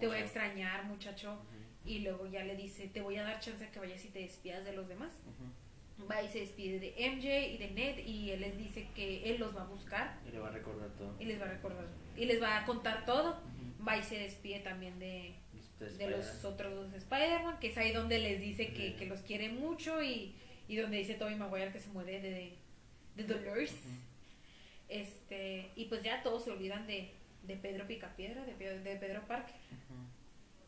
te 0.00 0.06
voy 0.06 0.16
a 0.16 0.20
extrañar, 0.20 0.84
muchacho. 0.86 1.38
Y 1.84 1.98
luego 1.98 2.26
ya 2.26 2.42
le 2.44 2.56
dice, 2.56 2.88
te 2.88 3.02
voy 3.02 3.16
a 3.16 3.24
dar 3.24 3.40
chance 3.40 3.62
a 3.64 3.70
que 3.70 3.78
vayas 3.78 4.02
y 4.04 4.08
te 4.08 4.20
despidas 4.20 4.64
de 4.64 4.72
los 4.72 4.88
demás. 4.88 5.12
va 6.10 6.22
y 6.22 6.28
se 6.28 6.40
despide 6.40 6.80
de 6.80 6.94
MJ 7.10 7.54
y 7.54 7.58
de 7.58 7.70
Ned 7.70 7.98
y 8.06 8.30
él 8.30 8.40
les 8.40 8.56
dice 8.56 8.88
que 8.94 9.30
él 9.30 9.38
los 9.38 9.54
va 9.54 9.62
a 9.62 9.66
buscar 9.66 10.18
Y 10.26 10.32
le 10.32 10.38
va 10.40 10.48
a 10.48 10.50
recordar 10.50 10.90
todo. 10.96 11.14
y 11.20 11.24
les 11.26 11.40
va 11.40 11.44
a 11.44 11.48
recordar 11.50 11.86
y 12.16 12.24
les 12.24 12.42
va 12.42 12.58
a 12.58 12.64
contar 12.66 13.04
todo. 13.04 13.38
Va 13.86 13.96
y 13.98 14.02
se 14.02 14.18
despide 14.18 14.60
también 14.60 14.98
de, 14.98 15.34
de 15.98 16.08
los 16.10 16.44
otros 16.44 16.74
dos 16.74 16.94
Spider-Man, 16.94 17.58
que 17.60 17.66
es 17.68 17.76
ahí 17.76 17.92
donde 17.92 18.18
les 18.18 18.40
dice 18.40 18.72
que, 18.72 18.94
que 18.96 19.04
los 19.06 19.20
quiere 19.20 19.50
mucho 19.50 20.02
y, 20.02 20.34
y 20.68 20.76
donde 20.76 20.96
dice 20.96 21.14
Tobey 21.14 21.36
Maguire 21.36 21.70
que 21.70 21.80
se 21.80 21.90
muere 21.90 22.18
de, 22.20 22.54
de 23.16 23.24
Dolores. 23.24 23.74
Este, 24.88 25.70
y 25.76 25.86
pues 25.86 26.02
ya 26.02 26.22
todos 26.22 26.44
se 26.44 26.50
olvidan 26.50 26.86
de, 26.86 27.12
de 27.42 27.56
Pedro 27.56 27.86
Picapiedra, 27.86 28.44
de, 28.44 28.54
de 28.54 28.96
Pedro 28.96 29.22
Parker. 29.26 29.54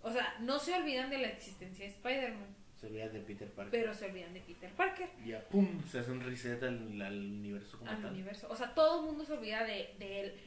O 0.03 0.11
sea, 0.13 0.37
no 0.41 0.59
se 0.59 0.75
olvidan 0.75 1.11
de 1.11 1.19
la 1.19 1.29
existencia 1.29 1.85
de 1.85 1.91
Spider-Man, 1.91 2.55
Se 2.81 2.87
olvida 2.87 3.09
de 3.09 3.21
Peter 3.21 3.49
Parker. 3.51 3.71
pero 3.81 3.93
se 3.95 4.07
olvidan 4.07 4.33
de 4.35 4.41
Peter 4.41 4.71
Parker. 4.73 5.09
Y 5.25 5.31
ya, 5.31 5.41
pum, 5.49 5.83
se 5.91 5.99
hace 5.99 6.13
un 6.13 6.21
reset 6.21 6.63
al, 6.63 7.01
al 7.03 7.19
universo 7.19 7.79
como 7.79 7.91
al 7.91 8.01
tal. 8.01 8.13
universo. 8.13 8.47
O 8.51 8.55
sea, 8.57 8.73
todo 8.75 9.01
el 9.01 9.07
mundo 9.07 9.25
se 9.25 9.33
olvida 9.33 9.65
de, 9.65 9.95
de 9.99 10.21
él. 10.21 10.41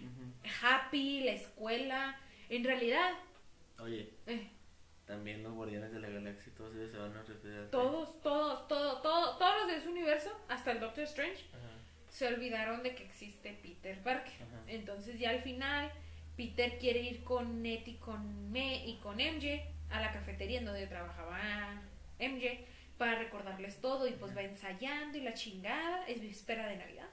Happy, 0.62 1.22
la 1.22 1.32
escuela. 1.34 2.18
En 2.50 2.64
realidad, 2.64 3.12
Oye, 3.80 4.10
eh, 4.28 4.50
también 5.06 5.42
los 5.44 5.54
Guardianes 5.54 5.92
de 5.92 6.00
la 6.00 6.10
Galaxia, 6.10 6.54
todos 6.56 6.76
ellos 6.76 6.92
se 6.92 6.98
van 6.98 7.16
a 7.16 7.24
referir 7.24 7.70
todos, 7.72 8.22
todos, 8.22 8.68
todos, 8.68 9.02
todos, 9.02 9.38
todos 9.38 9.58
los 9.60 9.68
de 9.68 9.76
ese 9.78 9.90
universo, 9.90 10.30
hasta 10.48 10.72
el 10.72 10.80
Doctor 10.80 11.04
Strange, 11.06 11.46
Ajá, 11.54 11.70
se 12.10 12.28
olvidaron 12.28 12.84
de 12.84 12.96
que 12.96 13.04
existe 13.04 13.54
Peter 13.62 13.98
Parker. 14.04 14.34
ajá. 14.34 14.62
Entonces 14.68 15.20
ya 15.20 15.30
al 15.32 15.42
final, 15.42 15.92
Peter 16.36 16.78
quiere 16.80 17.02
ir 17.02 17.24
con 17.24 17.62
Ned 17.62 17.86
y 17.86 17.96
con 17.96 18.52
Me 18.52 18.86
y 18.88 18.98
con 18.98 19.18
MJ 19.18 19.62
a 19.90 20.02
la 20.02 20.12
cafetería 20.12 20.60
en 20.60 20.66
donde 20.66 20.88
trabajaba 20.88 21.82
MJ 22.20 22.66
para 22.98 23.18
recordarles 23.18 23.80
todo 23.82 24.08
y 24.08 24.12
pues 24.12 24.36
va 24.36 24.42
ensayando 24.44 25.18
y 25.18 25.22
la 25.22 25.34
chingada, 25.34 26.06
es 26.08 26.20
víspera 26.22 26.68
de 26.68 26.78
Navidad. 26.78 27.10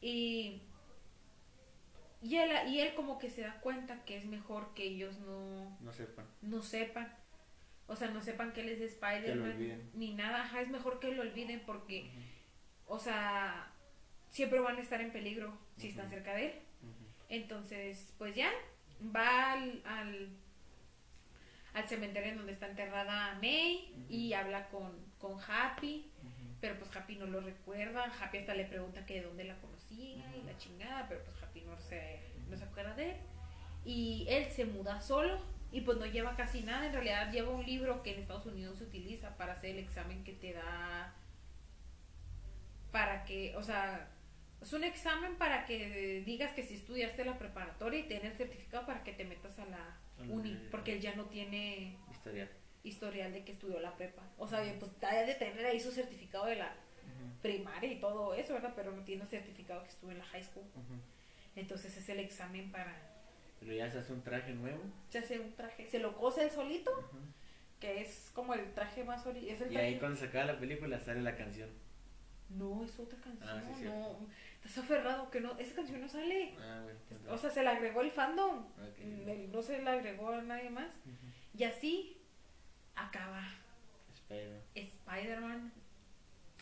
Y, 0.00 0.62
y, 2.22 2.36
él, 2.36 2.50
y 2.68 2.80
él 2.80 2.94
como 2.94 3.18
que 3.18 3.28
se 3.28 3.42
da 3.42 3.60
cuenta 3.60 4.04
que 4.04 4.16
es 4.16 4.24
mejor 4.24 4.72
que 4.74 4.84
ellos 4.84 5.18
no, 5.20 5.76
No 5.80 5.92
sepan. 5.92 6.26
no 6.42 6.62
sepan. 6.62 7.14
O 7.86 7.96
sea, 7.96 8.08
no 8.08 8.22
sepan 8.22 8.52
que 8.54 8.62
él 8.62 8.70
es 8.70 8.80
Spider-Man 8.80 9.90
ni 9.92 10.14
nada. 10.14 10.42
Ajá, 10.44 10.62
es 10.62 10.68
mejor 10.70 11.00
que 11.00 11.12
lo 11.12 11.20
olviden 11.20 11.62
porque, 11.66 12.10
o 12.86 12.98
sea, 12.98 13.70
siempre 14.34 14.58
van 14.58 14.76
a 14.76 14.80
estar 14.80 15.00
en 15.00 15.12
peligro 15.12 15.56
si 15.76 15.88
están 15.88 16.10
cerca 16.10 16.34
de 16.34 16.46
él. 16.46 16.52
Entonces, 17.28 18.12
pues 18.18 18.34
ya, 18.34 18.50
va 19.14 19.52
al, 19.52 19.80
al, 19.86 20.28
al 21.72 21.88
cementerio 21.88 22.32
en 22.32 22.38
donde 22.38 22.52
está 22.52 22.66
enterrada 22.66 23.38
May 23.40 23.94
y 24.08 24.32
habla 24.32 24.68
con, 24.70 24.90
con 25.18 25.38
Happy, 25.40 26.10
pero 26.60 26.76
pues 26.80 26.94
Happy 26.96 27.14
no 27.14 27.26
lo 27.26 27.42
recuerda. 27.42 28.12
Happy 28.20 28.38
hasta 28.38 28.56
le 28.56 28.64
pregunta 28.64 29.06
que 29.06 29.20
de 29.20 29.22
dónde 29.22 29.44
la 29.44 29.56
conocía 29.58 30.24
y 30.36 30.42
la 30.44 30.58
chingada, 30.58 31.06
pero 31.08 31.22
pues 31.22 31.40
Happy 31.40 31.60
no 31.60 31.78
se, 31.78 32.18
no 32.50 32.56
se 32.56 32.64
acuerda 32.64 32.92
de 32.96 33.10
él. 33.12 33.16
Y 33.84 34.26
él 34.28 34.50
se 34.50 34.64
muda 34.64 35.00
solo 35.00 35.38
y 35.70 35.82
pues 35.82 35.96
no 35.98 36.06
lleva 36.06 36.34
casi 36.34 36.62
nada. 36.62 36.86
En 36.86 36.92
realidad 36.92 37.30
lleva 37.30 37.50
un 37.50 37.64
libro 37.64 38.02
que 38.02 38.14
en 38.14 38.20
Estados 38.20 38.46
Unidos 38.46 38.78
se 38.78 38.84
utiliza 38.84 39.36
para 39.36 39.52
hacer 39.52 39.70
el 39.70 39.78
examen 39.78 40.24
que 40.24 40.32
te 40.32 40.54
da 40.54 41.14
para 42.90 43.24
que, 43.24 43.56
o 43.56 43.62
sea, 43.62 44.08
es 44.62 44.72
un 44.72 44.84
examen 44.84 45.36
para 45.36 45.66
que 45.66 46.22
digas 46.24 46.52
que 46.52 46.62
si 46.62 46.74
estudiaste 46.74 47.24
la 47.24 47.38
preparatoria 47.38 48.00
y 48.00 48.04
tienes 48.04 48.32
el 48.32 48.36
certificado 48.38 48.86
para 48.86 49.02
que 49.02 49.12
te 49.12 49.24
metas 49.24 49.58
a 49.58 49.66
la 49.66 49.98
uni, 50.28 50.56
porque 50.70 50.94
él 50.94 51.00
ya 51.00 51.14
no 51.14 51.26
tiene 51.26 51.98
Historia. 52.10 52.48
historial 52.82 53.32
de 53.32 53.44
que 53.44 53.52
estudió 53.52 53.80
la 53.80 53.94
prepa. 53.96 54.22
O 54.38 54.46
sea, 54.46 54.60
pues 54.78 54.92
ha 55.02 55.14
de 55.14 55.34
tener 55.34 55.66
ahí 55.66 55.80
su 55.80 55.92
certificado 55.92 56.46
de 56.46 56.56
la 56.56 56.74
primaria 57.42 57.92
y 57.92 58.00
todo 58.00 58.34
eso, 58.34 58.54
¿verdad? 58.54 58.72
Pero 58.74 58.92
no 58.92 59.02
tiene 59.02 59.26
certificado 59.26 59.82
que 59.82 59.90
estuvo 59.90 60.10
en 60.10 60.18
la 60.18 60.24
high 60.24 60.42
school. 60.42 60.64
Entonces 61.56 61.96
es 61.96 62.08
el 62.08 62.20
examen 62.20 62.72
para... 62.72 62.92
Pero 63.60 63.72
ya 63.72 63.90
se 63.90 63.98
hace 63.98 64.12
un 64.12 64.22
traje 64.22 64.52
nuevo. 64.52 64.82
Se 65.08 65.18
hace 65.18 65.38
un 65.38 65.52
traje, 65.54 65.86
se 65.86 65.98
lo 65.98 66.16
cose 66.16 66.44
él 66.44 66.50
solito, 66.50 66.90
que 67.80 68.00
es 68.00 68.30
como 68.34 68.54
el 68.54 68.72
traje 68.72 69.04
más... 69.04 69.26
Es 69.26 69.60
el 69.60 69.72
Y 69.72 69.76
ahí 69.76 69.98
cuando 69.98 70.18
se 70.18 70.26
acaba 70.26 70.46
la 70.46 70.58
película 70.58 70.98
sale 71.00 71.20
la 71.20 71.36
canción. 71.36 71.68
No, 72.54 72.84
es 72.84 72.98
otra 72.98 73.18
canción, 73.18 73.48
Ah, 73.48 73.62
sí, 73.68 73.80
cierto. 73.80 73.96
no. 73.98 74.26
Estás 74.64 74.78
aferrado 74.84 75.30
que 75.30 75.40
no, 75.40 75.58
esa 75.58 75.74
canción 75.74 76.00
no 76.00 76.08
sale. 76.08 76.54
Ah, 76.58 76.80
bueno. 76.84 76.98
entonces- 77.10 77.28
O 77.30 77.36
sea, 77.38 77.50
se 77.50 77.62
la 77.62 77.72
agregó 77.72 78.00
el 78.02 78.10
fandom. 78.10 78.64
Mm, 78.98 79.28
el- 79.28 79.52
No 79.52 79.62
se 79.62 79.82
la 79.82 79.92
agregó 79.92 80.28
a 80.30 80.42
nadie 80.42 80.70
más. 80.70 80.94
Y 81.56 81.64
así 81.64 82.16
acaba 82.94 83.42
Spider-Man. 84.14 84.60
Spider-Man, 84.74 85.72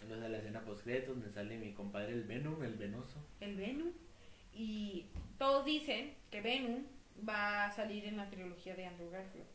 Luego 0.08 0.22
de 0.22 0.28
la 0.30 0.38
escena 0.38 0.60
post 0.64 0.84
donde 0.84 1.30
sale 1.30 1.56
mi 1.58 1.72
compadre 1.74 2.12
el 2.12 2.24
Venom, 2.24 2.60
el 2.64 2.74
venoso. 2.74 3.24
el 3.40 3.54
Venom. 3.56 3.92
Y 4.52 5.06
todos 5.38 5.64
dicen 5.64 6.14
que 6.30 6.40
Venom 6.40 6.84
va 7.26 7.66
a 7.66 7.72
salir 7.72 8.04
en 8.06 8.16
la 8.16 8.28
trilogía 8.28 8.74
de 8.74 8.86
Andrew 8.86 9.10
Garfield. 9.10 9.46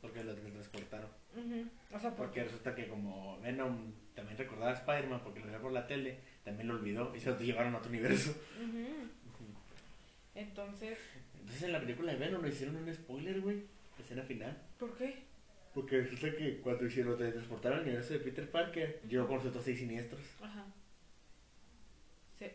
Porque 0.00 0.24
lo 0.24 0.34
transportaron. 0.34 1.10
Ujú. 1.36 1.68
O 1.92 1.98
sea, 1.98 2.10
Porque 2.10 2.16
porque... 2.16 2.44
resulta 2.44 2.74
que 2.74 2.88
como 2.88 3.38
Venom 3.40 3.92
también 4.14 4.38
recordaba 4.38 4.70
a 4.70 4.74
Spider-Man 4.74 5.20
porque 5.22 5.40
lo 5.40 5.46
veía 5.46 5.60
por 5.60 5.72
la 5.72 5.86
tele, 5.86 6.18
también 6.44 6.68
lo 6.68 6.74
olvidó 6.74 7.14
y 7.14 7.20
se 7.20 7.30
lo 7.30 7.38
llevaron 7.38 7.74
a 7.74 7.78
otro 7.78 7.90
universo. 7.90 8.30
Ujú. 8.58 8.86
Entonces, 10.34 10.98
Entonces 11.34 11.62
en 11.64 11.72
la 11.72 11.80
película 11.80 12.12
de 12.12 12.18
Venom 12.18 12.40
lo 12.42 12.48
hicieron 12.48 12.76
un 12.76 12.94
spoiler, 12.94 13.40
güey. 13.40 13.64
La 13.98 14.04
escena 14.04 14.22
final. 14.22 14.56
¿por 14.78 14.96
qué? 14.96 15.22
Porque 15.74 16.00
resulta 16.00 16.36
que 16.36 16.60
cuando 16.60 16.86
hicieron, 16.86 17.12
lo 17.12 17.18
transportaron 17.18 17.78
al 17.78 17.84
universo 17.84 18.14
de 18.14 18.20
Peter 18.20 18.50
Parker, 18.50 19.02
llegó 19.08 19.28
con 19.28 19.38
otros 19.46 19.64
seis 19.64 19.78
siniestros. 19.78 20.20
Ajá. 20.40 20.64
Sí. 22.38 22.46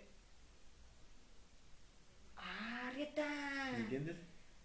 Ah, 2.35 2.91
Rieta. 2.93 3.69
¿Me 3.73 3.79
entiendes? 3.79 4.17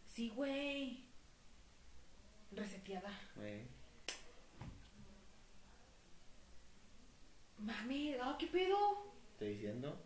Sí, 0.06 0.30
güey. 0.34 1.04
Reseteada. 2.52 3.10
Mami, 7.58 8.14
ah, 8.20 8.36
¿qué 8.38 8.46
pedo? 8.46 9.12
Estoy 9.32 9.50
diciendo. 9.54 10.00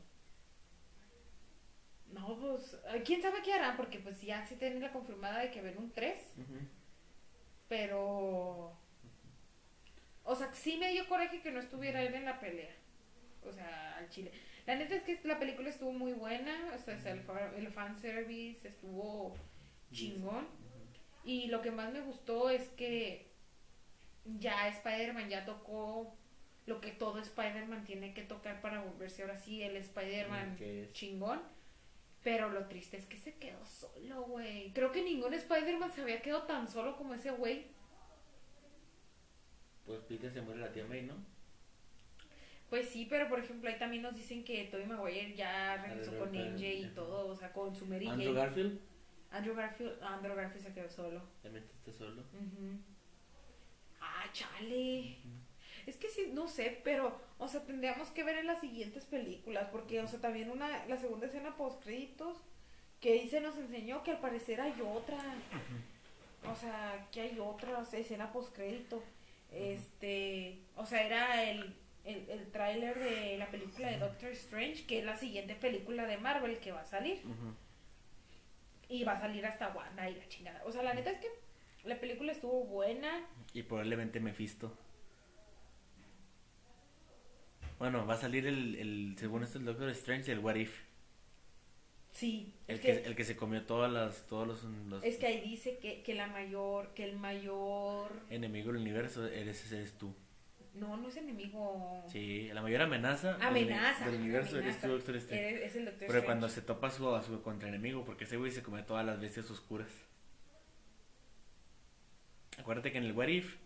No, 2.13 2.39
pues, 2.39 2.77
quién 3.05 3.23
sabe 3.23 3.43
qué 3.43 3.53
harán, 3.55 3.77
porque 3.77 3.99
pues 3.99 4.21
ya 4.23 4.45
sí 4.47 4.57
tienen 4.57 4.81
la 4.81 4.93
confirmada 4.93 5.41
de 5.41 5.51
que 5.51 5.63
ven 5.63 5.79
un 5.79 5.91
3, 5.93 6.19
Ujú. 6.39 6.59
pero... 7.69 8.77
O 10.27 10.35
sea, 10.37 10.53
sí 10.55 10.77
me 10.79 10.91
dio 10.91 11.07
coraje 11.09 11.43
que 11.43 11.51
no 11.51 11.61
estuviera 11.61 12.03
él 12.03 12.15
en 12.15 12.25
la 12.25 12.41
pelea. 12.41 12.75
O 13.45 13.53
sea, 13.53 13.99
al 13.99 14.09
chile. 14.09 14.33
La 14.67 14.75
neta 14.77 14.95
es 14.95 15.03
que 15.03 15.21
la 15.25 15.39
película 15.39 15.69
estuvo 15.69 15.93
muy 15.93 16.13
buena, 16.15 16.73
o 16.75 16.79
sea, 16.79 16.95
el, 17.13 17.21
fa- 17.21 17.53
el 17.57 17.69
fanservice 17.71 18.67
estuvo 18.69 19.35
chingón. 19.93 20.47
Y 21.25 21.47
lo 21.49 21.63
que 21.63 21.71
más 21.71 21.93
me 21.93 22.03
gustó 22.03 22.51
es 22.51 22.69
que 22.71 23.31
ya 24.39 24.69
Spider-Man 24.69 25.29
ya 25.29 25.45
tocó 25.45 26.15
lo 26.67 26.81
que 26.81 26.93
todo 26.93 27.19
Spider-Man 27.19 27.85
tiene 27.85 28.15
que 28.15 28.23
tocar 28.23 28.61
para 28.61 28.83
volverse 28.83 29.23
ahora 29.23 29.37
sí 29.37 29.63
el 29.63 29.77
Spider-Man 29.77 30.59
chingón. 30.93 31.41
Pero 32.23 32.49
lo 32.49 32.67
triste 32.69 32.97
es 32.97 33.07
que 33.07 33.19
se 33.19 33.35
quedó 33.35 33.65
solo, 33.67 34.23
güey. 34.23 34.73
Creo 34.73 34.93
que 34.93 35.03
ningún 35.03 35.35
Spider-Man 35.35 35.91
se 35.91 36.03
había 36.03 36.23
quedado 36.23 36.45
tan 36.45 36.69
solo 36.69 36.97
como 36.97 37.15
ese 37.15 37.31
güey. 37.31 37.67
Pues 39.85 40.01
Peter 40.09 40.33
se 40.33 40.41
muere 40.41 40.61
la 40.61 40.73
tía 40.73 40.87
May, 40.87 41.03
¿no? 41.03 41.15
Pues 42.71 42.89
sí, 42.89 43.07
pero 43.09 43.29
por 43.29 43.39
ejemplo 43.41 43.69
ahí 43.69 43.79
también 43.79 44.03
nos 44.03 44.17
dicen 44.17 44.43
que 44.43 44.65
Tobey 44.65 44.87
Maguire 44.87 45.37
ya 45.37 45.77
regresó 45.77 46.19
con 46.19 46.31
MJ 46.31 46.67
y 46.67 46.93
todo, 46.95 47.29
o 47.29 47.37
sea, 47.37 47.53
con 47.53 47.77
su 47.77 47.85
Mary 47.87 48.07
Andrew. 48.09 48.33
Garfield 48.35 48.81
Andrew 49.35 49.55
Garfield, 49.55 50.03
Andrew 50.03 50.35
Garfield 50.35 50.67
se 50.67 50.73
quedó 50.73 50.89
solo. 50.89 51.23
también 51.43 51.65
está 51.65 51.93
solo. 51.93 52.23
Ujú. 52.23 52.79
Ah, 54.01 54.25
chale. 54.33 55.17
Es 55.87 55.97
que 55.97 56.09
sí, 56.09 56.31
no 56.33 56.49
sé, 56.49 56.81
pero, 56.83 57.21
o 57.39 57.47
sea, 57.49 57.63
tendríamos 57.65 58.09
que 58.11 58.25
ver 58.25 58.39
en 58.39 58.47
las 58.47 58.61
siguientes 58.61 59.05
películas, 59.05 59.69
porque, 59.71 60.01
o 60.01 60.07
sea, 60.07 60.21
también 60.21 60.51
una, 60.51 60.87
la 60.87 60.97
segunda 60.97 61.27
escena 61.27 61.57
post 61.57 61.83
créditos, 61.83 62.39
que 63.01 63.13
ahí 63.13 63.29
se 63.29 63.41
nos 63.41 63.57
enseñó 63.59 64.03
que 64.03 64.13
al 64.13 64.21
parecer 64.21 64.61
hay 64.63 64.81
otra, 64.81 65.19
o 66.51 66.55
sea, 66.57 67.07
que 67.13 67.21
hay 67.21 67.39
otra 67.39 67.83
escena 67.93 68.33
post 68.33 68.55
crédito, 68.55 69.03
este, 69.53 70.59
o 70.77 70.87
sea, 70.87 71.05
era 71.05 71.51
el, 71.51 71.75
el, 72.05 72.31
el 72.31 72.51
tráiler 72.51 72.99
de 72.99 73.37
la 73.37 73.51
película 73.51 73.91
de 73.91 73.99
Doctor 73.99 74.31
Strange, 74.31 74.87
que 74.87 75.01
es 75.01 75.05
la 75.05 75.17
siguiente 75.17 75.55
película 75.55 76.07
de 76.07 76.17
Marvel 76.17 76.59
que 76.61 76.73
va 76.73 76.81
a 76.81 76.87
salir. 76.87 77.21
Y 78.89 79.05
va 79.05 79.13
a 79.13 79.21
salir 79.21 79.45
hasta 79.47 79.69
Wanda 79.69 80.09
y 80.11 80.15
la 80.17 80.29
chingada, 80.29 80.63
o 80.65 80.73
sea, 80.73 80.83
la 80.83 80.95
neta 80.95 81.11
es 81.11 81.19
que 81.19 81.29
la 81.85 82.01
película 82.01 82.33
estuvo 82.33 82.65
buena, 82.65 83.27
Y 83.53 83.63
probablemente 83.63 84.19
Mephisto. 84.21 84.77
Bueno, 87.79 88.07
va 88.07 88.15
a 88.15 88.19
salir 88.19 88.47
el, 88.47 88.77
el 88.77 89.17
según 89.19 89.43
esto 89.43 89.59
el 89.59 89.65
Doctor 89.65 89.91
Strange, 89.91 90.33
el 90.33 90.39
What 90.39 90.55
If. 90.57 90.81
sí, 92.13 92.55
El 92.69 92.77
es 92.77 92.81
que, 92.81 93.01
que... 93.03 93.07
el 93.07 93.17
que 93.17 93.25
se 93.25 93.37
comió 93.37 93.67
todas 93.67 93.93
las, 93.93 94.27
todos 94.27 94.47
los, 94.47 94.65
los 94.89 95.03
Es 95.05 95.17
que 95.19 95.27
ahí 95.27 95.41
dice 95.41 95.79
que, 95.79 96.03
que 96.03 96.15
la 96.15 96.29
mayor, 96.29 96.95
que 96.95 97.05
el 97.05 97.17
mayor, 97.17 98.13
enemigos 98.31 98.73
del 98.73 98.83
universo, 98.83 99.27
eres, 99.27 99.71
eres 99.73 99.99
tú. 99.99 100.15
No, 100.75 100.97
no 100.97 101.09
es 101.09 101.17
enemigo. 101.17 102.05
Sí, 102.09 102.51
la 102.53 102.61
mayor 102.61 102.83
amenaza, 102.83 103.35
del- 103.35 103.43
Amenaza. 103.43 104.11
del, 104.11 104.21
universo 104.21 104.57
amenaza. 104.57 104.87
es 104.87 104.93
Doctor 104.93 105.17
Strange. 105.17 105.65
Es, 105.67 105.77
el 105.77 105.85
Doctor 105.85 105.99
Pero 106.01 106.11
Strange. 106.13 106.27
cuando 106.27 106.49
se 106.49 106.63
topa 106.63 106.91
su, 106.91 107.15
a 107.15 107.23
su 107.23 107.41
contraenemigo, 107.43 108.05
porque 108.05 108.25
ese 108.25 108.37
güey 108.37 108.51
se 108.51 108.63
come 108.63 108.83
todas 108.83 109.07
las 109.07 109.21
bestias 109.21 109.49
oscuras. 109.51 109.89
Acuérdate 112.59 112.93
que 112.93 112.99
en 112.99 113.05
el 113.05 113.13
What 113.13 113.29
If, 113.29 113.57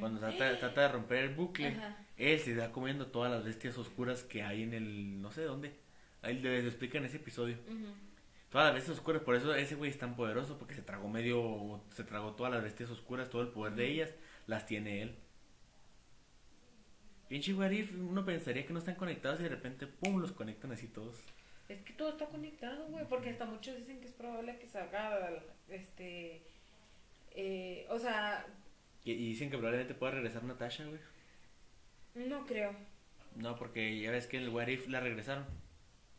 cuando 0.00 0.20
trata, 0.20 0.58
trata 0.58 0.80
de 0.82 0.88
romper 0.88 1.24
el 1.24 1.34
bucle, 1.34 1.68
Ajá. 1.68 1.98
él 2.16 2.38
se 2.40 2.52
está 2.52 2.72
comiendo 2.72 3.08
todas 3.08 3.30
las 3.30 3.44
bestias 3.44 3.76
oscuras 3.76 4.22
que 4.22 4.42
hay 4.42 4.62
en 4.62 4.72
el. 4.72 5.20
no 5.20 5.30
sé 5.32 5.42
dónde. 5.42 5.74
Ahí 6.22 6.38
lo 6.40 6.50
explica 6.50 6.98
en 6.98 7.04
ese 7.04 7.18
episodio. 7.18 7.58
Todas 8.50 8.66
las 8.68 8.74
bestias 8.74 8.96
oscuras, 8.98 9.22
por 9.22 9.34
eso 9.36 9.54
ese 9.54 9.74
güey 9.74 9.90
es 9.90 9.98
tan 9.98 10.16
poderoso, 10.16 10.56
porque 10.58 10.74
se 10.74 10.82
tragó 10.82 11.08
medio. 11.08 11.82
se 11.94 12.04
tragó 12.04 12.32
todas 12.34 12.52
las 12.52 12.62
bestias 12.62 12.88
oscuras, 12.90 13.28
todo 13.28 13.42
el 13.42 13.48
poder 13.48 13.74
de 13.74 13.86
ellas, 13.90 14.14
las 14.46 14.64
tiene 14.66 15.02
él. 15.02 15.16
Pinche 17.28 17.54
What 17.54 17.70
If, 17.72 17.92
uno 17.98 18.24
pensaría 18.24 18.66
que 18.66 18.72
no 18.72 18.78
están 18.78 18.94
conectados 18.94 19.40
y 19.40 19.44
de 19.44 19.48
repente, 19.48 19.86
pum, 19.86 20.20
los 20.20 20.32
conectan 20.32 20.72
así 20.72 20.86
todos. 20.88 21.16
Es 21.68 21.82
que 21.82 21.92
todo 21.94 22.10
está 22.10 22.26
conectado, 22.26 22.86
güey, 22.88 23.04
porque 23.08 23.30
hasta 23.30 23.44
muchos 23.44 23.76
dicen 23.76 24.00
que 24.00 24.06
es 24.06 24.12
probable 24.14 24.56
que 24.58 24.66
salga, 24.66 25.30
este, 25.68 26.42
eh, 27.32 27.86
o 27.90 27.98
sea, 27.98 28.46
Y, 29.04 29.12
y 29.12 29.28
dicen 29.30 29.50
que 29.50 29.56
probablemente 29.56 29.94
pueda 29.94 30.12
regresar 30.12 30.44
Natasha, 30.44 30.84
güey. 30.86 31.00
no 32.14 32.46
creo. 32.46 32.74
No, 33.34 33.56
porque 33.56 33.98
ya 34.00 34.10
ves 34.12 34.26
que 34.26 34.38
el 34.38 34.48
What 34.48 34.68
If 34.68 34.88
la 34.88 35.00
regresaron. 35.00 35.44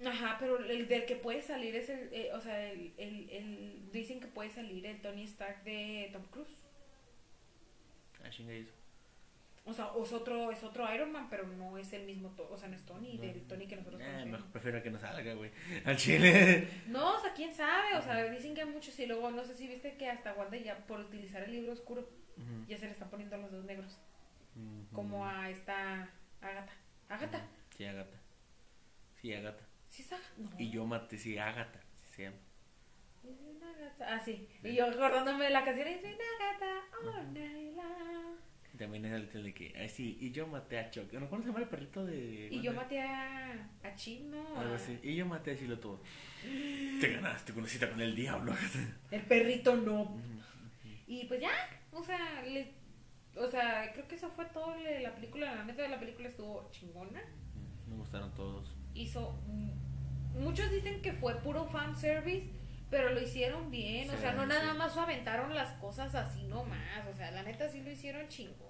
Ajá, 0.06 0.38
pero 0.40 0.60
el 0.60 0.88
del 0.88 1.06
que 1.06 1.16
puede 1.16 1.42
salir 1.42 1.76
es 1.76 1.90
el, 1.90 2.14
eh, 2.14 2.32
o 2.34 2.40
sea, 2.42 2.72
el, 2.72 2.94
el, 2.98 3.30
el, 3.32 3.92
dicen 3.92 4.20
que 4.20 4.28
puede 4.28 4.50
salir 4.52 4.86
el 4.86 5.02
Tony 5.02 5.24
Stark 5.24 5.64
de 5.64 6.10
Tom 6.14 6.24
Cruise. 6.30 6.60
Ah, 8.24 8.30
chinga 8.30 8.54
eso. 8.54 8.74
O 9.68 9.74
sea, 9.74 9.90
es 10.02 10.14
otro, 10.14 10.50
es 10.52 10.64
otro 10.64 10.92
Iron 10.96 11.12
Man, 11.12 11.28
pero 11.30 11.46
no 11.46 11.78
es 11.78 11.92
el 11.92 12.06
mismo, 12.06 12.34
o 12.50 12.56
sea, 12.58 12.70
no 12.70 12.76
es 12.76 12.86
Tony, 12.86 13.18
del 13.18 13.46
Tony 13.48 13.68
que 13.68 13.76
nosotros 13.76 14.02
Eh, 14.02 14.06
conocemos. 14.06 14.32
mejor 14.40 14.52
prefiero 14.54 14.82
que 14.82 14.90
no 14.90 15.00
salga, 15.00 15.34
güey. 15.34 15.52
Al 15.86 15.98
chile. 15.98 16.68
No, 16.88 17.16
o 17.18 17.20
sea, 17.20 17.34
quién 17.34 17.54
sabe, 17.54 17.96
o 17.98 18.02
sea, 18.02 18.24
dicen 18.30 18.56
que 18.56 18.62
hay 18.62 18.70
muchos 18.70 18.98
y 18.98 19.06
luego 19.06 19.30
no 19.30 19.44
sé 19.44 19.54
si 19.54 19.68
viste 19.68 19.98
que 19.98 20.10
hasta 20.10 20.34
Wanda 20.34 20.56
ya 20.58 20.78
por 20.88 21.00
utilizar 21.02 21.44
el 21.44 21.52
libro 21.52 21.74
oscuro 21.74 22.08
ya 22.68 22.78
se 22.78 22.86
le 22.86 22.92
están 22.92 23.10
poniendo 23.10 23.36
los 23.38 23.52
dos 23.52 23.66
negros, 23.66 23.98
como 24.94 25.26
a 25.28 25.50
esta 25.50 26.10
Agatha. 26.40 26.72
Agatha. 27.10 27.46
Sí, 27.76 27.84
Agata. 27.86 28.18
Sí. 29.16 29.32
¿Sí 29.90 30.02
es 30.04 30.12
Agatha? 30.14 30.30
No. 30.38 30.50
Y 30.60 30.70
yo 30.70 30.86
maté, 30.86 31.18
sí, 31.18 31.38
Agata. 31.38 31.82
Sí, 31.96 32.06
se 32.16 32.24
llama. 32.24 32.38
Es 33.24 33.40
una 33.42 33.74
gata. 33.74 34.16
Ah, 34.16 34.20
sí. 34.24 34.48
Y 34.64 34.76
yo 34.76 34.86
acordándome 34.86 35.46
de 35.46 35.50
la 35.50 35.66
canción, 35.66 35.88
es 35.88 36.00
una 36.04 36.14
gata, 36.14 36.82
oh, 37.04 37.24
Naila. 37.34 37.84
También 38.78 39.06
es 39.06 39.14
el 39.34 39.44
de 39.44 39.54
que, 39.54 39.74
ay, 39.78 39.90
sí, 39.90 40.18
y 40.22 40.32
yo 40.32 40.46
maté 40.48 40.78
a 40.80 40.90
Chuck. 40.92 41.12
¿No 41.14 41.30
cómo 41.30 41.42
se 41.42 41.48
llama 41.48 41.60
el 41.62 41.68
perrito 41.70 42.06
de.? 42.06 42.50
Y 42.52 42.62
yo 42.62 42.74
maté 42.74 43.02
a, 43.02 43.54
a 43.84 43.96
Chino. 43.96 44.44
Algo 44.58 44.76
así. 44.76 45.00
Y 45.04 45.16
yo 45.16 45.26
maté 45.26 45.52
a 45.52 45.58
Chilo 45.58 45.80
todo. 45.80 46.02
Te 47.02 47.14
ganaste 47.14 47.54
con 47.54 47.64
una 47.64 47.70
cita 47.72 47.90
con 47.90 48.00
el 48.02 48.16
diablo. 48.16 48.54
El 49.12 49.22
perrito 49.24 49.76
no. 49.76 50.20
Y 51.08 51.26
pues 51.26 51.42
ya, 51.42 51.50
o 51.92 52.04
sea, 52.04 52.42
le- 52.44 52.74
o 53.36 53.48
sea, 53.48 53.92
creo 53.94 54.08
que 54.08 54.16
eso 54.16 54.30
fue 54.30 54.46
todo 54.46 54.74
de 54.78 55.00
la 55.02 55.14
película. 55.16 55.54
La 55.56 55.64
neta 55.64 55.82
de 55.84 55.90
la 55.90 56.00
película 56.00 56.28
estuvo 56.30 56.70
chingona. 56.72 57.22
Me 57.88 57.96
gustaron 57.96 58.34
todos. 58.36 58.76
Hizo. 58.94 59.40
mm, 59.48 60.40
Muchos 60.42 60.70
dicen 60.72 61.02
que 61.02 61.14
fue 61.14 61.36
puro 61.42 61.66
fan 61.66 61.96
service, 61.96 62.48
pero 62.92 63.12
lo 63.14 63.22
hicieron 63.22 63.72
bien. 63.72 64.10
o 64.10 64.18
sea, 64.18 64.34
no 64.34 64.44
sí. 64.44 64.50
nada 64.50 64.74
más 64.76 64.96
aventaron 64.98 65.54
las 65.56 65.72
cosas 65.80 66.14
así 66.16 66.44
nomás. 66.44 67.08
O 67.12 67.16
sea, 67.16 67.32
la 67.32 67.42
neta 67.44 67.68
sí 67.70 67.82
lo 67.82 67.90
hicieron 67.92 68.28
chingón. 68.28 68.67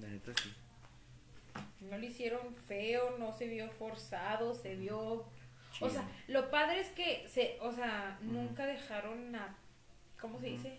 La 0.00 0.08
neta 0.08 0.32
sí. 0.42 0.52
No 1.80 1.98
lo 1.98 2.04
hicieron 2.04 2.54
feo, 2.56 3.16
no 3.18 3.32
se 3.32 3.46
vio 3.46 3.70
forzado, 3.70 4.54
se 4.54 4.74
vio. 4.74 5.24
Chido. 5.72 5.86
O 5.86 5.90
sea, 5.90 6.08
lo 6.28 6.50
padre 6.50 6.80
es 6.80 6.88
que 6.90 7.26
se, 7.28 7.58
o 7.60 7.72
sea, 7.72 8.18
nunca 8.22 8.66
dejaron 8.66 9.34
a, 9.36 9.56
¿cómo 10.20 10.40
se 10.40 10.46
dice? 10.46 10.78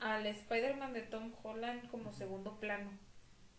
Al 0.00 0.26
Spider-Man 0.26 0.92
de 0.92 1.02
Tom 1.02 1.32
Holland 1.42 1.88
como 1.90 2.12
segundo 2.12 2.58
plano. 2.60 2.90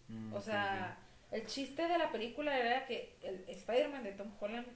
Mm, 0.08 0.34
O 0.34 0.42
sea, 0.42 0.98
el 1.32 1.46
chiste 1.46 1.88
de 1.88 1.98
la 1.98 2.12
película 2.12 2.58
era 2.58 2.86
que 2.86 3.18
el 3.24 3.44
Spider-Man 3.48 4.04
de 4.04 4.12
Tom 4.14 4.32
Holland, 4.40 4.68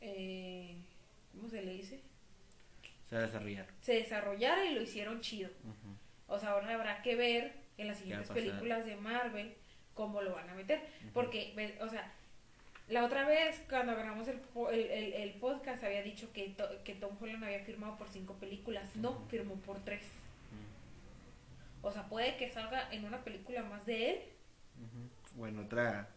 eh, 0.00 0.76
¿cómo 1.32 1.48
se 1.48 1.62
le 1.62 1.72
dice? 1.72 2.00
Se 3.08 3.16
va 3.16 3.22
a 3.22 3.26
desarrollar. 3.26 3.66
Se 3.80 3.94
desarrollara 3.94 4.64
y 4.66 4.74
lo 4.74 4.82
hicieron 4.82 5.20
chido. 5.20 5.50
O 6.26 6.38
sea, 6.38 6.50
ahora 6.50 6.74
habrá 6.74 7.02
que 7.02 7.16
ver 7.16 7.54
en 7.78 7.86
las 7.88 7.98
siguientes 7.98 8.28
películas 8.50 8.84
de 8.84 8.96
Marvel 8.96 9.54
cómo 9.94 10.20
lo 10.22 10.34
van 10.34 10.48
a 10.50 10.54
meter. 10.54 10.80
Porque, 11.14 11.54
o 11.80 11.88
sea, 11.88 12.12
la 12.88 13.04
otra 13.04 13.26
vez 13.26 13.60
cuando 13.68 13.94
grabamos 13.94 14.28
el, 14.28 14.40
el, 14.72 14.90
el- 14.90 15.12
el 15.14 15.30
podcast 15.34 15.82
había 15.84 16.02
dicho 16.02 16.32
que, 16.32 16.48
to- 16.50 16.82
que 16.84 16.94
Tom 16.94 17.16
Holland 17.20 17.42
había 17.44 17.60
firmado 17.64 17.96
por 17.96 18.08
cinco 18.08 18.34
películas. 18.34 18.94
No, 18.96 19.26
firmó 19.28 19.54
por 19.56 19.78
tres. 19.84 20.06
O 21.82 21.90
sea, 21.92 22.08
puede 22.08 22.36
que 22.36 22.50
salga 22.50 22.92
en 22.92 23.04
una 23.04 23.22
película 23.24 23.62
más 23.62 23.86
de 23.86 24.10
él 24.10 24.18
Ujú. 24.78 25.38
Bueno, 25.40 25.62
otra. 25.62 26.08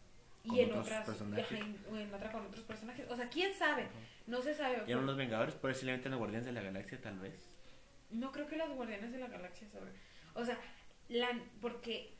Con 0.45 0.55
y 0.55 0.61
en 0.61 0.73
otras 0.73 1.05
personajes. 1.05 1.51
y- 1.51 1.91
o 1.91 1.97
en 1.97 2.13
otra 2.13 2.31
con 2.31 2.45
otros 2.45 2.63
personajes. 2.65 3.05
O 3.09 3.15
sea, 3.15 3.29
quién 3.29 3.53
sabe. 3.53 3.87
No 4.27 4.41
se 4.41 4.53
sabe. 4.53 4.83
¿Ya 4.87 4.95
no 4.95 5.01
los 5.03 5.17
Vengadores? 5.17 5.55
Posiblemente 5.55 6.07
en 6.07 6.11
los 6.11 6.19
Guardianes 6.19 6.45
de 6.45 6.51
la 6.53 6.61
Galaxia, 6.61 6.99
tal 7.01 7.19
vez. 7.19 7.33
No 8.11 8.31
creo 8.31 8.47
que 8.47 8.57
los 8.57 8.69
Guardianes 8.71 9.11
de 9.11 9.17
la 9.19 9.27
Galaxia 9.27 9.67
salgan. 9.69 9.93
O 10.33 10.43
sea, 10.45 10.57
la, 11.11 11.27
porque 11.61 12.13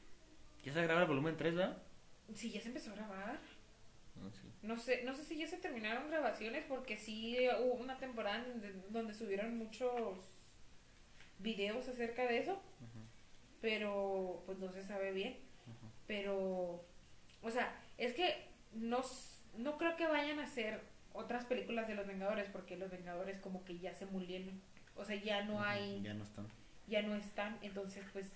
Ya 0.63 0.73
se 0.73 0.83
graba 0.83 1.01
el 1.01 1.07
volumen 1.07 1.35
3, 1.37 1.55
¿verdad? 1.55 1.77
si 2.33 2.49
ya 2.51 2.61
se 2.61 2.67
empezó 2.69 2.91
a 2.91 2.95
grabar. 2.95 3.39
Ah, 4.17 4.29
sí. 4.31 4.47
No 4.61 4.77
sé, 4.77 5.03
no 5.03 5.13
sé 5.13 5.25
si 5.25 5.37
ya 5.37 5.47
se 5.47 5.57
terminaron 5.57 6.09
grabaciones 6.09 6.63
porque 6.67 6.97
sí 6.97 7.37
hubo 7.59 7.73
una 7.73 7.97
temporada 7.97 8.45
donde, 8.45 8.71
donde 8.89 9.13
subieron 9.13 9.57
muchos 9.57 10.17
videos 11.39 11.87
acerca 11.89 12.23
de 12.27 12.37
eso, 12.37 12.61
pero 13.59 14.43
pues 14.45 14.57
no 14.59 14.71
se 14.71 14.83
sabe 14.83 15.11
bien. 15.11 15.37
Pero, 16.07 16.85
o 17.41 17.49
sea, 17.51 17.73
es 17.97 18.13
que 18.13 18.47
no, 18.73 19.01
no 19.57 19.77
creo 19.77 19.95
que 19.95 20.07
vayan 20.07 20.39
a 20.39 20.43
hacer 20.43 20.81
otras 21.13 21.45
películas 21.45 21.87
de 21.87 21.95
los 21.95 22.07
Vengadores 22.07 22.47
porque 22.49 22.77
los 22.77 22.89
Vengadores 22.91 23.37
como 23.39 23.63
que 23.65 23.77
ya 23.79 23.93
se 23.93 24.05
murieron. 24.05 24.61
O 24.95 25.05
sea, 25.05 25.15
ya 25.15 25.43
no 25.43 25.61
hay, 25.63 26.01
Ya 26.03 26.13
no 26.13 26.23
están. 26.23 26.47
ya 26.87 27.01
no 27.01 27.15
están, 27.15 27.57
entonces 27.61 28.03
pues 28.13 28.27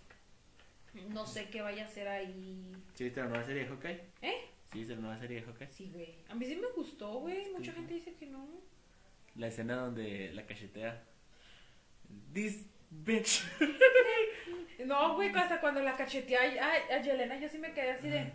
no 1.10 1.26
sé 1.26 1.50
qué 1.50 1.62
vaya 1.62 1.84
a 1.84 1.88
hacer 1.88 2.08
ahí. 2.08 2.72
¿Sí 2.94 3.04
viste 3.06 3.20
la 3.22 3.28
nueva 3.28 3.44
serie 3.46 3.64
de 3.64 3.70
Hawkeye? 3.70 4.02
¿Eh? 4.22 4.36
¿Sí 4.72 4.80
viste 4.80 4.96
la 4.96 5.02
nueva 5.02 5.18
serie 5.20 5.42
de 5.42 5.46
Hawkeye? 5.48 5.72
Sí, 5.72 5.90
güey. 5.94 6.16
A 6.30 6.36
mí 6.36 6.46
sí 6.46 6.56
me 6.56 6.68
gustó, 6.76 7.20
güey. 7.20 7.52
Mucha 7.52 7.72
gente 7.74 7.94
dice 7.94 8.14
que 8.14 8.26
no. 8.28 8.48
La 9.36 9.48
escena 9.48 9.76
donde 9.76 10.32
la 10.34 10.46
cachetea. 10.46 11.04
This 12.34 12.66
bitch. 12.90 13.44
No, 14.86 15.16
güey, 15.16 15.30
hasta 15.34 15.62
cuando 15.62 15.82
la 15.82 15.96
cacheteé 15.96 16.38
a, 16.38 16.66
a, 16.66 16.96
a 16.98 17.02
Yelena, 17.02 17.40
yo 17.40 17.48
sí 17.50 17.58
me 17.58 17.74
quedé 17.74 17.92
así 17.92 18.10
de. 18.10 18.32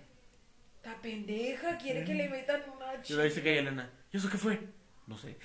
Ta 0.81 0.97
pendeja, 1.01 1.77
quiere 1.77 2.03
que 2.05 2.15
le 2.15 2.29
metan 2.29 2.63
una 2.75 2.95
Y 2.95 3.13
lo 3.13 3.21
ch... 3.21 3.25
dice 3.25 3.43
que 3.43 3.51
hay 3.51 3.59
Elena. 3.59 3.91
¿Y 4.11 4.17
eso 4.17 4.31
qué 4.31 4.39
fue? 4.39 4.59
No 5.07 5.17
sé. 5.19 5.37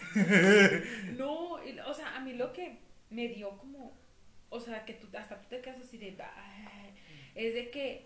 No, 1.18 1.52
o 1.86 1.94
sea, 1.94 2.16
a 2.16 2.20
mí 2.22 2.34
lo 2.34 2.54
que 2.54 2.80
me 3.10 3.28
dio 3.28 3.58
como. 3.58 3.98
O 4.50 4.60
sea, 4.60 4.86
que 4.86 4.94
tú, 4.94 5.08
hasta 5.18 5.40
tú 5.42 5.48
te 5.50 5.62
quedas 5.62 5.80
así 5.80 5.98
de. 5.98 6.16
"Ay", 6.22 6.94
Es 7.36 7.54
de 7.54 7.70
que. 7.70 8.06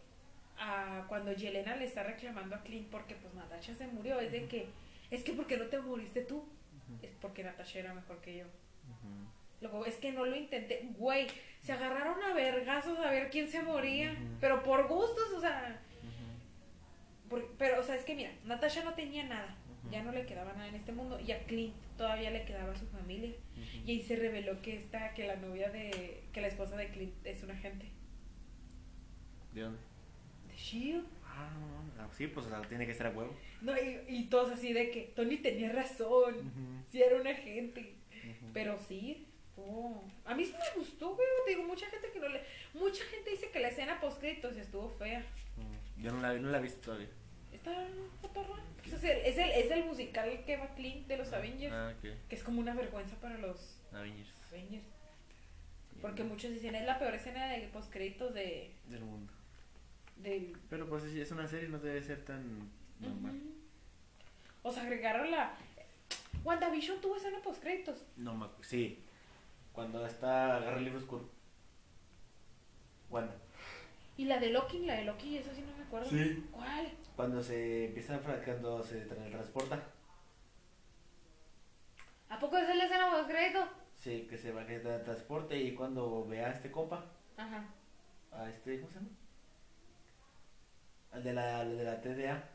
ah, 0.57 1.05
cuando 1.07 1.31
Yelena 1.31 1.75
le 1.75 1.85
está 1.85 2.03
reclamando 2.03 2.55
a 2.55 2.63
Clint 2.63 2.89
porque 2.89 3.15
pues 3.15 3.33
Natasha 3.33 3.73
se 3.75 3.87
murió, 3.87 4.19
es 4.19 4.31
de 4.31 4.45
que. 4.47 4.67
Es 5.11 5.23
que 5.23 5.33
porque 5.33 5.57
no 5.57 5.65
te 5.67 5.79
moriste 5.79 6.21
tú. 6.21 6.43
Es 7.01 7.11
porque 7.21 7.43
Natasha 7.43 7.79
era 7.79 7.93
mejor 7.93 8.19
que 8.21 8.37
yo. 8.37 8.45
Luego, 9.61 9.85
es 9.85 9.95
que 9.95 10.11
no 10.11 10.25
lo 10.25 10.35
intenté. 10.35 10.87
Güey, 10.97 11.27
se 11.61 11.73
agarraron 11.73 12.21
a 12.23 12.33
vergazos 12.33 12.97
a 12.99 13.11
ver 13.11 13.29
quién 13.29 13.47
se 13.47 13.61
moría. 13.61 14.15
Pero 14.41 14.63
por 14.63 14.87
gustos, 14.87 15.31
o 15.35 15.39
sea. 15.41 15.79
Por- 17.29 17.47
pero, 17.57 17.79
o 17.79 17.83
sea, 17.83 17.95
es 17.95 18.03
que 18.03 18.15
mira, 18.15 18.31
Natasha 18.45 18.83
no 18.83 18.93
tenía 18.95 19.23
nada. 19.23 19.55
Ya 19.91 20.03
no 20.03 20.11
le 20.11 20.25
quedaba 20.25 20.53
nada 20.53 20.67
en 20.67 20.75
este 20.75 20.91
mundo. 20.91 21.19
Y 21.19 21.31
a 21.31 21.39
Clint 21.45 21.73
todavía 21.97 22.31
le 22.31 22.45
quedaba 22.45 22.75
su 22.75 22.85
familia. 22.87 23.31
Y 23.85 23.91
ahí 23.91 24.01
se 24.01 24.15
reveló 24.15 24.61
que 24.61 24.75
esta, 24.77 25.13
que 25.13 25.27
la 25.27 25.35
novia 25.35 25.69
de. 25.69 26.23
que 26.31 26.41
la 26.41 26.47
esposa 26.47 26.75
de 26.77 26.89
Clint 26.89 27.13
es 27.25 27.43
un 27.43 27.51
agente. 27.51 27.85
¿De 29.53 29.61
dónde? 29.61 29.79
De 30.47 30.55
Shield. 30.55 31.05
Ah, 31.25 31.49
no, 31.59 32.03
no. 32.03 32.13
Sí, 32.13 32.27
pues 32.27 32.45
o 32.45 32.49
sea, 32.49 32.61
tiene 32.61 32.85
que 32.85 32.93
ser 32.93 33.07
a 33.07 33.11
huevo. 33.11 33.33
No, 33.61 33.73
y, 33.75 33.99
y 34.07 34.23
todos 34.25 34.51
así 34.51 34.73
de 34.73 34.91
que 34.91 35.11
Tony 35.15 35.37
tenía 35.37 35.71
razón. 35.71 36.51
Si 36.89 37.01
era 37.01 37.19
un 37.19 37.27
agente. 37.27 37.95
Pero 38.53 38.77
sí. 38.77 39.27
oh, 39.57 40.03
A 40.25 40.35
mí 40.35 40.45
sí 40.45 40.53
me 40.53 40.79
gustó, 40.81 41.15
güey. 41.15 41.27
Te 41.45 41.51
digo, 41.51 41.63
mucha 41.63 41.87
gente 41.87 42.11
que 42.11 42.19
no 42.19 42.29
le. 42.29 42.41
Mucha 42.73 43.03
gente 43.05 43.31
dice 43.31 43.49
que 43.51 43.59
la 43.59 43.69
escena 43.69 43.99
post 43.99 44.19
créditos 44.19 44.55
estuvo 44.57 44.89
fea. 44.89 45.25
Ujú. 45.57 46.01
Yo 46.03 46.11
no 46.11 46.21
la, 46.21 46.33
no 46.33 46.49
la 46.49 46.59
he 46.59 46.61
visto 46.61 46.81
todavía. 46.81 47.09
Está 47.59 47.87
cotorra. 48.21 48.55
Pues 48.81 48.93
es, 48.93 49.03
el, 49.03 49.17
es, 49.25 49.37
el, 49.37 49.49
es 49.51 49.71
el 49.71 49.85
musical 49.85 50.43
que 50.45 50.57
va 50.57 50.73
Clint 50.75 51.07
de 51.07 51.17
los 51.17 51.31
Avengers. 51.33 51.73
Ah, 51.73 51.93
ok. 51.95 52.09
Que 52.27 52.35
es 52.35 52.43
como 52.43 52.59
una 52.61 52.73
vergüenza 52.73 53.15
para 53.17 53.37
los 53.37 53.79
Avengers. 53.93 54.29
Avengers. 54.49 54.85
Porque 56.01 56.23
muchos 56.23 56.51
dicen 56.51 56.75
es 56.75 56.85
la 56.85 56.97
peor 56.97 57.13
escena 57.15 57.47
de 57.47 57.67
post 57.67 57.91
créditos 57.91 58.33
de, 58.33 58.73
Del 58.87 59.01
mundo. 59.03 59.33
del... 60.15 60.55
Pero 60.69 60.87
pues 60.87 61.03
es 61.03 61.13
es 61.15 61.31
una 61.31 61.45
serie, 61.47 61.67
no 61.67 61.77
debe 61.79 62.01
ser 62.01 62.23
tan 62.23 62.69
normal. 63.01 63.37
O 64.63 64.71
sea, 64.71 64.83
agregaron 64.83 65.29
la... 65.29 65.53
WandaVision 66.45 67.01
tuvo 67.01 67.17
escena 67.17 67.41
post 67.41 67.61
créditos. 67.61 68.05
No 68.15 68.33
me 68.33 68.45
acu- 68.45 68.63
Sí. 68.63 69.03
Cuando 69.73 70.05
está 70.05 70.55
agarra 70.57 70.77
el 70.77 70.85
libro 70.85 70.99
oscuro. 70.99 71.29
Wanda. 73.09 73.35
Y 74.19 74.25
la 74.25 74.37
de 74.37 74.49
Loki, 74.49 74.79
la 74.85 74.95
de 74.95 75.05
Loki, 75.05 75.37
eso 75.37 75.49
sí 75.55 75.61
no 75.61 75.77
me 75.77 75.83
acuerdo. 75.85 76.09
Sí. 76.09 76.45
¿Cuál? 76.51 76.91
Cuando 77.15 77.41
se 77.41 77.85
empieza 77.85 78.15
a 78.15 78.19
cuando 78.19 78.83
se 78.83 79.07
tra- 79.07 79.31
transporta. 79.31 79.81
¿A 82.27 82.37
poco 82.37 82.57
es 82.57 82.67
la 82.75 82.83
escena 82.83 83.11
post 83.11 83.29
crédito? 83.29 83.65
Sí, 83.95 84.27
que 84.29 84.37
se 84.37 84.51
va 84.51 84.65
que 84.65 84.83
tra- 84.83 85.01
transporte 85.05 85.57
y 85.57 85.73
cuando 85.73 86.25
ve 86.27 86.43
a 86.43 86.51
este 86.51 86.69
compa, 86.69 87.05
Ajá. 87.37 87.65
a 88.33 88.49
este, 88.49 88.81
¿cómo 88.81 88.91
se 88.91 88.99
llama? 88.99 89.09
Al 91.11 91.23
de 91.23 91.33
la, 91.33 91.59
al 91.61 91.77
de 91.77 91.83
la 91.85 92.01
TDA. 92.01 92.49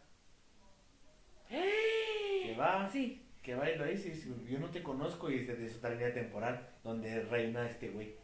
Que 1.49 2.55
va, 2.61 2.87
Sí. 2.93 3.27
que 3.43 3.55
va 3.55 3.71
y 3.71 3.79
lo 3.79 3.87
dice, 3.87 4.15
yo 4.47 4.59
no 4.59 4.69
te 4.69 4.83
conozco 4.83 5.31
y 5.31 5.47
se 5.47 5.57
de 5.57 5.75
otra 5.75 5.91
línea 5.91 6.13
temporal 6.13 6.69
donde 6.83 7.23
reina 7.23 7.67
este 7.67 7.89
güey. 7.89 8.17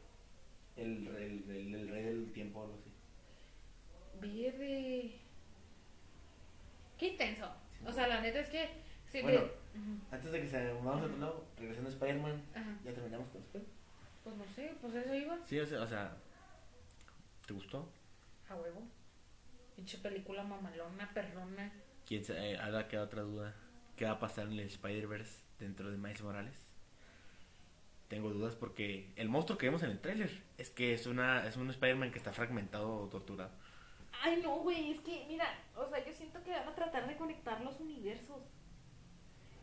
El, 0.76 1.06
el, 1.08 1.50
el, 1.50 1.74
el 1.74 1.88
rey 1.88 2.02
del 2.04 2.32
tiempo 2.32 2.60
o 2.60 2.64
algo 2.64 2.74
así. 2.78 2.89
Verde. 4.20 5.12
Qué 6.98 7.08
intenso. 7.08 7.50
O 7.86 7.92
sea, 7.92 8.06
la 8.08 8.20
neta 8.20 8.40
es 8.40 8.48
que... 8.48 8.68
sí, 9.10 9.22
Bueno. 9.22 9.40
Ujú. 9.40 10.00
Antes 10.10 10.32
de 10.32 10.40
que 10.40 10.48
se 10.48 10.72
vamos 10.72 11.00
a 11.00 11.04
otro 11.04 11.18
lado, 11.18 11.44
regresando 11.56 11.88
a 11.88 11.92
Spider-Man, 11.92 12.42
Ajá. 12.54 12.76
ya 12.84 12.92
terminamos 12.92 13.28
con 13.28 13.40
Spider. 13.42 13.66
Pues 14.24 14.36
no 14.36 14.44
sé, 14.46 14.74
pues 14.80 14.94
eso 14.94 15.14
iba. 15.14 15.38
Sí, 15.46 15.58
o 15.58 15.66
sea, 15.66 15.82
o 15.82 15.86
sea, 15.86 16.16
¿te 17.46 17.54
gustó? 17.54 17.88
A 18.48 18.56
huevo. 18.56 18.82
Pinche 19.76 19.98
película 19.98 20.42
mamalona, 20.42 21.08
perrona. 21.14 21.72
¿Quién 22.04 22.24
sabe? 22.24 22.58
Ahora 22.58 22.88
queda 22.88 23.04
otra 23.04 23.22
duda. 23.22 23.54
¿Qué 23.96 24.04
va 24.04 24.12
a 24.12 24.18
pasar 24.18 24.46
en 24.46 24.52
el 24.54 24.60
Spider-Verse 24.66 25.42
dentro 25.58 25.90
de 25.90 25.96
Miles 25.96 26.22
Morales? 26.22 26.66
Tengo 28.08 28.30
dudas 28.30 28.56
porque 28.56 29.12
el 29.14 29.28
monstruo 29.28 29.56
que 29.56 29.66
vemos 29.66 29.84
en 29.84 29.90
el 29.90 30.00
tráiler 30.00 30.42
es 30.58 30.68
que 30.68 30.92
es 30.94 31.06
una 31.06 31.46
es 31.46 31.56
un 31.56 31.70
Spider-Man 31.70 32.10
que 32.10 32.18
está 32.18 32.32
fragmentado 32.32 32.92
o 32.92 33.08
torturado. 33.08 33.52
Ay, 34.22 34.40
no, 34.42 34.56
güey, 34.56 34.92
es 34.92 35.00
que, 35.00 35.24
mira, 35.28 35.46
o 35.76 35.88
sea, 35.88 36.04
yo 36.04 36.12
siento 36.12 36.42
que 36.42 36.50
van 36.50 36.68
a 36.68 36.74
tratar 36.74 37.08
de 37.08 37.16
conectar 37.16 37.60
los 37.62 37.80
universos. 37.80 38.42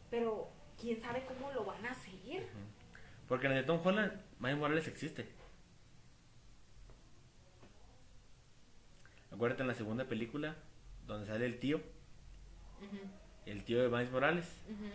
Pero, 0.09 0.51
¿quién 0.79 0.99
sabe 0.99 1.25
cómo 1.25 1.51
lo 1.51 1.65
van 1.65 1.85
a 1.85 1.91
hacer? 1.91 2.47
Porque 3.27 3.47
en 3.47 3.53
el 3.53 3.59
de 3.59 3.63
Tom 3.65 3.81
Holland, 3.85 4.13
Miles 4.39 4.57
Morales 4.57 4.87
existe. 4.87 5.27
Acuérdate 9.31 9.61
en 9.61 9.67
la 9.67 9.75
segunda 9.75 10.05
película, 10.05 10.55
donde 11.05 11.27
sale 11.27 11.45
el 11.45 11.59
tío, 11.59 11.81
el 13.45 13.63
tío 13.63 13.83
de 13.83 13.89
Miles 13.89 14.11
Morales, 14.11 14.47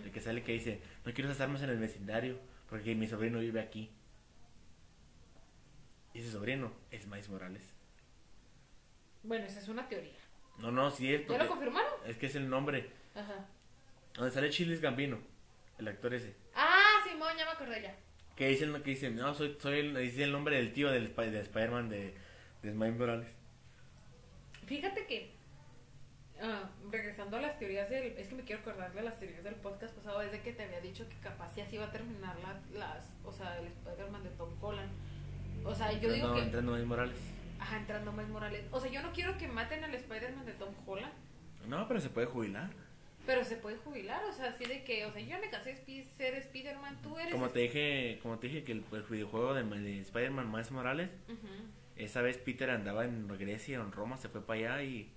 el 0.03 0.11
que 0.11 0.21
sale 0.21 0.43
que 0.43 0.53
dice, 0.53 0.83
no 1.05 1.13
quiero 1.13 1.31
esas 1.31 1.43
armas 1.43 1.63
en 1.63 1.71
el 1.71 1.79
vecindario, 1.79 2.41
porque 2.69 2.95
mi 2.97 3.07
sobrino 3.07 3.39
vive 3.39 3.61
aquí. 3.61 3.93
Y 6.15 6.21
ese 6.21 6.33
sobrino 6.33 6.73
es 6.91 7.07
Miles 7.07 7.29
Morales. 7.29 7.72
Bueno, 9.23 9.47
esa 9.47 9.61
es 9.61 9.69
una 9.69 9.89
teoría. 9.89 10.19
No, 10.59 10.71
no, 10.71 10.91
sí 10.91 11.13
es 11.15 11.27
¿Ya 11.27 11.39
lo 11.39 11.49
confirmaron? 11.49 11.91
es 12.07 12.17
que 12.17 12.27
es 12.27 12.35
el 12.37 12.49
nombre. 12.49 12.91
Ajá. 13.15 13.47
Donde 14.15 14.31
sale 14.31 14.51
Chilis 14.51 14.81
Gambino, 14.81 15.19
el 15.79 15.89
actor 15.89 16.13
ese. 16.15 16.35
Ah, 16.55 17.01
Simón, 17.09 17.33
ya 17.39 17.45
me 17.47 17.53
acordé 17.53 17.83
ya. 17.83 17.97
Que 18.37 18.49
dice, 18.49 18.67
que 18.83 18.91
dice 18.91 19.11
no, 19.11 19.33
soy, 19.35 19.57
soy 19.61 19.79
el, 19.79 19.95
dice 19.97 20.25
el 20.25 20.33
nombre 20.33 20.57
del 20.57 20.73
tío 20.73 20.91
del, 20.91 21.15
de 21.15 21.41
Spider-Man 21.41 21.89
de, 21.89 22.15
de 22.63 22.73
Miles 22.73 22.97
Morales. 22.99 23.29
Fíjate 24.67 25.07
que, 25.07 25.33
ah, 26.41 26.71
regresando 26.91 27.37
a 27.37 27.41
las 27.41 27.59
teorías 27.59 27.91
del... 27.91 28.05
Es 28.19 28.29
que 28.29 28.35
me 28.35 28.43
quiero 28.45 28.61
acordar 28.63 28.93
de 28.93 29.03
las 29.03 29.19
teorías 29.19 29.45
del 29.45 29.55
podcast 29.57 29.95
pasado, 29.95 30.21
desde 30.21 30.41
que 30.41 30.53
te 30.53 30.63
había 30.65 30.81
dicho 30.81 31.09
que 31.09 31.17
capaz 31.17 31.55
ya 31.57 31.65
así 31.65 31.77
iba 31.77 31.87
a 31.87 31.91
terminar 31.93 32.37
la- 32.41 32.61
las... 32.79 33.11
O 33.25 33.33
sea, 33.33 33.59
el 33.59 33.67
Spider-Man 33.67 34.23
de 34.25 34.31
Tom 34.31 34.51
Holland. 34.63 34.91
O 35.65 35.75
sea, 35.75 35.93
yo 35.93 36.13
digo 36.13 36.15
Entrando- 36.29 36.35
que... 36.35 36.43
entrando 36.43 36.73
Miles 36.73 36.87
Morales. 36.87 37.17
Ajá, 37.73 37.81
entrando 37.81 38.13
Miles 38.13 38.29
Morales. 38.31 38.65
O 38.71 38.81
sea, 38.81 38.91
yo 38.91 39.03
no 39.03 39.13
quiero 39.13 39.37
que 39.39 39.49
maten 39.49 39.83
al 39.85 39.95
Spider-Man 39.95 40.45
de 40.47 40.53
Tom 40.53 40.75
Holland, 40.87 41.13
No, 41.67 41.87
pero 41.89 42.01
se 42.01 42.11
puede 42.11 42.27
jubilar. 42.27 42.71
pero 43.27 43.45
se 43.45 43.57
puede 43.57 43.77
jubilar. 43.79 44.23
O 44.25 44.33
sea, 44.33 44.51
así 44.51 44.65
de 44.65 44.85
que, 44.85 45.07
o 45.07 45.13
sea, 45.13 45.23
yo 45.23 45.39
me 45.39 45.49
de 45.49 45.73
spi- 45.77 46.05
ser 46.17 46.35
Spider-Man, 46.35 46.99
tú 47.03 47.19
eres... 47.19 47.33
Como 47.33 47.49
te 47.51 47.61
dije, 47.61 48.19
como 48.23 48.39
te 48.39 48.49
dije 48.49 48.65
que 48.65 48.73
el, 48.73 48.85
el 48.93 49.03
videojuego 49.05 49.55
de, 49.55 49.63
de 49.65 50.01
Spider-Man 50.01 50.51
Miles 50.51 50.71
Morales, 50.71 51.11
esa 51.97 52.21
vez 52.21 52.37
Peter 52.39 52.69
andaba 52.71 53.05
en 53.05 53.29
Grecia, 53.29 53.79
en 53.79 53.93
Roma, 53.93 54.17
se 54.17 54.29
fue 54.29 54.45
para 54.45 54.59
allá 54.77 54.83
y, 54.83 55.13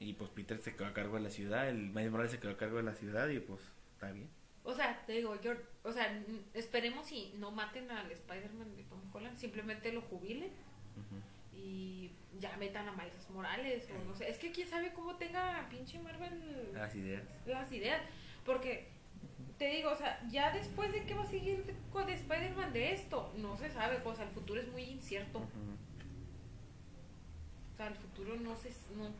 y 0.00 0.14
pues 0.14 0.30
Peter 0.30 0.58
se 0.60 0.74
quedó 0.74 0.86
a 0.86 0.92
cargo 0.92 1.14
de 1.16 1.22
la 1.22 1.30
ciudad, 1.30 1.68
el 1.68 1.76
Miles 1.90 2.10
Morales 2.10 2.32
se 2.32 2.38
quedó 2.40 2.50
a 2.52 2.56
cargo 2.56 2.78
de 2.78 2.82
la 2.82 2.94
ciudad 2.94 3.28
y 3.28 3.38
pues 3.40 3.60
está 3.94 4.10
bien. 4.10 4.28
O 4.64 4.74
sea, 4.74 5.04
te 5.06 5.12
digo, 5.12 5.40
yo, 5.40 5.52
o 5.84 5.92
sea, 5.92 6.22
esperemos 6.54 7.10
y 7.12 7.34
no 7.38 7.50
maten 7.50 7.90
al 7.90 8.10
Spider-Man 8.12 8.76
de 8.76 8.82
Tom 8.84 9.00
Holland, 9.12 9.36
simplemente 9.36 9.92
lo 9.92 10.02
jubilen 10.02 10.50
Ujú. 10.94 11.22
Y 11.62 12.10
ya 12.40 12.56
metan 12.56 12.88
a 12.88 12.92
Miles 12.92 13.30
Morales 13.30 13.88
o 13.90 14.04
no 14.04 14.14
sé. 14.14 14.28
Es 14.28 14.38
que 14.38 14.50
quién 14.50 14.68
sabe 14.68 14.92
cómo 14.92 15.16
tenga 15.16 15.66
pinche 15.70 15.98
Marvel 16.00 16.70
Las 16.72 16.94
ideas. 16.94 17.22
las 17.46 17.70
ideas, 17.72 18.02
porque 18.44 18.88
te 19.58 19.68
digo, 19.68 19.90
o 19.90 19.96
sea, 19.96 20.20
ya 20.28 20.50
después 20.50 20.92
de 20.92 21.04
qué 21.04 21.14
va 21.14 21.22
a 21.22 21.26
seguir 21.26 21.64
de, 21.64 21.74
con 21.92 22.06
de 22.06 22.14
Spider-Man 22.14 22.72
de 22.72 22.92
esto, 22.92 23.32
no 23.36 23.56
se 23.56 23.70
sabe, 23.70 24.00
o 24.04 24.14
sea, 24.14 24.24
el 24.24 24.30
futuro 24.30 24.60
es 24.60 24.68
muy 24.68 24.82
incierto. 24.82 25.38
O 27.72 27.76
sea, 27.76 27.86
el 27.86 27.94
futuro 27.94 28.34
no 28.36 28.56
se 28.56 28.70
no, 28.96 29.10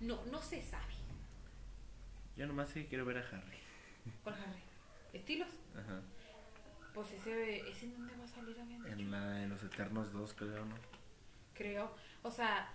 no, 0.00 0.24
no 0.26 0.42
se 0.42 0.60
sabe. 0.60 0.92
Yo 2.36 2.46
nomás 2.46 2.70
sí 2.70 2.86
quiero 2.88 3.04
ver 3.04 3.18
a 3.18 3.20
Harry. 3.20 3.58
¿Cuál 4.24 4.34
Harry? 4.36 4.62
¿Estilos? 5.12 5.50
Ajá. 5.76 6.00
Pues 6.94 7.12
ese, 7.12 7.68
ese 7.70 7.86
en 7.86 7.92
dónde 7.94 8.16
va 8.16 8.24
a 8.24 8.28
salir 8.28 8.58
habían 8.60 8.82
dicho? 8.82 8.92
En, 8.92 9.10
la, 9.10 9.42
en 9.42 9.50
los 9.50 9.62
Eternos 9.62 10.12
2, 10.12 10.34
creo, 10.34 10.64
¿no? 10.64 10.74
Creo. 11.62 11.90
O 12.22 12.30
sea, 12.30 12.68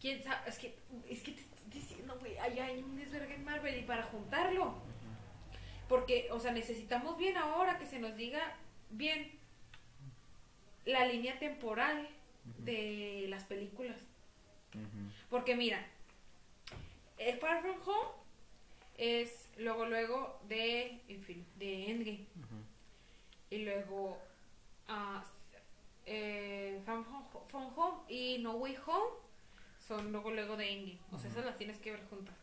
quién 0.00 0.22
sabe, 0.22 0.48
es 0.48 0.58
que, 0.58 0.78
es 1.08 1.22
que 1.22 1.32
te 1.32 1.40
estoy 1.40 1.70
diciendo, 1.72 2.16
güey, 2.20 2.38
allá 2.38 2.66
hay 2.66 2.82
un 2.82 2.96
desvergue 2.96 3.34
en 3.34 3.44
Marvel 3.44 3.78
y 3.78 3.82
para 3.82 4.02
juntarlo. 4.02 4.74
Porque, 5.88 6.28
o 6.30 6.38
sea, 6.38 6.52
necesitamos 6.52 7.16
bien 7.16 7.36
ahora 7.36 7.78
que 7.78 7.86
se 7.86 7.98
nos 7.98 8.16
diga 8.16 8.56
bien 8.90 9.32
la 10.84 11.06
línea 11.06 11.38
temporal 11.38 12.08
de 12.58 13.26
las 13.28 13.44
películas. 13.44 13.96
Porque 15.30 15.54
mira, 15.56 15.86
el 17.18 17.38
Far 17.38 17.62
From 17.62 17.76
Home 17.86 18.10
es 18.96 19.50
luego, 19.56 19.86
luego 19.86 20.40
de, 20.48 21.00
en 21.08 21.22
fin, 21.22 21.46
de 21.56 21.90
Endgame. 21.90 22.26
Y 23.50 23.58
luego 23.58 24.18
ah, 24.88 25.24
eh, 26.06 26.80
From, 26.84 27.04
Home, 27.10 27.26
From 27.48 27.78
Home 27.78 27.98
y 28.08 28.38
No 28.38 28.52
Way 28.52 28.76
Home 28.86 29.16
son 29.78 30.12
luego 30.12 30.30
luego 30.30 30.56
de 30.56 30.72
Endgame. 30.72 31.00
O 31.12 31.18
sea, 31.18 31.30
esas 31.30 31.44
las 31.44 31.58
tienes 31.58 31.78
que 31.78 31.90
ver 31.92 32.04
juntas. 32.08 32.34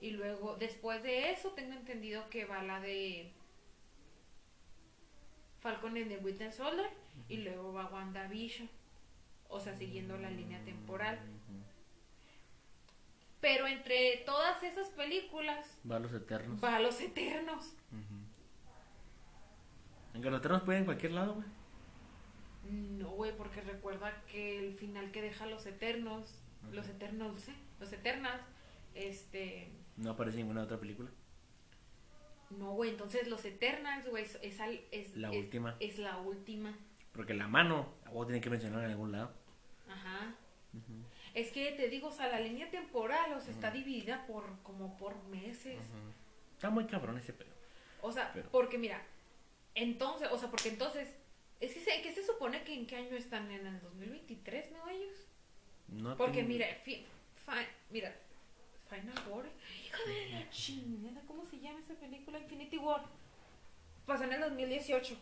Y 0.00 0.12
luego, 0.12 0.56
después 0.56 1.02
de 1.02 1.30
eso, 1.30 1.50
tengo 1.50 1.74
entendido 1.74 2.28
que 2.30 2.46
va 2.46 2.62
la 2.62 2.80
de 2.80 3.32
Falcon 5.60 5.96
and 5.96 6.08
the 6.08 6.18
Winter 6.18 6.52
Soldier. 6.52 6.88
Y 7.28 7.38
luego 7.38 7.72
va 7.72 7.86
WandaVision. 7.86 8.68
O 9.48 9.60
sea, 9.60 9.74
siguiendo 9.74 10.16
la 10.16 10.30
línea 10.30 10.62
temporal. 10.64 11.18
Pero 13.40 13.66
entre 13.66 14.18
todas 14.26 14.62
esas 14.62 14.88
películas 14.90 15.78
Va 15.90 15.96
a 15.96 16.00
los 16.00 16.12
Eternos. 16.12 16.62
va 16.62 16.78
Los 16.80 17.00
Eternos. 17.00 17.74
Aunque 20.12 20.30
los 20.30 20.40
Eternos 20.40 20.62
pueden 20.62 20.80
en 20.80 20.84
cualquier 20.86 21.12
lado, 21.12 21.34
güey. 21.34 21.46
No, 22.64 23.10
güey, 23.10 23.36
porque 23.36 23.60
recuerda 23.62 24.22
que 24.30 24.58
el 24.58 24.74
final 24.74 25.10
que 25.10 25.22
deja 25.22 25.46
los 25.46 25.66
eternos, 25.66 26.42
los 26.70 26.88
eternos, 26.88 27.48
¿eh? 27.48 27.54
Los 27.78 27.92
eternas, 27.92 28.40
este. 28.94 29.72
No 29.96 30.10
aparece 30.10 30.38
en 30.38 30.46
ninguna 30.46 30.64
otra 30.64 30.78
película. 30.78 31.10
No, 32.50 32.72
güey, 32.72 32.90
entonces 32.90 33.28
los 33.28 33.44
eternals, 33.44 34.08
güey, 34.08 34.24
es, 34.24 34.38
es, 34.42 35.16
La 35.16 35.30
última. 35.30 35.76
Es 35.80 35.98
la 35.98 36.18
última. 36.18 36.76
Porque 37.12 37.34
la 37.34 37.48
mano, 37.48 37.94
algo 38.04 38.26
tiene 38.26 38.40
que 38.40 38.50
mencionar 38.50 38.84
en 38.84 38.90
algún 38.90 39.12
lado. 39.12 39.32
Ajá. 39.88 40.34
Es 41.34 41.50
que 41.52 41.72
te 41.72 41.88
digo, 41.88 42.08
o 42.08 42.12
sea, 42.12 42.28
la 42.28 42.40
línea 42.40 42.70
temporal, 42.70 43.32
o 43.32 43.40
sea, 43.40 43.52
está 43.52 43.70
dividida 43.70 44.26
por 44.26 44.44
como 44.62 44.96
por 44.96 45.22
meses. 45.24 45.78
Está 46.54 46.70
muy 46.70 46.86
cabrón 46.86 47.18
ese 47.18 47.32
pedo. 47.32 47.50
O 48.02 48.12
sea, 48.12 48.30
Pero- 48.32 48.48
porque 48.50 48.78
mira, 48.78 49.02
entonces, 49.74 50.28
o 50.30 50.38
sea, 50.38 50.50
porque 50.50 50.68
entonces, 50.70 51.08
es 51.60 51.74
que 51.74 51.80
se, 51.80 52.02
que 52.02 52.12
se 52.12 52.24
supone 52.24 52.62
que 52.64 52.74
en 52.74 52.86
qué 52.86 52.96
año 52.96 53.16
están 53.16 53.50
en 53.50 53.66
el 53.66 53.80
2023, 53.82 54.72
¿no 54.72 54.88
ellos? 54.88 55.16
No 55.88 56.16
Porque 56.16 56.38
tengo- 56.38 56.48
mira, 56.48 56.66
fi- 56.82 57.04
fi- 57.46 57.66
mira, 57.90 58.14
Final 58.88 59.14
War, 59.28 59.46
hijo 59.86 60.02
de 60.08 60.28
la 60.30 60.50
chingada, 60.50 61.20
¿cómo 61.26 61.44
se 61.46 61.58
llama 61.60 61.80
esa 61.80 61.94
película? 61.94 62.38
Infinity 62.38 62.78
War. 62.78 63.02
Pasó 64.06 64.24
en 64.24 64.32
el 64.32 64.40
2018. 64.40 65.16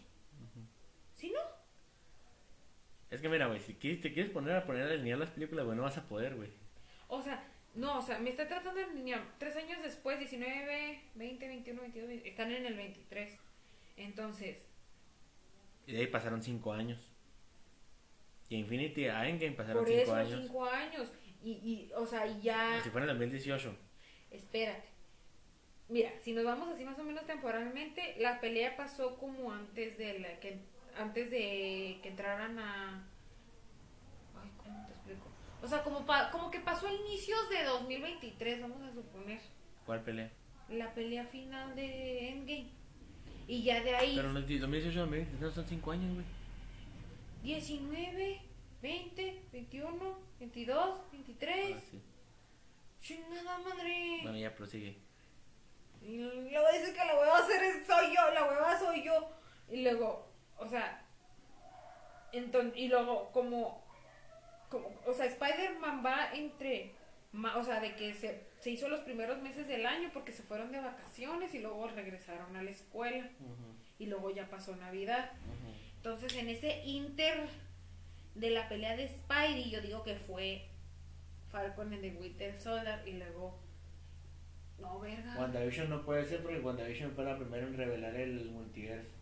¿Sí, 1.14 1.30
no? 1.34 1.41
Es 3.11 3.20
que 3.20 3.28
mira, 3.28 3.47
güey, 3.47 3.61
si 3.61 3.74
quieres- 3.74 4.01
te 4.01 4.12
quieres 4.12 4.30
poner 4.30 4.55
a 4.57 4.64
poner 4.66 4.82
a 4.82 4.91
alinear 4.93 5.18
las 5.18 5.30
películas, 5.30 5.64
güey, 5.64 5.76
no 5.76 5.82
vas 5.82 5.97
a 5.99 6.07
poder, 6.09 6.34
güey. 6.36 6.51
O 7.09 7.22
sea, 7.22 7.45
No, 7.74 7.99
o 7.99 8.03
sea, 8.03 8.18
me 8.18 8.30
está 8.30 8.49
tratando 8.49 8.80
de 8.80 8.84
alinear. 8.86 9.22
Tres 9.39 9.55
años 9.55 9.80
después, 9.82 10.18
19, 10.18 11.01
20, 11.14 11.47
21, 11.47 11.80
22, 11.82 12.09
20, 12.09 12.28
están 12.28 12.51
en 12.51 12.66
el 12.66 12.74
23. 12.74 13.39
Entonces, 13.97 14.57
Y 15.89 15.93
de 15.93 16.01
ahí 16.01 16.07
pasaron 16.07 16.43
cinco 16.43 16.72
años. 16.72 17.01
Y 18.51 18.57
Infinity 18.57 19.07
a 19.07 19.26
Endgame 19.28 19.53
pasaron 19.57 19.82
por 19.84 19.89
cinco 19.89 20.03
eso 20.03 20.14
años. 20.14 20.41
cinco 20.43 20.64
años. 20.66 21.12
Y, 21.43 21.51
y, 21.53 21.91
o 21.97 22.07
sea, 22.07 22.26
y 22.26 22.41
ya. 22.43 22.70
Como 22.72 22.82
si 22.84 22.91
fuera 22.91 23.05
en 23.07 23.11
el 23.12 23.16
2018. 23.18 23.74
Espérate. 24.30 24.89
Mira, 25.89 26.11
si 26.20 26.32
nos 26.34 26.45
vamos 26.45 26.68
así 26.68 26.84
más 26.84 26.99
o 26.99 27.05
menos 27.05 27.24
temporalmente, 27.26 28.16
la 28.18 28.39
pelea 28.41 28.76
pasó 28.76 29.16
como 29.16 29.51
antes 29.51 29.97
de 29.97 30.18
la 30.18 30.39
que 30.41 30.61
antes 30.99 31.30
de 31.30 31.99
que 32.03 32.09
entraran 32.09 32.59
a 32.59 33.07
Ay, 34.43 34.51
¿cómo 34.59 34.84
te 34.86 34.93
explico? 34.93 35.26
O 35.62 35.66
sea, 35.66 35.82
como 35.82 36.05
pa- 36.05 36.30
como 36.30 36.51
que 36.51 36.61
pasó 36.61 36.89
a 36.89 36.93
inicios 36.93 37.39
de 37.49 37.64
2023, 37.64 38.61
vamos 38.61 38.82
a 38.82 38.93
suponer, 38.93 39.41
¿Cuál 39.86 40.03
pelea? 40.03 40.30
la 40.68 40.93
pelea 40.93 41.24
final 41.24 41.74
de 41.74 42.28
Endgame. 42.28 42.70
Y 43.49 43.63
ya 43.65 43.83
de 43.83 43.97
ahí 43.97 44.15
Pero 44.15 44.29
no, 44.33 44.41
2018 44.41 45.01
2019 45.01 45.55
son 45.55 45.67
cinco 45.67 45.91
años, 45.91 46.15
güey. 46.15 46.27
19, 47.43 48.41
20, 48.83 49.43
21, 49.53 50.19
22, 50.39 51.01
23. 51.13 51.75
Ah, 51.77 51.81
sí. 51.91 52.03
Chingada 53.01 53.59
madre. 53.59 54.19
Bueno, 54.23 54.39
ya 54.39 54.55
prosigue. 54.55 54.97
Y 56.03 56.19
luego 56.19 56.67
dice 56.73 56.93
que 56.93 57.05
la 57.05 57.19
hueva 57.19 57.39
hacer 57.39 57.63
es- 57.63 57.87
soy 57.87 58.15
yo, 58.15 58.35
la 58.35 58.45
hueva 58.45 58.79
soy 58.79 59.03
yo. 59.05 59.31
Y 59.71 59.83
luego, 59.83 60.29
o 60.59 60.69
sea, 60.69 61.05
entonces, 62.33 62.73
y 62.77 62.89
luego 62.89 63.31
como, 63.33 63.85
como 64.69 64.89
o 65.07 65.13
sea, 65.15 65.27
Spider-Man 65.27 66.05
va 66.05 66.33
entre, 66.35 66.95
ma- 67.33 67.57
o 67.57 67.65
sea, 67.65 67.81
de 67.81 67.95
que 67.97 68.13
se, 68.15 68.47
se 68.61 68.71
hizo 68.71 68.89
los 68.89 69.01
primeros 69.01 69.41
meses 69.41 69.69
del 69.69 69.87
año 69.87 70.11
porque 70.13 70.33
se 70.33 70.43
fueron 70.43 70.73
de 70.73 70.81
vacaciones 70.81 71.55
y 71.55 71.61
luego 71.61 71.89
regresaron 71.89 72.57
a 72.57 72.63
la 72.63 72.71
escuela 72.71 73.29
y 73.99 74.07
luego 74.07 74.31
ya 74.31 74.49
pasó 74.49 74.75
Navidad. 74.77 75.31
Entonces, 75.97 76.35
en 76.37 76.49
ese 76.49 76.83
inter 76.85 77.49
de 78.35 78.51
la 78.51 78.69
pelea 78.69 78.97
de 78.97 79.09
Spidey, 79.09 79.71
yo 79.71 79.81
digo 79.81 80.03
que 80.05 80.17
fue 80.17 80.67
Falcon 81.51 81.93
en 81.93 82.01
The 82.01 82.11
Winter 82.21 82.61
Soldier 82.61 83.01
y 83.07 83.13
luego, 83.13 83.59
no, 84.79 85.01
verga. 85.01 85.37
WandaVision 85.39 85.91
no 85.91 86.05
puede 86.05 86.25
ser 86.25 86.43
porque 86.43 86.61
WandaVision 86.61 87.13
fue 87.13 87.25
la 87.25 87.37
primera 87.37 87.67
en 87.67 87.77
revelar 87.77 88.15
el 88.15 88.45
multiverso. 88.51 89.19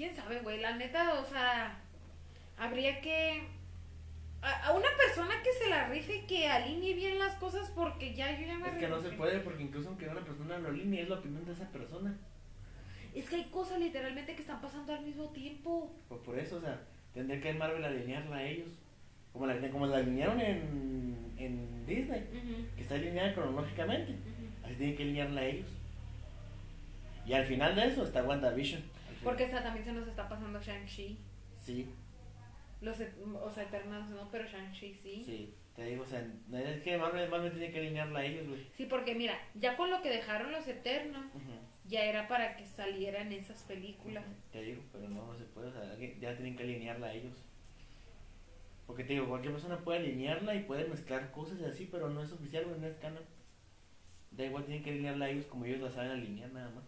quién 0.00 0.16
sabe, 0.16 0.40
güey, 0.40 0.58
la 0.58 0.76
neta, 0.76 1.20
o 1.20 1.24
sea, 1.26 1.78
habría 2.56 3.02
que 3.02 3.42
a, 4.42 4.66
a 4.66 4.72
una 4.72 4.88
persona 4.96 5.34
que 5.42 5.52
se 5.52 5.68
la 5.68 5.88
rife 5.88 6.24
que 6.26 6.48
alinee 6.48 6.94
bien 6.94 7.18
las 7.18 7.34
cosas 7.34 7.70
porque 7.74 8.14
ya 8.14 8.38
yo 8.38 8.46
ya 8.46 8.58
me 8.58 8.68
Es 8.68 8.74
que 8.74 8.88
no 8.88 9.00
se 9.00 9.10
puede 9.10 9.40
porque 9.40 9.62
incluso 9.62 9.88
aunque 9.88 10.08
una 10.08 10.24
persona 10.24 10.58
lo 10.58 10.68
alinee 10.68 11.02
es 11.02 11.08
la 11.08 11.16
opinión 11.16 11.44
de 11.44 11.52
esa 11.52 11.68
persona. 11.70 12.16
Es 13.14 13.28
que 13.28 13.36
hay 13.36 13.44
cosas 13.44 13.80
literalmente 13.80 14.34
que 14.34 14.42
están 14.42 14.60
pasando 14.60 14.92
al 14.92 15.04
mismo 15.04 15.28
tiempo. 15.30 15.92
Pues 16.08 16.20
por 16.22 16.38
eso, 16.38 16.56
o 16.56 16.60
sea, 16.60 16.80
tendría 17.12 17.40
que 17.40 17.52
Marvel 17.54 17.84
alinearla 17.84 18.36
a 18.36 18.44
ellos. 18.44 18.68
Como 19.32 19.46
la, 19.46 19.70
como 19.70 19.86
la 19.86 19.98
alinearon 19.98 20.40
en, 20.40 21.34
en 21.38 21.86
Disney, 21.86 22.24
que 22.76 22.82
está 22.82 22.96
alineada 22.96 23.34
cronológicamente. 23.34 24.14
Así 24.64 24.74
tienen 24.74 24.96
que 24.96 25.02
alinearla 25.04 25.40
a 25.40 25.44
ellos. 25.44 25.68
Y 27.26 27.32
al 27.32 27.44
final 27.44 27.76
de 27.76 27.86
eso 27.86 28.04
está 28.04 28.22
WandaVision. 28.24 28.82
Porque 29.22 29.44
esta 29.44 29.62
también 29.62 29.84
se 29.84 29.92
nos 29.92 30.08
está 30.08 30.28
pasando 30.28 30.60
Shang-Chi. 30.60 31.18
Sí, 31.60 31.88
Los, 32.80 32.96
o 33.42 33.50
sea, 33.50 33.64
Eternals 33.64 34.10
no, 34.10 34.28
pero 34.30 34.48
Shang-Chi 34.48 34.94
sí. 34.94 35.22
sí. 35.24 35.54
Te 35.76 35.84
digo, 35.84 36.02
o 36.02 36.06
sea, 36.06 36.20
es 36.20 36.82
que 36.82 36.98
Marvel, 36.98 37.30
Marvel 37.30 37.52
tiene 37.52 37.70
que 37.70 37.78
alinearla 37.78 38.18
a 38.18 38.24
ellos, 38.24 38.48
güey. 38.48 38.66
Sí, 38.72 38.86
porque 38.86 39.14
mira, 39.14 39.38
ya 39.54 39.76
con 39.76 39.90
lo 39.90 40.02
que 40.02 40.10
dejaron 40.10 40.50
los 40.52 40.66
Eternos, 40.66 41.24
ya 41.84 42.04
era 42.04 42.28
para 42.28 42.56
que 42.56 42.66
salieran 42.66 43.32
esas 43.32 43.62
películas. 43.62 44.24
Te 44.52 44.62
digo, 44.62 44.82
pero 44.92 45.08
no, 45.08 45.26
no 45.26 45.38
se 45.38 45.44
puede, 45.44 45.68
o 45.68 45.72
sea, 45.72 45.96
ya 45.96 46.34
tienen 46.36 46.56
que 46.56 46.64
alinearla 46.64 47.06
a 47.06 47.14
ellos. 47.14 47.36
Porque 48.86 49.04
te 49.04 49.12
digo, 49.12 49.28
cualquier 49.28 49.52
persona 49.52 49.78
puede 49.78 50.00
alinearla 50.00 50.54
y 50.54 50.64
puede 50.64 50.88
mezclar 50.88 51.30
cosas 51.30 51.60
y 51.60 51.64
así, 51.64 51.88
pero 51.90 52.10
no 52.10 52.22
es 52.22 52.32
oficial, 52.32 52.64
güey, 52.64 52.80
no 52.80 52.88
es 52.88 52.96
canon. 52.96 53.22
Da 54.32 54.44
igual, 54.44 54.64
tienen 54.64 54.82
que 54.82 54.90
alinearla 54.90 55.26
a 55.26 55.30
ellos 55.30 55.46
como 55.46 55.64
ellos 55.64 55.80
la 55.80 55.90
saben 55.90 56.10
alinear 56.10 56.50
nada 56.50 56.70
más. 56.70 56.84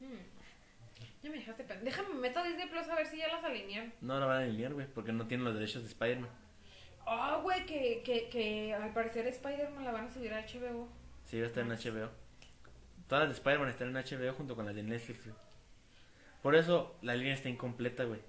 Hmm. 0.00 0.37
Ya 1.22 1.30
me 1.30 1.36
dejaste 1.36 1.64
Déjame 1.82 2.14
meto 2.14 2.38
a 2.38 2.44
Disney 2.44 2.68
Plus 2.68 2.88
a 2.88 2.94
ver 2.94 3.06
si 3.06 3.18
ya 3.18 3.28
las 3.28 3.42
alinearon. 3.42 3.92
No 4.00 4.20
la 4.20 4.26
van 4.26 4.36
a 4.36 4.44
alinear, 4.44 4.72
güey, 4.72 4.86
porque 4.86 5.12
no 5.12 5.26
tienen 5.26 5.44
los 5.44 5.54
derechos 5.54 5.82
de 5.82 5.88
Spider-Man. 5.88 6.30
Ah, 7.06 7.40
güey, 7.42 7.64
que, 7.66 8.02
que, 8.04 8.28
que 8.28 8.74
al 8.74 8.92
parecer 8.92 9.26
Spider-Man 9.26 9.84
la 9.84 9.92
van 9.92 10.06
a 10.06 10.10
subir 10.10 10.32
a 10.32 10.40
HBO. 10.42 10.88
Sí, 11.24 11.38
va 11.40 11.46
a 11.46 11.48
estar 11.48 11.64
en 11.64 11.70
HBO. 11.70 12.10
Todas 13.08 13.24
las 13.24 13.28
de 13.30 13.34
Spider-Man 13.34 13.68
están 13.70 13.96
en 13.96 14.02
HBO 14.02 14.34
junto 14.34 14.54
con 14.54 14.66
las 14.66 14.74
de 14.74 14.82
Netflix, 14.82 15.24
güey. 15.24 15.36
Por 16.42 16.54
eso 16.54 16.96
la 17.02 17.14
línea 17.16 17.34
está 17.34 17.48
incompleta, 17.48 18.04
güey. 18.04 18.20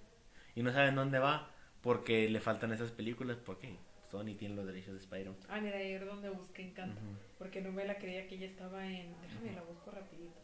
Y 0.56 0.64
no 0.64 0.72
saben 0.72 0.96
dónde 0.96 1.20
va 1.20 1.52
porque 1.82 2.28
le 2.30 2.40
faltan 2.40 2.72
esas 2.72 2.92
películas 2.92 3.38
porque 3.38 3.78
Sony 4.10 4.36
tiene 4.38 4.56
los 4.56 4.66
derechos 4.66 4.94
de 4.94 5.00
Spider-Man. 5.00 5.38
Ah, 5.50 5.60
mira, 5.60 5.78
ayer 5.78 6.06
donde 6.06 6.30
busqué 6.30 6.64
Encanto. 6.64 7.02
Porque 7.38 7.62
no 7.62 7.72
me 7.72 7.86
la 7.86 7.98
creía 7.98 8.28
que 8.28 8.38
ya 8.38 8.48
estaba 8.48 8.86
en... 8.86 9.14
Déjame 9.22 9.54
la 9.54 9.62
busco 9.62 9.92
rapidito. 9.92 10.40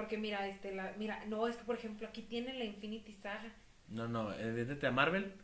Porque 0.00 0.16
mira, 0.16 0.48
este, 0.48 0.74
la... 0.74 0.94
Mira, 0.96 1.22
no, 1.26 1.46
es 1.46 1.58
que 1.58 1.64
por 1.64 1.76
ejemplo 1.76 2.08
aquí 2.08 2.22
tienen 2.22 2.58
la 2.58 2.64
Infinity 2.64 3.12
Saga. 3.12 3.52
No, 3.88 4.08
no, 4.08 4.28
vete 4.28 4.86
a 4.86 4.90
Marvel. 4.90 5.34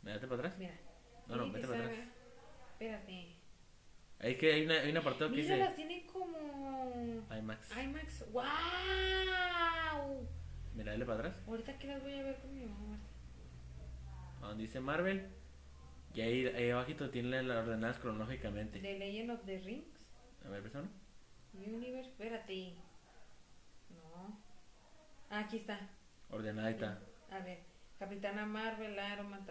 Vete 0.00 0.26
para 0.26 0.36
atrás. 0.36 0.58
Mira. 0.58 0.72
No, 1.28 1.36
no, 1.36 1.52
vete 1.52 1.66
para 1.66 1.80
Saga. 1.82 1.92
atrás. 1.92 2.08
Espérate. 2.72 3.36
Hay 4.18 4.36
que 4.38 4.54
hay, 4.54 4.64
una, 4.64 4.80
hay 4.80 4.90
un 4.90 4.96
apartado 4.96 5.30
que 5.30 5.36
dice 5.36 5.58
las 5.58 5.76
tienen 5.76 6.06
como... 6.06 7.22
IMAX. 7.38 7.76
IMAX. 7.76 8.32
¡Wow! 8.32 8.44
Mira, 10.74 10.92
dale 10.92 11.04
para 11.04 11.18
atrás. 11.18 11.42
Ahorita 11.46 11.78
que 11.78 11.86
las 11.86 12.02
voy 12.02 12.14
a 12.14 12.22
ver 12.22 12.40
con 12.40 12.54
mi 12.54 12.64
mamá. 12.64 12.98
Donde 14.40 14.62
dice 14.62 14.80
Marvel. 14.80 15.28
Y 16.14 16.20
ahí, 16.22 16.46
ahí 16.46 16.70
abajito 16.70 17.10
tiene 17.10 17.42
las 17.42 17.58
ordenadas 17.58 17.98
cronológicamente. 17.98 18.80
The 18.80 18.98
Legend 18.98 19.32
of 19.32 19.44
the 19.44 19.58
Rings. 19.58 20.00
A 20.46 20.48
ver, 20.48 20.62
persona. 20.62 20.88
Universe. 21.52 22.08
Espérate. 22.08 22.88
Ah, 25.30 25.40
aquí 25.40 25.56
está. 25.58 25.78
Ordenadita. 26.28 26.98
A 27.30 27.38
ver, 27.38 27.60
Capitana 27.98 28.44
Marvel, 28.44 28.98
Iron 29.12 29.30
Man, 29.30 29.46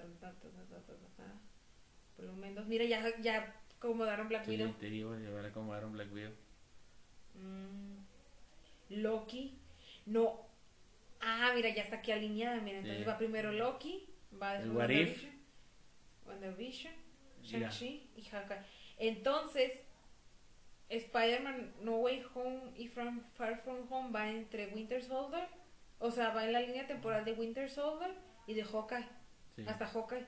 Volumen 2.17 2.55
2. 2.55 2.67
Mira, 2.67 2.83
ya, 2.83 3.17
ya 3.21 3.55
acomodaron 3.77 4.27
Black 4.27 4.45
Widow. 4.47 4.67
Sí, 4.67 4.73
te 4.77 4.89
digo, 4.89 5.17
ya 5.17 5.47
acomodaron 5.47 5.93
Black 5.93 6.11
Widow. 6.13 6.33
Mm, 7.35 9.01
Loki. 9.01 9.57
No. 10.05 10.41
Ah, 11.21 11.51
mira, 11.55 11.69
ya 11.69 11.83
está 11.83 11.97
aquí 11.97 12.11
alineada. 12.11 12.59
Mira, 12.59 12.79
entonces 12.79 13.07
va 13.07 13.17
primero 13.17 13.51
Loki, 13.53 14.05
va 14.41 14.53
después 14.55 14.75
WandaVision, 14.75 15.31
WandaVision 16.25 16.93
Shang-Chi 17.43 18.09
y 18.17 18.21
Hawkeye. 18.23 18.63
Entonces, 18.97 19.81
Spider-Man 20.89 21.73
No 21.81 21.97
Way 21.97 22.25
Home 22.33 22.73
y 22.75 22.87
From 22.87 23.21
Far 23.35 23.61
From 23.61 23.91
Home 23.91 24.11
va 24.11 24.29
entre 24.29 24.67
Winter 24.67 25.01
Soldier 25.01 25.47
o 25.99 26.11
sea, 26.11 26.29
va 26.29 26.45
en 26.45 26.53
la 26.53 26.61
línea 26.61 26.87
temporal 26.87 27.25
de 27.25 27.33
Winter 27.33 27.69
Soldier 27.69 28.11
y 28.47 28.53
de 28.53 28.63
Hawkeye. 28.63 29.05
Sí. 29.55 29.65
Hasta 29.67 29.85
Hawkeye. 29.87 30.25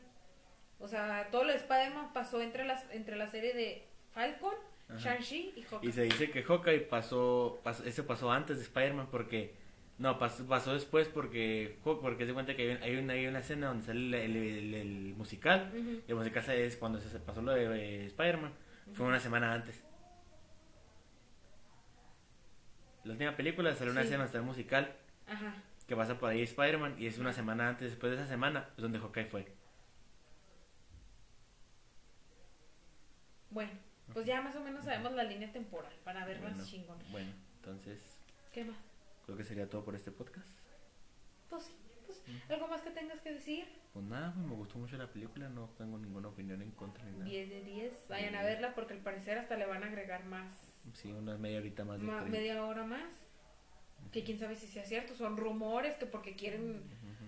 O 0.80 0.88
sea, 0.88 1.30
todo 1.32 1.44
lo 1.44 1.52
de 1.52 1.58
Spider-Man 1.58 2.12
pasó 2.14 2.42
entre, 2.42 2.66
las, 2.66 2.86
entre 2.92 3.16
la 3.16 3.28
serie 3.28 3.54
de 3.54 3.88
Falcon. 4.12 4.54
Shang-Chi 4.98 5.54
y 5.56 5.62
Hawkeye. 5.62 5.90
Y 5.90 5.94
se 5.94 6.02
dice 6.04 6.32
que 6.32 6.44
Hawkeye 6.44 6.82
pasó, 6.82 7.62
pasó 7.64 7.86
eso 7.86 8.06
pasó 8.06 8.30
antes 8.30 8.58
de 8.58 8.64
Spider-Man 8.64 9.08
porque 9.10 9.56
no, 10.00 10.20
pasó, 10.20 10.46
pasó 10.46 10.74
después 10.74 11.08
porque 11.08 11.80
porque 11.84 12.26
se 12.26 12.34
cuenta 12.34 12.58
que 12.58 12.64
hay, 12.64 12.76
un- 12.76 12.84
hay 12.84 12.96
una, 12.98 13.14
hay 13.14 13.28
una 13.28 13.40
escena 13.40 13.68
donde 13.68 13.86
sale 13.86 14.00
el, 14.26 14.36
el- 14.36 14.36
el- 14.36 14.74
el 14.74 15.14
musical 15.16 15.72
y 16.06 16.12
el 16.12 16.16
musical 16.18 16.50
es 16.50 16.76
cuando 16.76 17.00
se 17.00 17.20
pasó 17.20 17.42
lo 17.42 17.54
de 17.54 18.04
eh, 18.04 18.06
Spider-Man, 18.08 18.52
fue 18.94 19.06
una 19.06 19.22
semana 19.22 19.54
antes. 19.54 19.82
La 23.04 23.14
última 23.14 23.36
película 23.36 23.74
salió 23.74 23.92
una 23.94 24.02
Sí. 24.02 24.08
escena 24.08 24.26
está 24.26 24.38
el 24.40 24.44
musical 24.44 24.94
Ajá. 25.32 25.56
que 25.88 25.96
pasa 25.96 26.18
por 26.20 26.30
ahí 26.30 26.42
Spider-Man 26.44 26.96
y 27.00 27.08
es 27.08 27.18
una 27.18 27.34
semana 27.34 27.70
antes, 27.70 27.90
después 27.92 28.12
de 28.12 28.18
esa 28.18 28.28
semana 28.28 28.70
es 28.78 28.82
donde 28.82 29.00
Hawkeye 29.00 29.26
fue. 29.26 29.46
Bueno, 33.50 33.72
pues 34.14 34.26
ya 34.26 34.42
más 34.42 34.56
o 34.56 34.62
menos 34.62 34.84
sabemos 34.86 35.12
la 35.14 35.24
línea 35.24 35.52
temporal 35.52 35.92
para 36.04 36.26
ver 36.26 36.40
Bueno, 36.40 36.56
más 36.58 36.68
chingón. 36.70 36.98
bueno, 37.12 37.32
entonces 37.58 38.00
¿Qué 38.54 38.64
más? 38.64 38.78
creo 39.26 39.38
que 39.38 39.44
sería 39.44 39.70
todo 39.70 39.84
por 39.84 39.96
este 39.96 40.12
podcast. 40.12 40.48
Pues 41.50 41.64
sí, 41.64 41.76
pues, 42.06 42.22
¿algo 42.50 42.68
más 42.68 42.82
que 42.82 42.92
tengas 42.92 43.20
que 43.20 43.34
decir? 43.34 43.66
Pues 43.94 44.06
nada, 44.06 44.32
pues 44.34 44.46
me 44.48 44.56
gustó 44.56 44.78
mucho 44.78 44.96
la 44.98 45.08
película, 45.12 45.50
no 45.50 45.68
tengo 45.78 45.98
ninguna 45.98 46.30
opinión 46.30 46.62
en 46.62 46.72
contra 46.72 47.04
ni 47.04 47.12
nada. 47.12 47.26
10 47.26 47.50
de 47.50 47.64
10. 47.64 48.06
Vayan 48.08 48.36
a 48.36 48.44
verla 48.44 48.74
porque 48.74 48.94
al 48.94 49.00
parecer 49.02 49.38
hasta 49.38 49.58
le 49.58 49.66
van 49.66 49.84
a 49.84 49.88
agregar 49.88 50.24
más, 50.26 50.68
Sí, 50.94 51.12
unas 51.12 51.38
media 51.38 51.60
horita 51.60 51.84
más 51.86 52.00
de 52.00 52.06
ma- 52.08 52.22
media 52.24 52.64
hora 52.66 52.84
más. 52.86 53.04
Que 54.12 54.24
quién 54.24 54.38
sabe 54.40 54.56
si 54.56 54.68
sea 54.68 54.84
cierto, 54.84 55.16
son 55.16 55.38
rumores 55.38 55.96
que 55.96 56.06
porque 56.06 56.36
quieren. 56.36 56.82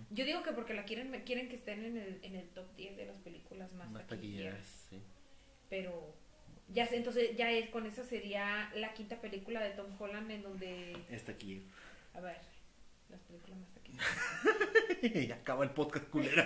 Yo 0.10 0.26
digo 0.26 0.44
que 0.44 0.52
porque 0.52 0.74
la 0.74 0.84
quieren 0.86 1.12
quieren 1.26 1.50
que 1.50 1.56
estén 1.56 1.84
en 1.86 1.98
el, 1.98 2.20
en 2.24 2.36
el 2.36 2.48
top 2.50 2.76
10 2.76 2.98
de 2.98 3.06
las 3.06 3.18
películas 3.18 3.72
más, 3.74 3.90
Más 3.92 4.06
taquilleras. 4.08 4.56
taquilleras, 4.58 4.88
sí. 4.90 5.02
Pero 5.70 6.14
ya 6.70 6.86
entonces 6.92 7.36
ya 7.36 7.50
es 7.52 7.70
con 7.70 7.86
esa 7.86 8.04
sería 8.04 8.70
la 8.76 8.94
quinta 8.94 9.20
película 9.22 9.62
de 9.62 9.72
Tom 9.72 9.88
Holland 10.00 10.30
en 10.32 10.44
donde 10.44 10.96
Es 11.10 11.24
taquillero. 11.24 11.64
a 12.14 12.20
ver, 12.22 12.38
las 13.10 13.22
películas 13.22 13.60
más 13.60 13.70
taquilleras. 13.74 14.08
y 15.28 15.32
acaba 15.32 15.64
el 15.64 15.72
podcast 15.72 16.08
culero. 16.10 16.44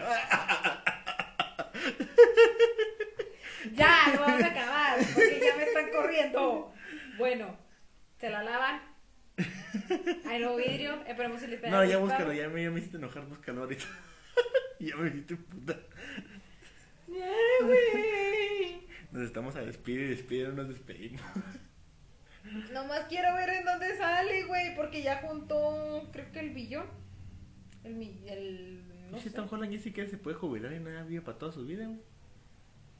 ya, 3.73 4.13
lo 4.13 4.21
vamos 4.21 4.43
a 4.43 4.47
acabar 4.47 4.97
porque 5.13 5.41
ya 5.43 5.55
me 5.57 5.63
están 5.63 5.89
corriendo. 5.91 6.73
Bueno, 7.17 7.57
se 8.19 8.29
la 8.29 8.43
lavan. 8.43 8.86
Hay 10.25 10.39
nuevo 10.39 10.57
vidrio, 10.57 11.03
esperemos 11.07 11.41
si 11.41 11.47
les 11.47 11.63
haya 11.63 11.71
no, 11.71 11.85
ya 11.85 11.97
búscalo, 11.97 12.33
ya 12.33 12.49
me, 12.49 12.63
ya 12.63 12.71
me 12.71 12.79
hiciste 12.79 12.97
enojar, 12.97 13.25
búscalo 13.25 13.61
ahorita. 13.61 13.85
ya 14.79 14.95
me 14.95 15.07
hiciste 15.09 15.35
puta. 15.35 15.77
Ya, 17.07 17.31
güey. 17.63 18.87
Nos 19.11 19.23
estamos 19.23 19.55
a 19.55 19.61
despedir 19.61 20.01
y 20.01 20.07
despedir, 20.09 20.49
no 20.49 20.55
nos 20.55 20.69
despedimos. 20.69 21.21
Nomás 22.73 23.05
quiero 23.09 23.33
ver 23.35 23.49
en 23.49 23.65
dónde 23.65 23.95
sale, 23.97 24.43
güey, 24.45 24.75
porque 24.75 25.01
ya 25.01 25.21
juntó, 25.21 26.09
creo 26.11 26.31
que 26.31 26.39
el 26.39 26.51
billón. 26.51 26.85
El, 27.83 28.01
el 28.27 29.09
no 29.11 29.19
sé. 29.19 29.31
Tom 29.31 29.47
Holland 29.49 29.73
ya 29.73 29.79
siquiera 29.79 30.09
se 30.09 30.17
puede 30.17 30.35
jubilar 30.37 30.71
y 30.73 30.79
nada 30.79 31.03
vive 31.03 31.21
para 31.21 31.37
toda 31.37 31.51
su 31.51 31.65
vida, 31.65 31.85
güey. 31.85 31.99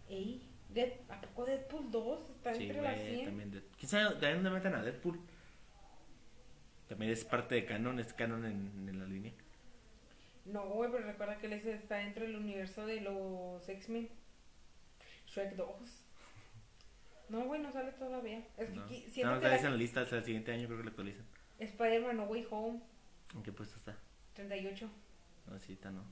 Ey, 0.09 0.41
Dead- 0.73 0.93
¿a 1.09 1.19
poco 1.21 1.45
Deadpool 1.45 1.91
2 1.91 2.29
está 2.29 2.53
Sí, 2.53 2.63
entre 2.63 2.81
las 2.81 2.95
güey, 2.97 3.15
100? 3.15 3.25
también. 3.25 3.51
De... 3.51 3.61
¿Quién 3.77 3.89
sabe? 3.89 4.09
También 4.11 4.35
donde 4.43 4.51
metan 4.51 4.75
a 4.75 4.83
Deadpool. 4.83 5.19
También 6.87 7.11
es 7.11 7.25
parte 7.25 7.55
de 7.55 7.65
canon, 7.65 7.99
es 7.99 8.13
canon 8.13 8.45
en, 8.45 8.87
en 8.89 8.99
la 8.99 9.05
línea. 9.05 9.33
No, 10.45 10.65
güey, 10.69 10.89
pero 10.91 11.05
recuerda 11.05 11.37
que 11.37 11.47
él 11.47 11.53
está 11.53 11.97
dentro 11.97 12.23
del 12.25 12.35
universo 12.37 12.85
de 12.85 13.01
los 13.01 13.67
X-Men. 13.67 14.09
Shrek 15.27 15.55
2. 15.55 16.03
No, 17.29 17.43
güey, 17.45 17.61
no 17.61 17.71
sale 17.73 17.91
todavía. 17.91 18.39
Es 18.57 18.69
que 18.69 18.75
No, 18.75 18.81
no 18.83 18.87
siento 18.87 19.31
nos 19.31 19.39
que 19.41 19.47
la- 19.49 19.69
la 19.69 19.75
lista 19.75 20.01
hasta 20.01 20.17
el 20.17 20.23
siguiente 20.23 20.53
año, 20.53 20.65
creo 20.67 20.77
que 20.77 20.83
la 20.85 20.89
actualizan. 20.91 21.25
Spider-Man 21.59 22.15
No 22.17 22.23
Way 22.25 22.47
Home, 22.51 22.79
¿En 23.35 23.43
qué 23.43 23.51
puesto 23.51 23.75
está? 23.77 23.97
38. 24.35 24.89
No, 25.47 25.59
sí, 25.59 25.73
está 25.73 25.91
no. 25.91 26.03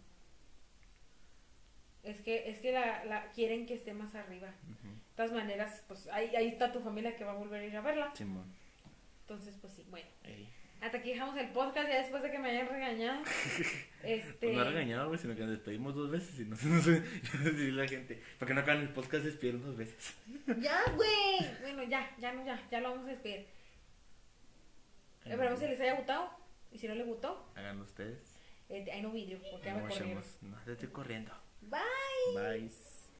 Es 2.03 2.21
que, 2.21 2.49
es 2.49 2.59
que 2.59 2.71
la, 2.71 3.05
la 3.05 3.31
quieren 3.31 3.65
que 3.65 3.73
esté 3.73 3.93
más 3.93 4.13
arriba. 4.15 4.47
De 4.47 5.15
todas 5.15 5.31
maneras, 5.31 5.83
pues 5.87 6.07
ahí, 6.09 6.35
ahí 6.35 6.47
está 6.49 6.71
tu 6.71 6.81
familia 6.81 7.15
que 7.15 7.23
va 7.23 7.31
a 7.31 7.35
volver 7.35 7.61
a 7.61 7.65
ir 7.65 7.75
a 7.77 7.81
verla. 7.81 8.13
Simón. 8.15 8.45
Entonces, 9.21 9.55
pues 9.59 9.73
sí, 9.73 9.85
bueno. 9.89 10.07
Ey. 10.23 10.47
Hasta 10.81 10.97
aquí 10.99 11.09
dejamos 11.13 11.35
el 11.37 11.49
podcast 11.49 11.89
ya 11.89 11.97
después 11.97 12.21
de 12.21 12.29
que 12.31 12.37
me 12.39 12.49
hayan 12.51 12.67
regañado. 12.67 13.23
Este. 14.03 14.33
Pues 14.33 14.53
no 14.55 14.61
ha 14.61 14.65
regañado, 14.65 15.07
güey, 15.07 15.19
sino 15.19 15.33
que 15.33 15.41
nos 15.41 15.49
despedimos 15.49 15.95
dos 15.95 16.11
veces 16.11 16.39
y 16.39 16.45
no 16.45 16.55
sé, 16.55 16.67
no 16.67 16.79
sé, 16.79 17.01
yo 17.23 17.39
no 17.39 17.57
sé 17.57 17.71
la 17.71 17.87
gente. 17.87 18.21
Para 18.37 18.47
que 18.47 18.53
no 18.53 18.61
acaben 18.61 18.81
el 18.83 18.89
podcast, 18.89 19.23
se 19.23 19.31
despidieron 19.31 19.63
dos 19.63 19.75
veces. 19.75 20.13
Ya, 20.59 20.79
güey. 20.95 21.39
Bueno, 21.61 21.81
ya, 21.85 22.15
ya 22.19 22.31
no, 22.31 22.45
ya, 22.45 22.61
ya 22.69 22.81
lo 22.81 22.91
vamos 22.91 23.07
a 23.07 23.09
despedir. 23.11 23.47
Esperemos 25.25 25.59
si 25.59 25.65
les 25.67 25.81
haya 25.81 25.95
gustado. 25.95 26.29
Y 26.71 26.77
si 26.77 26.87
no 26.87 26.93
les 26.93 27.07
gustó, 27.07 27.51
Hagan 27.55 27.81
ustedes. 27.81 28.35
eh, 28.69 28.85
hay 28.91 29.01
no 29.01 29.09
vídeo, 29.11 29.39
porque 29.49 29.65
ya 29.65 29.73
me 29.73 29.81
No 29.81 29.87
corrieron. 29.89 30.23
No, 30.41 30.57
te 30.65 30.73
estoy 30.73 30.89
corriendo. 30.89 31.31
Bye. 31.61 31.79
Bye. 32.35 32.69